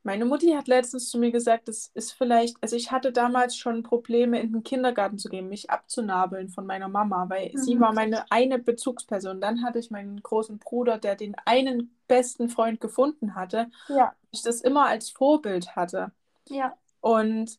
meine 0.05 0.27
Mutti 0.27 0.51
hat 0.53 0.69
letztens 0.69 1.11
zu 1.11 1.19
mir 1.19 1.33
gesagt, 1.33 1.69
es 1.69 1.89
ist 1.95 2.13
vielleicht, 2.13 2.57
also 2.63 2.77
ich 2.77 2.93
hatte 2.93 3.13
damals 3.13 3.57
schon 3.57 3.83
Probleme, 3.83 4.41
in 4.41 4.53
den 4.53 4.63
Kindergarten 4.65 5.19
zu 5.19 5.29
gehen, 5.31 5.49
mich 5.49 5.71
abzunabeln 5.71 6.51
von 6.51 6.67
meiner 6.67 6.89
Mama, 6.89 7.29
weil 7.31 7.57
sie 7.59 7.79
Mhm. 7.79 7.81
war 7.81 7.93
meine 7.95 8.31
eine 8.31 8.59
Bezugsperson. 8.59 9.41
Dann 9.41 9.65
hatte 9.65 9.79
ich 9.81 9.91
meinen 9.91 10.23
großen 10.23 10.59
Bruder, 10.61 10.99
der 10.99 11.17
den 11.17 11.35
einen 11.47 11.97
besten 12.09 12.51
Freund 12.51 12.81
gefunden 12.81 13.35
hatte, 13.35 13.71
Ja, 13.89 14.17
ich 14.33 14.43
das 14.43 14.61
immer 14.63 14.87
als 14.87 15.11
Vorbild 15.11 15.77
hatte. 15.77 16.13
ja, 16.51 16.79
Und 17.01 17.59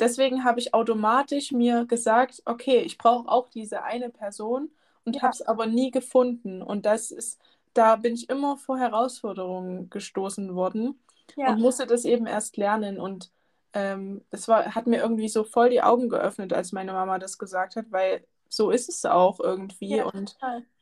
deswegen 0.00 0.44
habe 0.44 0.60
ich 0.60 0.74
automatisch 0.74 1.52
mir 1.52 1.84
gesagt, 1.86 2.42
okay, 2.46 2.78
ich 2.80 2.98
brauche 2.98 3.28
auch 3.28 3.48
diese 3.48 3.82
eine 3.82 4.10
Person 4.10 4.70
und 5.04 5.22
Ja. 5.22 5.22
habe 5.22 5.32
es 5.32 5.42
aber 5.42 5.66
nie 5.66 5.90
gefunden. 5.90 6.62
Und 6.62 6.86
das 6.86 7.10
ist, 7.10 7.40
da 7.74 7.96
bin 7.96 8.14
ich 8.14 8.28
immer 8.30 8.56
vor 8.56 8.78
Herausforderungen 8.78 9.90
gestoßen 9.90 10.54
worden 10.54 10.98
ja, 11.36 11.52
und 11.52 11.60
musste 11.60 11.86
das 11.86 12.04
eben 12.04 12.26
erst 12.26 12.56
lernen. 12.56 12.98
Und 13.00 13.30
ähm, 13.72 14.24
das 14.30 14.48
war, 14.48 14.74
hat 14.74 14.86
mir 14.86 15.00
irgendwie 15.00 15.28
so 15.28 15.44
voll 15.44 15.70
die 15.70 15.82
Augen 15.82 16.08
geöffnet, 16.08 16.52
als 16.52 16.72
meine 16.72 16.92
Mama 16.92 17.18
das 17.18 17.38
gesagt 17.38 17.76
hat, 17.76 17.86
weil 17.90 18.26
so 18.48 18.70
ist 18.70 18.88
es 18.88 19.04
auch 19.04 19.40
irgendwie. 19.40 19.96
Ja. 19.96 20.04
Und 20.04 20.36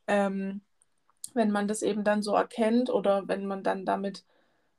ähm, 0.06 0.62
wenn 1.34 1.50
man 1.50 1.68
das 1.68 1.82
eben 1.82 2.04
dann 2.04 2.22
so 2.22 2.34
erkennt 2.34 2.90
oder 2.90 3.28
wenn 3.28 3.46
man 3.46 3.62
dann 3.62 3.86
damit 3.86 4.24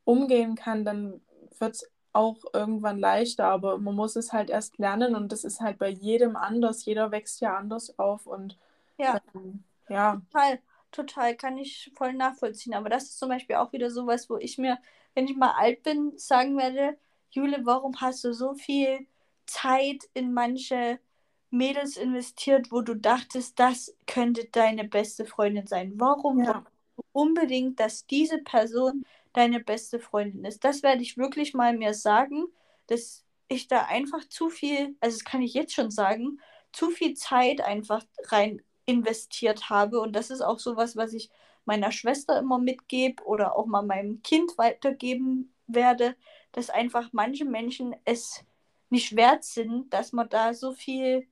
umgehen 0.06 0.56
kann, 0.56 0.86
dann 0.86 1.22
wird 1.60 1.76
es 1.76 1.92
auch 2.14 2.38
irgendwann 2.54 3.00
leichter. 3.00 3.46
Aber 3.46 3.78
man 3.80 3.96
muss 3.96 4.16
es 4.16 4.34
halt 4.34 4.50
erst 4.50 4.78
lernen 4.78 5.16
und 5.16 5.32
das 5.32 5.44
ist 5.44 5.62
halt 5.62 5.80
bei 5.80 5.90
jedem 5.90 6.36
anders. 6.36 6.86
Jeder 6.86 7.12
wächst 7.12 7.42
ja 7.42 7.56
anders 7.58 7.98
auf 8.00 8.28
und 8.28 8.58
Ja. 8.98 9.20
ähm, 9.36 9.64
ja, 9.90 10.22
Total, 10.32 10.60
total, 10.92 11.36
kann 11.36 11.58
ich 11.58 11.92
voll 11.96 12.14
nachvollziehen. 12.14 12.74
Aber 12.74 12.90
das 12.90 13.04
ist 13.06 13.20
zum 13.20 13.30
Beispiel 13.30 13.56
auch 13.58 13.72
wieder 13.74 13.90
sowas, 13.92 14.30
wo 14.30 14.38
ich 14.38 14.58
mir, 14.58 14.78
wenn 15.14 15.28
ich 15.28 15.36
mal 15.36 15.52
alt 15.52 15.84
bin, 15.84 16.18
sagen 16.18 16.58
werde, 16.58 16.98
Jule, 17.32 17.66
warum 17.66 18.00
hast 18.02 18.24
du 18.24 18.34
so 18.34 18.54
viel 18.56 19.08
Zeit 19.46 20.04
in 20.14 20.34
manche 20.34 21.00
Mädels 21.50 21.98
investiert, 21.98 22.72
wo 22.72 22.82
du 22.82 22.96
dachtest, 22.96 23.60
das 23.60 23.96
könnte 24.08 24.46
deine 24.52 24.86
beste 24.86 25.26
Freundin 25.26 25.68
sein? 25.68 25.94
Warum 26.00 26.44
Ja. 26.44 26.64
du 26.96 27.04
unbedingt, 27.12 27.80
dass 27.80 28.06
diese 28.08 28.40
Person 28.40 29.06
deine 29.34 29.60
beste 29.60 30.00
Freundin 30.00 30.46
ist? 30.46 30.64
Das 30.64 30.84
werde 30.84 31.02
ich 31.02 31.18
wirklich 31.18 31.54
mal 31.54 31.78
mir 31.78 31.94
sagen, 31.94 32.46
dass 32.88 33.24
ich 33.48 33.68
da 33.68 33.84
einfach 33.86 34.28
zu 34.28 34.50
viel, 34.50 34.96
also 35.00 35.18
das 35.18 35.24
kann 35.26 35.42
ich 35.42 35.54
jetzt 35.54 35.74
schon 35.74 35.92
sagen, 35.92 36.40
zu 36.72 36.90
viel 36.90 37.14
Zeit 37.16 37.62
einfach 37.62 38.04
rein 38.26 38.62
investiert 38.86 39.70
habe. 39.70 40.00
Und 40.02 40.14
das 40.14 40.30
ist 40.32 40.42
auch 40.42 40.60
sowas, 40.60 40.96
was 40.96 41.14
ich 41.14 41.30
meiner 41.66 41.92
Schwester 41.92 42.40
immer 42.40 42.60
mitgebe 42.60 43.24
oder 43.24 43.56
auch 43.56 43.66
mal 43.66 43.84
meinem 43.84 44.22
Kind 44.24 44.58
weitergeben 44.58 45.54
werde, 45.68 46.16
dass 46.52 46.70
einfach 46.70 47.10
manche 47.14 47.46
Menschen 47.46 47.96
es 48.06 48.44
nicht 48.90 49.16
wert 49.16 49.44
sind, 49.44 49.92
dass 49.94 50.12
man 50.14 50.30
da 50.30 50.54
so 50.54 50.72
viel 50.74 51.28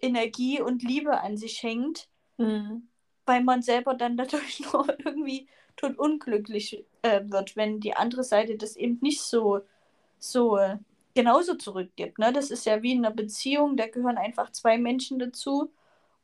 Energie 0.00 0.60
und 0.60 0.82
Liebe 0.82 1.20
an 1.20 1.36
sich 1.36 1.62
hängt, 1.62 2.08
Mhm. 2.38 2.88
weil 3.24 3.42
man 3.42 3.62
selber 3.62 3.94
dann 3.94 4.16
dadurch 4.18 4.60
nur 4.72 4.86
irgendwie 5.04 5.48
tot 5.76 5.98
unglücklich 5.98 6.84
äh, 7.02 7.22
wird, 7.26 7.56
wenn 7.56 7.80
die 7.80 7.94
andere 7.94 8.24
Seite 8.24 8.56
das 8.56 8.76
eben 8.76 8.98
nicht 9.00 9.22
so, 9.22 9.60
so 10.18 10.56
äh, 10.58 10.78
genauso 11.14 11.54
zurückgibt. 11.54 12.18
Ne? 12.18 12.32
Das 12.32 12.50
ist 12.50 12.66
ja 12.66 12.82
wie 12.82 12.92
in 12.92 13.04
einer 13.04 13.14
Beziehung, 13.14 13.76
da 13.76 13.86
gehören 13.86 14.18
einfach 14.18 14.50
zwei 14.52 14.76
Menschen 14.78 15.18
dazu. 15.18 15.72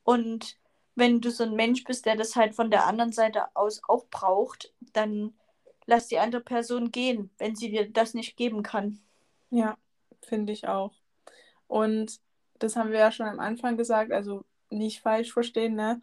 Und 0.05 0.57
wenn 0.95 1.21
du 1.21 1.31
so 1.31 1.45
ein 1.45 1.55
Mensch 1.55 1.85
bist, 1.85 2.07
der 2.07 2.17
das 2.17 2.37
halt 2.37 2.55
von 2.55 2.71
der 2.71 2.87
anderen 2.87 3.13
Seite 3.13 3.45
aus 3.55 3.83
auch 3.89 4.07
braucht, 4.11 4.73
dann 4.93 5.35
lass 5.87 6.09
die 6.09 6.19
andere 6.19 6.43
Person 6.43 6.91
gehen, 6.93 7.31
wenn 7.39 7.57
sie 7.57 7.71
dir 7.71 7.91
das 7.91 8.15
nicht 8.15 8.37
geben 8.37 8.63
kann. 8.63 9.01
Ja, 9.51 9.77
finde 10.23 10.53
ich 10.53 10.69
auch. 10.69 10.93
Und 11.67 12.21
das 12.59 12.77
haben 12.77 12.91
wir 12.91 12.99
ja 12.99 13.13
schon 13.13 13.27
am 13.27 13.41
Anfang 13.41 13.77
gesagt, 13.77 14.13
also 14.13 14.45
nicht 14.71 15.01
falsch 15.01 15.33
verstehen, 15.33 15.75
ne? 15.75 16.01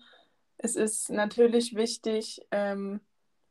Es 0.58 0.76
ist 0.76 1.10
natürlich 1.10 1.76
wichtig, 1.76 2.46
ähm, 2.52 3.00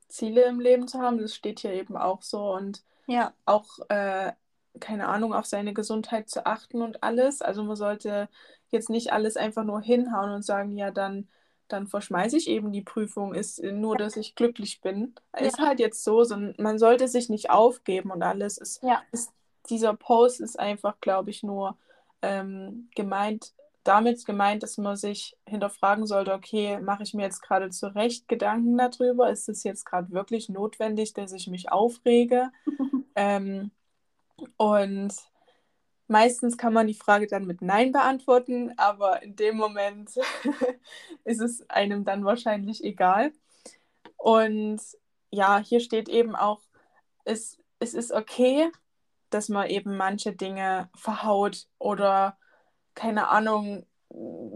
Ziele 0.08 0.44
im 0.44 0.60
Leben 0.60 0.88
zu 0.88 0.98
haben. 1.00 1.18
Das 1.18 1.34
steht 1.34 1.60
hier 1.60 1.72
eben 1.72 1.96
auch 1.96 2.22
so. 2.22 2.52
Und 2.52 2.82
Ja, 3.06 3.32
auch, 3.46 3.78
äh, 3.88 4.32
keine 4.80 5.08
Ahnung, 5.08 5.34
auf 5.34 5.46
seine 5.46 5.72
Gesundheit 5.74 6.28
zu 6.28 6.46
achten 6.46 6.82
und 6.82 7.02
alles. 7.02 7.42
Also 7.42 7.64
man 7.64 7.76
sollte 7.76 8.28
jetzt 8.70 8.90
nicht 8.90 9.12
alles 9.12 9.36
einfach 9.36 9.64
nur 9.64 9.80
hinhauen 9.80 10.32
und 10.32 10.44
sagen, 10.44 10.76
ja, 10.76 10.90
dann, 10.90 11.28
dann 11.68 11.86
verschmeiße 11.86 12.36
ich 12.36 12.48
eben 12.48 12.72
die 12.72 12.82
Prüfung, 12.82 13.34
ist 13.34 13.62
nur, 13.62 13.96
dass 13.96 14.16
ich 14.16 14.34
glücklich 14.34 14.80
bin. 14.80 15.14
Ist 15.38 15.58
ja, 15.58 15.66
halt 15.66 15.80
jetzt 15.80 16.04
so, 16.04 16.24
sondern 16.24 16.54
man 16.58 16.78
sollte 16.78 17.08
sich 17.08 17.28
nicht 17.28 17.50
aufgeben 17.50 18.10
und 18.10 18.22
alles. 18.22 18.58
Ist, 18.58 18.82
ja, 18.82 19.02
ist, 19.12 19.32
dieser 19.68 19.94
Post 19.94 20.40
ist 20.40 20.58
einfach, 20.58 21.00
glaube 21.00 21.30
ich, 21.30 21.42
nur 21.42 21.76
ähm, 22.22 22.88
gemeint, 22.94 23.52
damit 23.84 24.26
gemeint, 24.26 24.62
dass 24.62 24.76
man 24.76 24.96
sich 24.96 25.36
hinterfragen 25.46 26.06
sollte, 26.06 26.34
okay, 26.34 26.78
mache 26.78 27.02
ich 27.02 27.14
mir 27.14 27.22
jetzt 27.22 27.40
gerade 27.40 27.70
zu 27.70 27.94
Recht 27.94 28.28
Gedanken 28.28 28.76
darüber? 28.76 29.30
Ist 29.30 29.48
es 29.48 29.64
jetzt 29.64 29.84
gerade 29.86 30.10
wirklich 30.10 30.48
notwendig, 30.48 31.14
dass 31.14 31.32
ich 31.32 31.46
mich 31.48 31.70
aufrege? 31.72 32.50
Ähm, 33.20 33.72
und 34.56 35.12
meistens 36.08 36.58
kann 36.58 36.72
man 36.72 36.86
die 36.86 36.94
Frage 36.94 37.26
dann 37.26 37.46
mit 37.46 37.62
Nein 37.62 37.92
beantworten, 37.92 38.72
aber 38.76 39.22
in 39.22 39.36
dem 39.36 39.56
Moment 39.56 40.10
ist 41.24 41.40
es 41.40 41.68
einem 41.70 42.04
dann 42.04 42.24
wahrscheinlich 42.24 42.82
egal. 42.82 43.32
Und 44.16 44.80
ja, 45.30 45.58
hier 45.58 45.80
steht 45.80 46.08
eben 46.08 46.34
auch, 46.34 46.60
es, 47.24 47.58
es 47.78 47.94
ist 47.94 48.10
okay, 48.12 48.70
dass 49.30 49.48
man 49.48 49.68
eben 49.68 49.96
manche 49.96 50.32
Dinge 50.32 50.88
verhaut 50.96 51.68
oder 51.78 52.38
keine 52.94 53.28
Ahnung, 53.28 53.86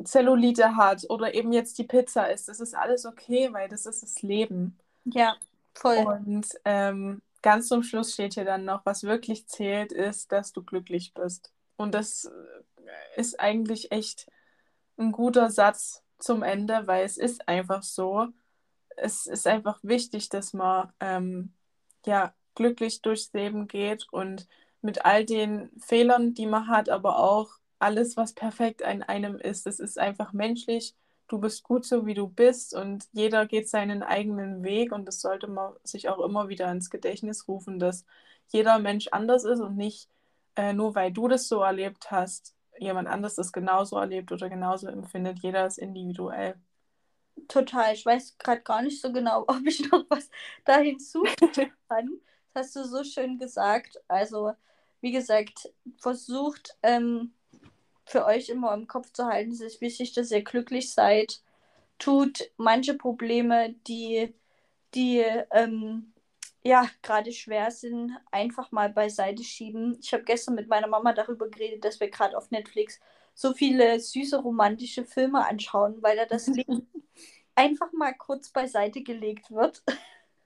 Zellulite 0.04 0.76
hat 0.76 1.04
oder 1.10 1.34
eben 1.34 1.52
jetzt 1.52 1.78
die 1.78 1.84
Pizza 1.84 2.30
isst. 2.32 2.48
Das 2.48 2.58
ist 2.58 2.74
alles 2.74 3.04
okay, 3.04 3.52
weil 3.52 3.68
das 3.68 3.86
ist 3.86 4.02
das 4.02 4.22
Leben. 4.22 4.78
ja, 5.04 5.36
voll. 5.74 5.98
Und 5.98 6.46
ähm, 6.64 7.22
ganz 7.42 7.68
zum 7.68 7.82
Schluss 7.82 8.12
steht 8.14 8.34
hier 8.34 8.44
dann 8.44 8.64
noch, 8.64 8.86
was 8.86 9.04
wirklich 9.04 9.46
zählt, 9.48 9.92
ist, 9.92 10.32
dass 10.32 10.52
du 10.52 10.62
glücklich 10.62 11.12
bist. 11.14 11.52
Und 11.76 11.94
das 11.94 12.26
äh, 12.26 13.20
ist 13.20 13.40
eigentlich 13.40 13.92
echt 13.92 14.30
ein 14.96 15.12
guter 15.12 15.50
Satz 15.50 16.02
zum 16.18 16.42
Ende, 16.42 16.86
weil 16.86 17.04
es 17.04 17.18
ist 17.18 17.48
einfach 17.48 17.82
so. 17.82 18.28
Es 18.96 19.26
ist 19.26 19.46
einfach 19.46 19.80
wichtig, 19.82 20.28
dass 20.28 20.52
man 20.52 20.92
ähm, 21.00 21.54
ja 22.06 22.34
glücklich 22.54 23.02
durchs 23.02 23.32
Leben 23.32 23.66
geht 23.68 24.06
und 24.12 24.48
mit 24.82 25.04
all 25.04 25.24
den 25.24 25.70
Fehlern, 25.78 26.34
die 26.34 26.46
man 26.46 26.68
hat, 26.68 26.88
aber 26.88 27.18
auch 27.18 27.58
alles, 27.78 28.16
was 28.16 28.32
perfekt 28.32 28.82
an 28.82 29.02
einem 29.02 29.36
ist. 29.36 29.66
Es 29.66 29.80
ist 29.80 29.98
einfach 29.98 30.32
menschlich. 30.32 30.94
Du 31.28 31.38
bist 31.38 31.62
gut 31.62 31.86
so, 31.86 32.06
wie 32.06 32.14
du 32.14 32.28
bist 32.28 32.74
und 32.74 33.06
jeder 33.12 33.46
geht 33.46 33.68
seinen 33.68 34.02
eigenen 34.02 34.62
Weg 34.62 34.92
und 34.92 35.06
das 35.06 35.20
sollte 35.20 35.46
man 35.48 35.72
sich 35.82 36.08
auch 36.08 36.18
immer 36.20 36.48
wieder 36.48 36.70
ins 36.70 36.90
Gedächtnis 36.90 37.48
rufen, 37.48 37.78
dass 37.78 38.04
jeder 38.48 38.78
Mensch 38.78 39.08
anders 39.08 39.44
ist 39.44 39.60
und 39.60 39.76
nicht 39.76 40.08
äh, 40.56 40.72
nur 40.72 40.94
weil 40.94 41.12
du 41.12 41.28
das 41.28 41.48
so 41.48 41.62
erlebt 41.62 42.10
hast, 42.10 42.54
jemand 42.78 43.08
anders 43.08 43.34
das 43.34 43.52
genauso 43.52 43.96
erlebt 43.96 44.32
oder 44.32 44.48
genauso 44.48 44.88
empfindet. 44.88 45.38
Jeder 45.40 45.66
ist 45.66 45.78
individuell. 45.78 46.56
Total. 47.48 47.94
Ich 47.94 48.04
weiß 48.04 48.36
gerade 48.38 48.62
gar 48.62 48.82
nicht 48.82 49.00
so 49.00 49.12
genau, 49.12 49.44
ob 49.48 49.66
ich 49.66 49.90
noch 49.90 50.04
was 50.08 50.30
da 50.64 50.78
hinzufügen 50.78 51.72
kann. 51.88 52.20
Das 52.54 52.66
hast 52.66 52.76
du 52.76 52.84
so 52.84 53.04
schön 53.04 53.38
gesagt. 53.38 53.98
Also, 54.08 54.52
wie 55.00 55.12
gesagt, 55.12 55.72
versucht 55.98 56.76
ähm, 56.82 57.32
für 58.04 58.24
euch 58.26 58.48
immer 58.48 58.74
im 58.74 58.86
Kopf 58.86 59.12
zu 59.12 59.26
halten, 59.26 59.52
es 59.52 59.60
ist 59.60 59.80
wichtig, 59.80 60.12
dass 60.12 60.30
ihr 60.30 60.42
glücklich 60.42 60.92
seid. 60.92 61.42
Tut 61.98 62.50
manche 62.56 62.94
Probleme, 62.94 63.74
die, 63.86 64.34
die 64.94 65.24
ähm, 65.52 66.12
ja 66.62 66.86
gerade 67.02 67.32
schwer 67.32 67.70
sind, 67.70 68.12
einfach 68.30 68.72
mal 68.72 68.88
beiseite 68.90 69.44
schieben. 69.44 69.98
Ich 70.00 70.12
habe 70.12 70.24
gestern 70.24 70.54
mit 70.54 70.68
meiner 70.68 70.88
Mama 70.88 71.12
darüber 71.12 71.48
geredet, 71.48 71.84
dass 71.84 72.00
wir 72.00 72.10
gerade 72.10 72.36
auf 72.36 72.50
Netflix 72.50 73.00
so 73.34 73.52
viele 73.54 73.98
süße 73.98 74.40
romantische 74.40 75.04
Filme 75.04 75.46
anschauen, 75.46 76.02
weil 76.02 76.16
da 76.16 76.26
das 76.26 76.46
Leben 76.48 76.88
einfach 77.54 77.92
mal 77.92 78.12
kurz 78.14 78.50
beiseite 78.50 79.02
gelegt 79.02 79.50
wird. 79.50 79.82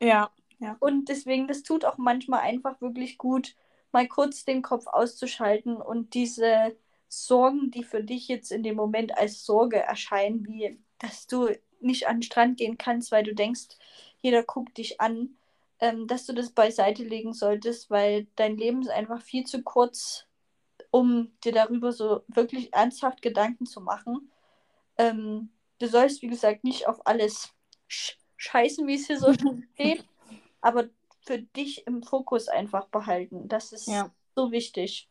Ja, 0.01 0.31
ja. 0.59 0.77
Und 0.81 1.09
deswegen, 1.09 1.49
das 1.49 1.63
tut 1.63 1.85
auch 1.85 1.99
manchmal 1.99 2.41
einfach 2.41 2.81
wirklich 2.81 3.19
gut, 3.19 3.55
mal 3.93 4.07
kurz 4.09 4.45
den 4.45 4.63
Kopf 4.63 4.87
auszuschalten 4.87 5.77
und 5.77 6.15
diese 6.15 6.77
Sorgen, 7.09 7.71
die 7.71 7.85
für 7.85 8.03
dich 8.03 8.29
jetzt 8.29 8.51
in 8.53 8.63
dem 8.63 8.77
Moment 8.77 9.17
als 9.17 9.45
Sorge 9.45 9.79
erscheinen, 9.79 10.47
wie 10.47 10.79
dass 10.99 11.27
du 11.27 11.49
nicht 11.81 12.09
an 12.09 12.17
den 12.17 12.23
Strand 12.23 12.57
gehen 12.59 12.79
kannst, 12.79 13.13
weil 13.13 13.23
du 13.23 13.35
denkst, 13.35 13.77
jeder 14.21 14.43
guckt 14.43 14.79
dich 14.79 15.01
an, 15.01 15.37
ähm, 15.79 16.07
dass 16.07 16.27
du 16.27 16.33
das 16.33 16.51
beiseite 16.51 17.05
legen 17.05 17.33
solltest, 17.33 17.91
weil 17.91 18.27
dein 18.37 18.57
Leben 18.57 18.81
ist 18.81 18.89
einfach 18.91 19.21
viel 19.21 19.45
zu 19.45 19.63
kurz, 19.63 20.27
um 20.91 21.33
dir 21.45 21.53
darüber 21.53 21.93
so 21.93 22.23
wirklich 22.29 22.73
ernsthaft 22.73 23.23
Gedanken 23.23 23.67
zu 23.67 23.81
machen. 23.81 24.33
Ähm, 24.97 25.51
du 25.79 25.87
sollst, 25.89 26.23
wie 26.23 26.29
gesagt, 26.29 26.65
nicht 26.65 26.89
auf 26.89 27.07
alles 27.07 27.55
sch 27.89 28.17
scheißen, 28.39 28.87
wie 28.87 28.95
es 28.95 29.07
hier 29.07 29.19
so 29.19 29.33
steht, 29.75 30.05
aber 30.61 30.89
für 31.21 31.39
dich 31.39 31.87
im 31.87 32.03
Fokus 32.03 32.49
einfach 32.49 32.87
behalten. 32.89 33.49
Das 33.49 33.73
ist 33.73 33.89
Ja. 33.89 34.11
so 34.35 34.51
wichtig. 34.53 35.09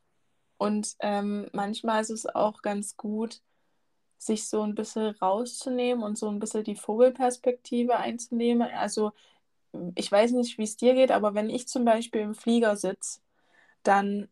Und 0.58 0.96
ähm, 1.00 1.48
manchmal 1.54 2.02
ist 2.02 2.10
es 2.12 2.26
auch 2.28 2.62
ganz 2.62 2.98
gut, 2.98 3.42
sich 4.18 4.48
so 4.50 4.62
ein 4.64 4.76
bisschen 4.76 5.16
rauszunehmen 5.18 6.04
und 6.04 6.18
so 6.18 6.30
ein 6.30 6.40
bisschen 6.40 6.64
die 6.64 6.76
Vogelperspektive 6.76 7.98
einzunehmen. 7.98 8.64
Also 8.74 9.12
ich 9.96 10.12
weiß 10.12 10.32
nicht, 10.32 10.58
wie 10.58 10.64
es 10.64 10.78
dir 10.78 10.94
geht, 10.96 11.12
aber 11.12 11.34
wenn 11.36 11.50
ich 11.50 11.68
zum 11.68 11.86
Beispiel 11.86 12.22
im 12.22 12.36
Flieger 12.36 12.76
sitze, 12.76 13.22
dann 13.84 14.30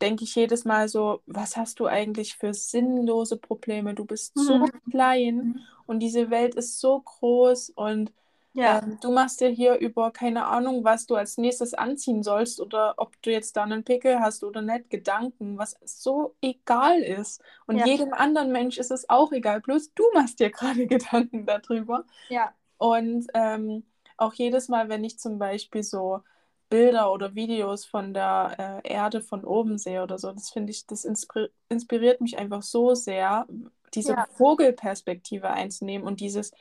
denke 0.00 0.24
ich 0.24 0.34
jedes 0.34 0.64
Mal 0.64 0.88
so, 0.88 1.22
was 1.26 1.56
hast 1.56 1.80
du 1.80 1.86
eigentlich 1.86 2.36
für 2.36 2.54
sinnlose 2.54 3.36
Probleme? 3.38 3.94
Du 3.94 4.04
bist 4.04 4.38
so 4.38 4.60
Mhm. 4.60 4.82
klein 4.90 5.48
und 5.86 6.00
diese 6.00 6.30
Welt 6.30 6.54
ist 6.56 6.80
so 6.80 7.00
groß 7.00 7.70
und 7.70 8.12
Ja, 8.54 8.82
ähm, 8.82 8.98
du 9.00 9.10
machst 9.12 9.40
dir 9.40 9.48
hier 9.48 9.76
über 9.78 10.10
keine 10.12 10.46
Ahnung, 10.46 10.84
was 10.84 11.06
du 11.06 11.16
als 11.16 11.38
nächstes 11.38 11.74
anziehen 11.74 12.22
sollst 12.22 12.60
oder 12.60 12.94
ob 12.98 13.20
du 13.22 13.30
jetzt 13.30 13.56
da 13.56 13.64
einen 13.64 13.84
Pickel 13.84 14.20
hast 14.20 14.44
oder 14.44 14.62
nicht, 14.62 14.90
Gedanken, 14.90 15.58
was 15.58 15.76
so 15.84 16.36
egal 16.42 17.00
ist. 17.02 17.42
Und 17.66 17.78
ja, 17.78 17.86
jedem 17.86 18.12
anderen 18.14 18.52
Mensch 18.52 18.78
ist 18.78 18.90
es 18.90 19.08
auch 19.10 19.32
egal, 19.32 19.60
bloß 19.60 19.94
du 19.94 20.04
machst 20.14 20.40
dir 20.40 20.50
gerade 20.52 20.86
Gedanken 20.86 21.46
darüber. 21.46 22.04
ja, 22.28 22.54
Und 22.78 23.26
ähm, 23.34 23.84
auch 24.16 24.34
jedes 24.34 24.68
Mal, 24.68 24.88
wenn 24.88 25.04
ich 25.04 25.18
zum 25.18 25.38
Beispiel 25.38 25.82
so 25.82 26.20
Bilder 26.68 27.12
oder 27.12 27.34
Videos 27.34 27.84
von 27.84 28.14
der 28.14 28.82
äh, 28.84 28.88
Erde 28.92 29.20
von 29.22 29.44
oben 29.44 29.78
sehe 29.78 30.02
oder 30.02 30.18
so, 30.18 30.32
das 30.32 30.50
finde 30.50 30.72
ich, 30.72 30.86
das 30.86 31.04
inspir 31.04 31.50
inspiriert 31.68 32.20
mich 32.20 32.38
einfach 32.38 32.62
so 32.62 32.94
sehr, 32.94 33.46
diese 33.94 34.16
ja, 34.16 34.26
Vogelperspektive 34.36 35.50
einzunehmen 35.50 36.06
und 36.06 36.20
dieses, 36.20 36.52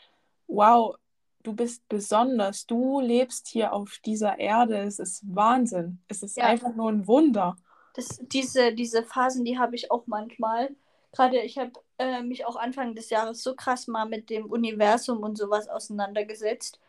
wow, 0.47 0.95
du 1.43 1.53
bist 1.53 1.87
besonders, 1.89 2.65
du 2.65 2.99
lebst 2.99 3.47
hier 3.47 3.73
auf 3.73 3.99
dieser 4.05 4.39
Erde, 4.39 4.79
es 4.79 4.99
ist 4.99 5.23
Wahnsinn, 5.35 5.99
es 6.07 6.23
ist 6.23 6.37
ja. 6.37 6.45
einfach 6.45 6.75
nur 6.75 6.89
ein 6.89 7.07
Wunder. 7.07 7.55
Das, 7.93 8.19
diese, 8.21 8.73
diese 8.73 9.03
Phasen, 9.03 9.43
die 9.43 9.59
habe 9.59 9.75
ich 9.75 9.91
auch 9.91 10.07
manchmal. 10.07 10.69
Gerade 11.11 11.39
ich 11.41 11.57
habe 11.57 11.71
äh, 11.97 12.23
mich 12.23 12.45
auch 12.45 12.55
Anfang 12.55 12.95
des 12.95 13.09
Jahres 13.09 13.43
so 13.43 13.55
krass 13.55 13.87
mal 13.87 14.05
mit 14.05 14.29
dem 14.29 14.45
Universum 14.45 15.23
und 15.23 15.37
sowas 15.37 15.67
auseinandergesetzt. 15.67 16.79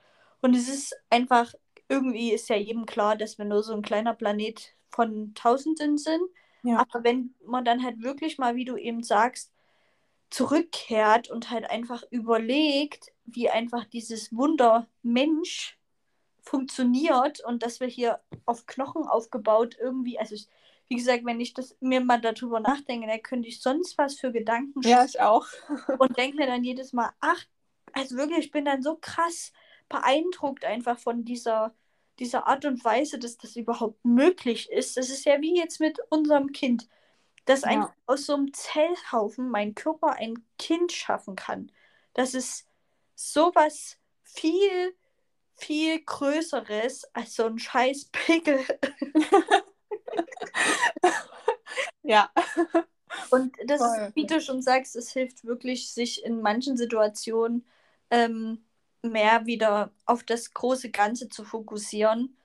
Und 0.40 0.54
es 0.54 0.68
ist 0.68 0.96
einfach, 1.10 1.52
irgendwie 1.88 2.32
ist 2.32 2.48
ja 2.48 2.56
jedem 2.56 2.86
klar, 2.86 3.16
dass 3.16 3.38
wir 3.38 3.44
nur 3.44 3.62
so 3.62 3.74
ein 3.74 3.82
kleiner 3.82 4.14
Planet 4.14 4.74
von 4.90 5.34
Tausenden 5.34 5.98
sind. 5.98 6.22
Ja, 6.62 6.78
Aber 6.78 7.02
wenn 7.02 7.34
man 7.44 7.64
dann 7.64 7.82
halt 7.82 8.02
wirklich 8.02 8.38
mal, 8.38 8.54
wie 8.54 8.64
du 8.64 8.76
eben 8.76 9.02
sagst, 9.02 9.52
zurückkehrt 10.32 11.30
und 11.30 11.50
halt 11.50 11.70
einfach 11.70 12.02
überlegt, 12.10 13.12
wie 13.24 13.50
einfach 13.50 13.84
dieses 13.84 14.34
Wunder 14.34 14.88
Mensch 15.02 15.78
funktioniert 16.40 17.44
und 17.44 17.62
dass 17.62 17.80
wir 17.80 17.86
hier 17.86 18.20
auf 18.46 18.66
Knochen 18.66 19.06
aufgebaut 19.06 19.76
irgendwie, 19.78 20.18
also 20.18 20.34
ich, 20.34 20.48
wie 20.88 20.96
gesagt, 20.96 21.24
wenn 21.24 21.40
ich 21.40 21.54
das 21.54 21.76
mir 21.80 22.00
mal 22.00 22.20
darüber 22.20 22.60
nachdenke, 22.60 23.06
dann 23.06 23.22
könnte 23.22 23.48
ich 23.48 23.60
sonst 23.60 23.96
was 23.98 24.18
für 24.18 24.32
Gedanken 24.32 24.80
ja, 24.82 25.04
ich 25.04 25.20
auch. 25.20 25.46
und 25.98 26.16
denke 26.16 26.38
mir 26.38 26.46
dann 26.46 26.64
jedes 26.64 26.92
Mal, 26.92 27.10
ach, 27.20 27.44
also 27.92 28.16
wirklich, 28.16 28.46
ich 28.46 28.50
bin 28.50 28.64
dann 28.64 28.82
so 28.82 28.96
krass 29.00 29.52
beeindruckt 29.88 30.64
einfach 30.64 30.98
von 30.98 31.24
dieser, 31.24 31.74
dieser 32.18 32.46
Art 32.46 32.64
und 32.64 32.82
Weise, 32.84 33.18
dass 33.18 33.36
das 33.36 33.56
überhaupt 33.56 34.02
möglich 34.04 34.70
ist. 34.70 34.96
Das 34.96 35.10
ist 35.10 35.26
ja 35.26 35.40
wie 35.42 35.56
jetzt 35.56 35.78
mit 35.78 35.98
unserem 36.08 36.52
Kind, 36.52 36.88
dass 37.44 37.64
einfach 37.64 37.88
Ja, 37.88 37.94
aus 38.06 38.26
so 38.26 38.34
einem 38.34 38.52
Zellhaufen 38.52 39.50
mein 39.50 39.74
Körper 39.74 40.14
ein 40.14 40.44
Kind 40.58 40.92
schaffen 40.92 41.36
kann. 41.36 41.70
Das 42.14 42.34
ist 42.34 42.66
sowas 43.14 43.98
viel, 44.24 44.94
viel 45.56 46.02
Größeres 46.04 47.04
als 47.14 47.34
so 47.36 47.46
ein 47.46 47.58
scheiß 47.58 48.06
Pickel. 48.12 48.64
ja. 52.02 52.30
Und 53.30 53.56
das 53.66 53.80
Voll. 53.80 53.86
ist, 53.86 54.16
wie 54.16 54.26
du 54.26 54.40
schon 54.40 54.62
sagst, 54.62 54.96
es 54.96 55.12
hilft 55.12 55.44
wirklich, 55.44 55.92
sich 55.92 56.24
in 56.24 56.40
manchen 56.42 56.76
Situationen 56.76 57.66
ähm, 58.10 58.64
mehr 59.02 59.46
wieder 59.46 59.92
auf 60.06 60.22
das 60.24 60.52
große 60.54 60.90
Ganze 60.90 61.28
zu 61.28 61.44
fokussieren, 61.44 62.36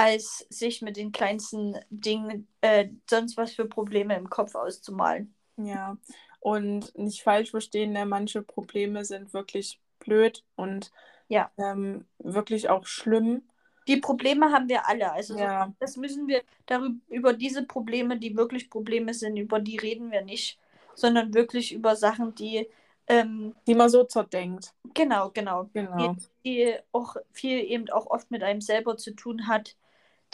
als 0.00 0.46
sich 0.48 0.80
mit 0.80 0.96
den 0.96 1.12
kleinsten 1.12 1.76
Dingen 1.90 2.48
äh, 2.62 2.88
sonst 3.08 3.36
was 3.36 3.52
für 3.52 3.66
Probleme 3.66 4.16
im 4.16 4.30
Kopf 4.30 4.54
auszumalen. 4.54 5.34
Ja, 5.58 5.98
und 6.40 6.96
nicht 6.96 7.22
falsch 7.22 7.50
verstehen, 7.50 7.92
ne? 7.92 8.06
manche 8.06 8.42
Probleme 8.42 9.04
sind 9.04 9.34
wirklich 9.34 9.78
blöd 9.98 10.42
und 10.56 10.90
Ja. 11.28 11.50
ähm, 11.58 12.06
wirklich 12.18 12.70
auch 12.70 12.86
schlimm. 12.86 13.42
Die 13.88 13.98
Probleme 13.98 14.52
haben 14.52 14.68
wir 14.70 14.88
alle. 14.88 15.12
Also 15.12 15.34
so, 15.34 15.40
Ja, 15.40 15.70
das 15.80 15.96
müssen 15.98 16.28
wir 16.28 16.42
darüber, 16.64 16.94
über 17.08 17.32
diese 17.34 17.64
Probleme, 17.64 18.18
die 18.18 18.36
wirklich 18.36 18.70
Probleme 18.70 19.12
sind, 19.12 19.36
über 19.36 19.60
die 19.60 19.76
reden 19.76 20.10
wir 20.10 20.22
nicht, 20.22 20.58
sondern 20.94 21.34
wirklich 21.34 21.72
über 21.72 21.94
Sachen, 21.94 22.34
die 22.34 22.66
ähm, 23.06 23.54
die 23.66 23.74
man 23.74 23.88
so 23.90 24.04
zerdenkt. 24.04 24.72
genau, 24.94 25.30
genau, 25.30 25.68
Genau. 25.74 26.14
die 26.44 26.76
auch 26.92 27.16
viel 27.32 27.58
eben 27.58 27.90
auch 27.90 28.06
oft 28.06 28.30
mit 28.30 28.42
einem 28.42 28.60
selber 28.60 28.96
zu 28.96 29.12
tun 29.12 29.46
hat, 29.48 29.76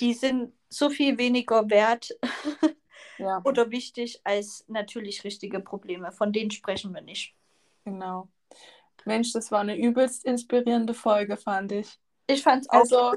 die 0.00 0.14
sind 0.14 0.52
so 0.68 0.90
viel 0.90 1.18
weniger 1.18 1.70
wert 1.70 2.10
Ja, 3.18 3.44
oder 3.44 3.70
wichtig 3.70 4.20
als 4.24 4.64
natürlich 4.68 5.24
richtige 5.24 5.60
Probleme. 5.60 6.12
Von 6.12 6.32
denen 6.32 6.50
sprechen 6.50 6.94
wir 6.94 7.00
nicht. 7.02 7.34
genau. 7.84 8.28
Mensch, 9.04 9.32
das 9.32 9.50
war 9.52 9.60
eine 9.60 9.76
übelst 9.78 10.24
inspirierende 10.24 10.94
Folge, 10.94 11.36
fand 11.36 11.72
ich. 11.72 11.98
Ich 12.26 12.42
fand 12.42 12.62
es 12.64 12.70
auch. 12.70 12.82
Also, 12.82 13.14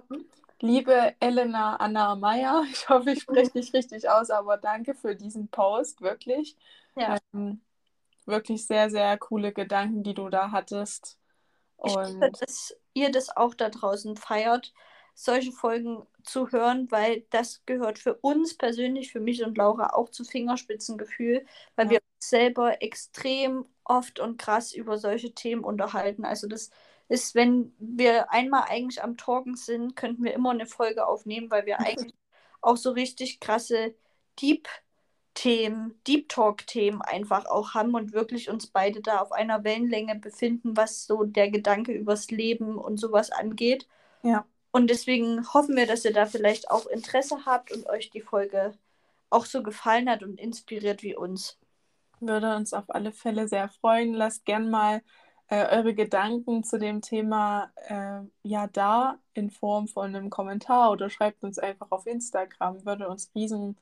liebe 0.62 1.16
Elena 1.20 1.78
Anna 1.78 2.16
Meyer, 2.16 2.64
ich 2.72 2.90
hoffe, 2.90 3.12
ich 3.12 3.22
spreche 3.22 3.52
dich 3.52 3.74
richtig 3.74 4.10
aus, 4.10 4.30
aber 4.30 4.58
danke 4.58 4.96
für 4.96 5.16
diesen 5.16 5.48
Post, 5.50 6.02
wirklich. 6.02 6.58
ja, 6.96 7.18
Ähm, 7.34 7.62
wirklich 8.26 8.66
sehr, 8.68 8.90
sehr 8.90 9.18
coole 9.18 9.54
Gedanken, 9.54 10.04
die 10.04 10.14
du 10.14 10.30
da 10.30 10.52
hattest. 10.52 11.18
ich 11.84 11.98
hoffe, 11.98 12.32
Und 12.32 12.42
dass 12.42 12.76
ihr 12.94 13.12
das 13.12 13.36
auch 13.36 13.54
da 13.56 13.70
draußen 13.70 14.16
feiert, 14.18 14.74
solche 15.24 15.52
Folgen 15.52 16.06
zu 16.24 16.52
hören, 16.52 16.90
weil 16.92 17.26
das 17.32 17.64
gehört 17.66 18.00
für 18.00 18.16
uns 18.16 18.56
persönlich, 18.58 19.12
für 19.12 19.20
mich 19.20 19.44
und 19.44 19.58
Laura 19.58 19.94
auch 19.94 20.10
zu 20.10 20.24
Fingerspitzengefühl, 20.24 21.46
weil 21.76 21.90
Ja. 21.90 21.92
wir 21.92 22.00
uns 22.18 22.30
selber 22.30 22.82
extrem 22.82 23.66
oft 23.84 24.20
und 24.20 24.38
krass 24.38 24.74
über 24.74 24.98
solche 24.98 25.34
Themen 25.34 25.64
unterhalten. 25.64 26.26
Also 26.26 26.48
das 26.48 26.70
ist, 27.08 27.36
wenn 27.36 27.74
wir 27.80 28.32
einmal 28.32 28.64
eigentlich 28.70 29.04
am 29.04 29.18
Talken 29.18 29.56
sind, 29.56 29.96
könnten 29.96 30.24
wir 30.24 30.34
immer 30.34 30.52
eine 30.52 30.68
Folge 30.68 31.08
aufnehmen, 31.08 31.50
weil 31.52 31.66
wir 31.66 31.80
eigentlich 31.84 32.14
auch 32.62 32.78
so 32.78 32.92
richtig 32.92 33.40
krasse 33.40 33.96
Deep-Themen, 34.42 36.00
Deep 36.08 36.30
Talk-Themen 36.30 37.02
einfach 37.02 37.46
auch 37.46 37.74
haben 37.74 37.96
und 37.96 38.14
wirklich 38.14 38.50
uns 38.50 38.68
beide 38.68 39.02
da 39.02 39.20
auf 39.22 39.32
einer 39.32 39.64
Wellenlänge 39.64 40.16
befinden, 40.20 40.78
was 40.78 41.06
so 41.06 41.24
der 41.24 41.50
Gedanke 41.52 41.94
übers 41.94 42.32
Leben 42.32 42.78
und 42.78 42.98
sowas 43.00 43.32
angeht. 43.32 43.88
ja, 44.24 44.46
Und 44.72 44.90
deswegen 44.90 45.52
hoffen 45.54 45.76
wir, 45.76 45.88
dass 45.88 46.06
ihr 46.06 46.14
da 46.14 46.26
vielleicht 46.26 46.70
auch 46.70 46.86
Interesse 46.86 47.46
habt 47.46 47.72
und 47.72 47.88
euch 47.88 48.10
die 48.12 48.22
Folge 48.22 48.74
auch 49.30 49.46
so 49.46 49.64
gefallen 49.64 50.10
hat 50.10 50.24
und 50.24 50.40
inspiriert 50.40 51.04
wie 51.04 51.16
uns. 51.16 51.58
würde 52.20 52.56
uns 52.56 52.74
auf 52.74 52.86
alle 52.90 53.12
Fälle 53.12 53.48
sehr 53.48 53.70
freuen. 53.70 54.14
Lasst 54.14 54.46
gern 54.46 54.70
mal 54.70 55.02
äh, 55.48 55.66
eure 55.78 55.94
Gedanken 55.96 56.64
zu 56.64 56.78
dem 56.78 57.02
Thema 57.02 57.72
äh, 57.88 58.22
ja 58.44 58.68
da 58.68 59.20
in 59.34 59.50
Form 59.52 59.88
von 59.88 60.16
einem 60.16 60.30
Kommentar 60.30 60.92
oder 60.92 61.10
schreibt 61.10 61.44
uns 61.44 61.60
einfach 61.60 61.88
auf 61.92 62.06
Instagram. 62.08 62.86
Würde 62.86 63.10
uns 63.10 63.32
riesen, 63.36 63.78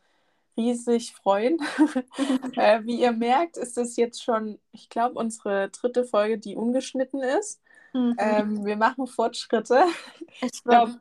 riesig 0.57 1.13
freuen. 1.13 1.59
äh, 2.55 2.83
wie 2.83 3.01
ihr 3.01 3.11
merkt, 3.11 3.57
ist 3.57 3.77
das 3.77 3.97
jetzt 3.97 4.23
schon, 4.23 4.59
ich 4.71 4.89
glaube, 4.89 5.15
unsere 5.19 5.69
dritte 5.69 6.05
Folge, 6.05 6.38
die 6.38 6.55
ungeschnitten 6.55 7.21
ist. 7.21 7.61
Mhm. 7.97 8.15
Ähm, 8.19 8.65
wir 8.65 8.77
machen 8.77 9.07
Fortschritte. 9.07 9.85
Ich 10.41 10.63
glaube, 10.63 10.99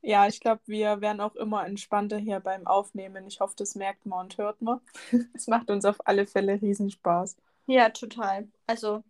ja, 0.00 0.26
ich 0.26 0.40
glaube, 0.40 0.62
wir 0.64 1.02
werden 1.02 1.20
auch 1.20 1.36
immer 1.36 1.66
entspannter 1.66 2.16
hier 2.16 2.40
beim 2.40 2.66
Aufnehmen. 2.66 3.26
Ich 3.26 3.40
hoffe, 3.40 3.54
das 3.58 3.74
merkt 3.74 4.06
man 4.06 4.20
und 4.20 4.38
hört 4.38 4.62
man. 4.62 4.80
Es 5.34 5.46
macht 5.46 5.70
uns 5.70 5.84
auf 5.84 5.98
alle 6.06 6.26
Fälle 6.26 6.60
Riesenspaß. 6.60 7.36
ja, 7.66 7.90
total. 7.90 8.48
Also, 8.66 9.04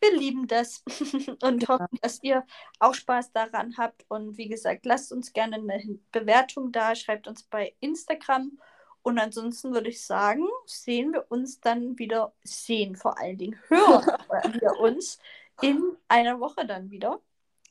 wir 0.00 0.16
lieben 0.16 0.48
das 0.48 0.82
und 1.42 1.68
hoffen, 1.68 1.98
dass 2.00 2.20
ihr 2.22 2.44
auch 2.80 2.94
Spaß 2.94 3.30
daran 3.30 3.76
habt. 3.78 4.04
Und 4.08 4.36
wie 4.36 4.48
gesagt, 4.48 4.84
lasst 4.86 5.12
uns 5.12 5.32
gerne 5.32 5.56
eine 5.56 6.00
Bewertung 6.10 6.72
da, 6.72 6.96
schreibt 6.96 7.28
uns 7.28 7.44
bei 7.44 7.74
Instagram. 7.78 8.58
Und 9.02 9.20
ansonsten 9.20 9.72
würde 9.72 9.90
ich 9.90 10.04
sagen, 10.04 10.48
sehen 10.66 11.12
wir 11.12 11.26
uns 11.28 11.60
dann 11.60 11.98
wieder, 11.98 12.32
sehen 12.42 12.96
vor 12.96 13.18
allen 13.18 13.38
Dingen, 13.38 13.58
hören 13.68 14.60
wir 14.60 14.80
uns 14.80 15.20
in 15.60 15.96
einer 16.08 16.40
Woche 16.40 16.66
dann 16.66 16.90
wieder 16.90 17.20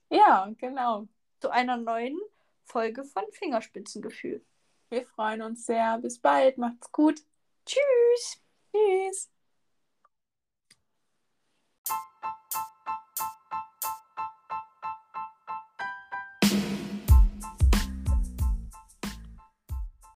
Ja, 0.09 0.51
genau. 0.57 1.07
zu 1.39 1.49
einer 1.49 1.77
neuen 1.77 2.19
Folge 2.63 3.03
von 3.03 3.23
Fingerspitzengefühl. 3.31 4.45
Wir 4.89 5.05
freuen 5.05 5.41
uns 5.41 5.65
sehr. 5.65 5.97
Bis 5.99 6.19
bald. 6.19 6.57
Macht's 6.57 6.91
gut. 6.91 7.21
Tschüss! 7.65 9.30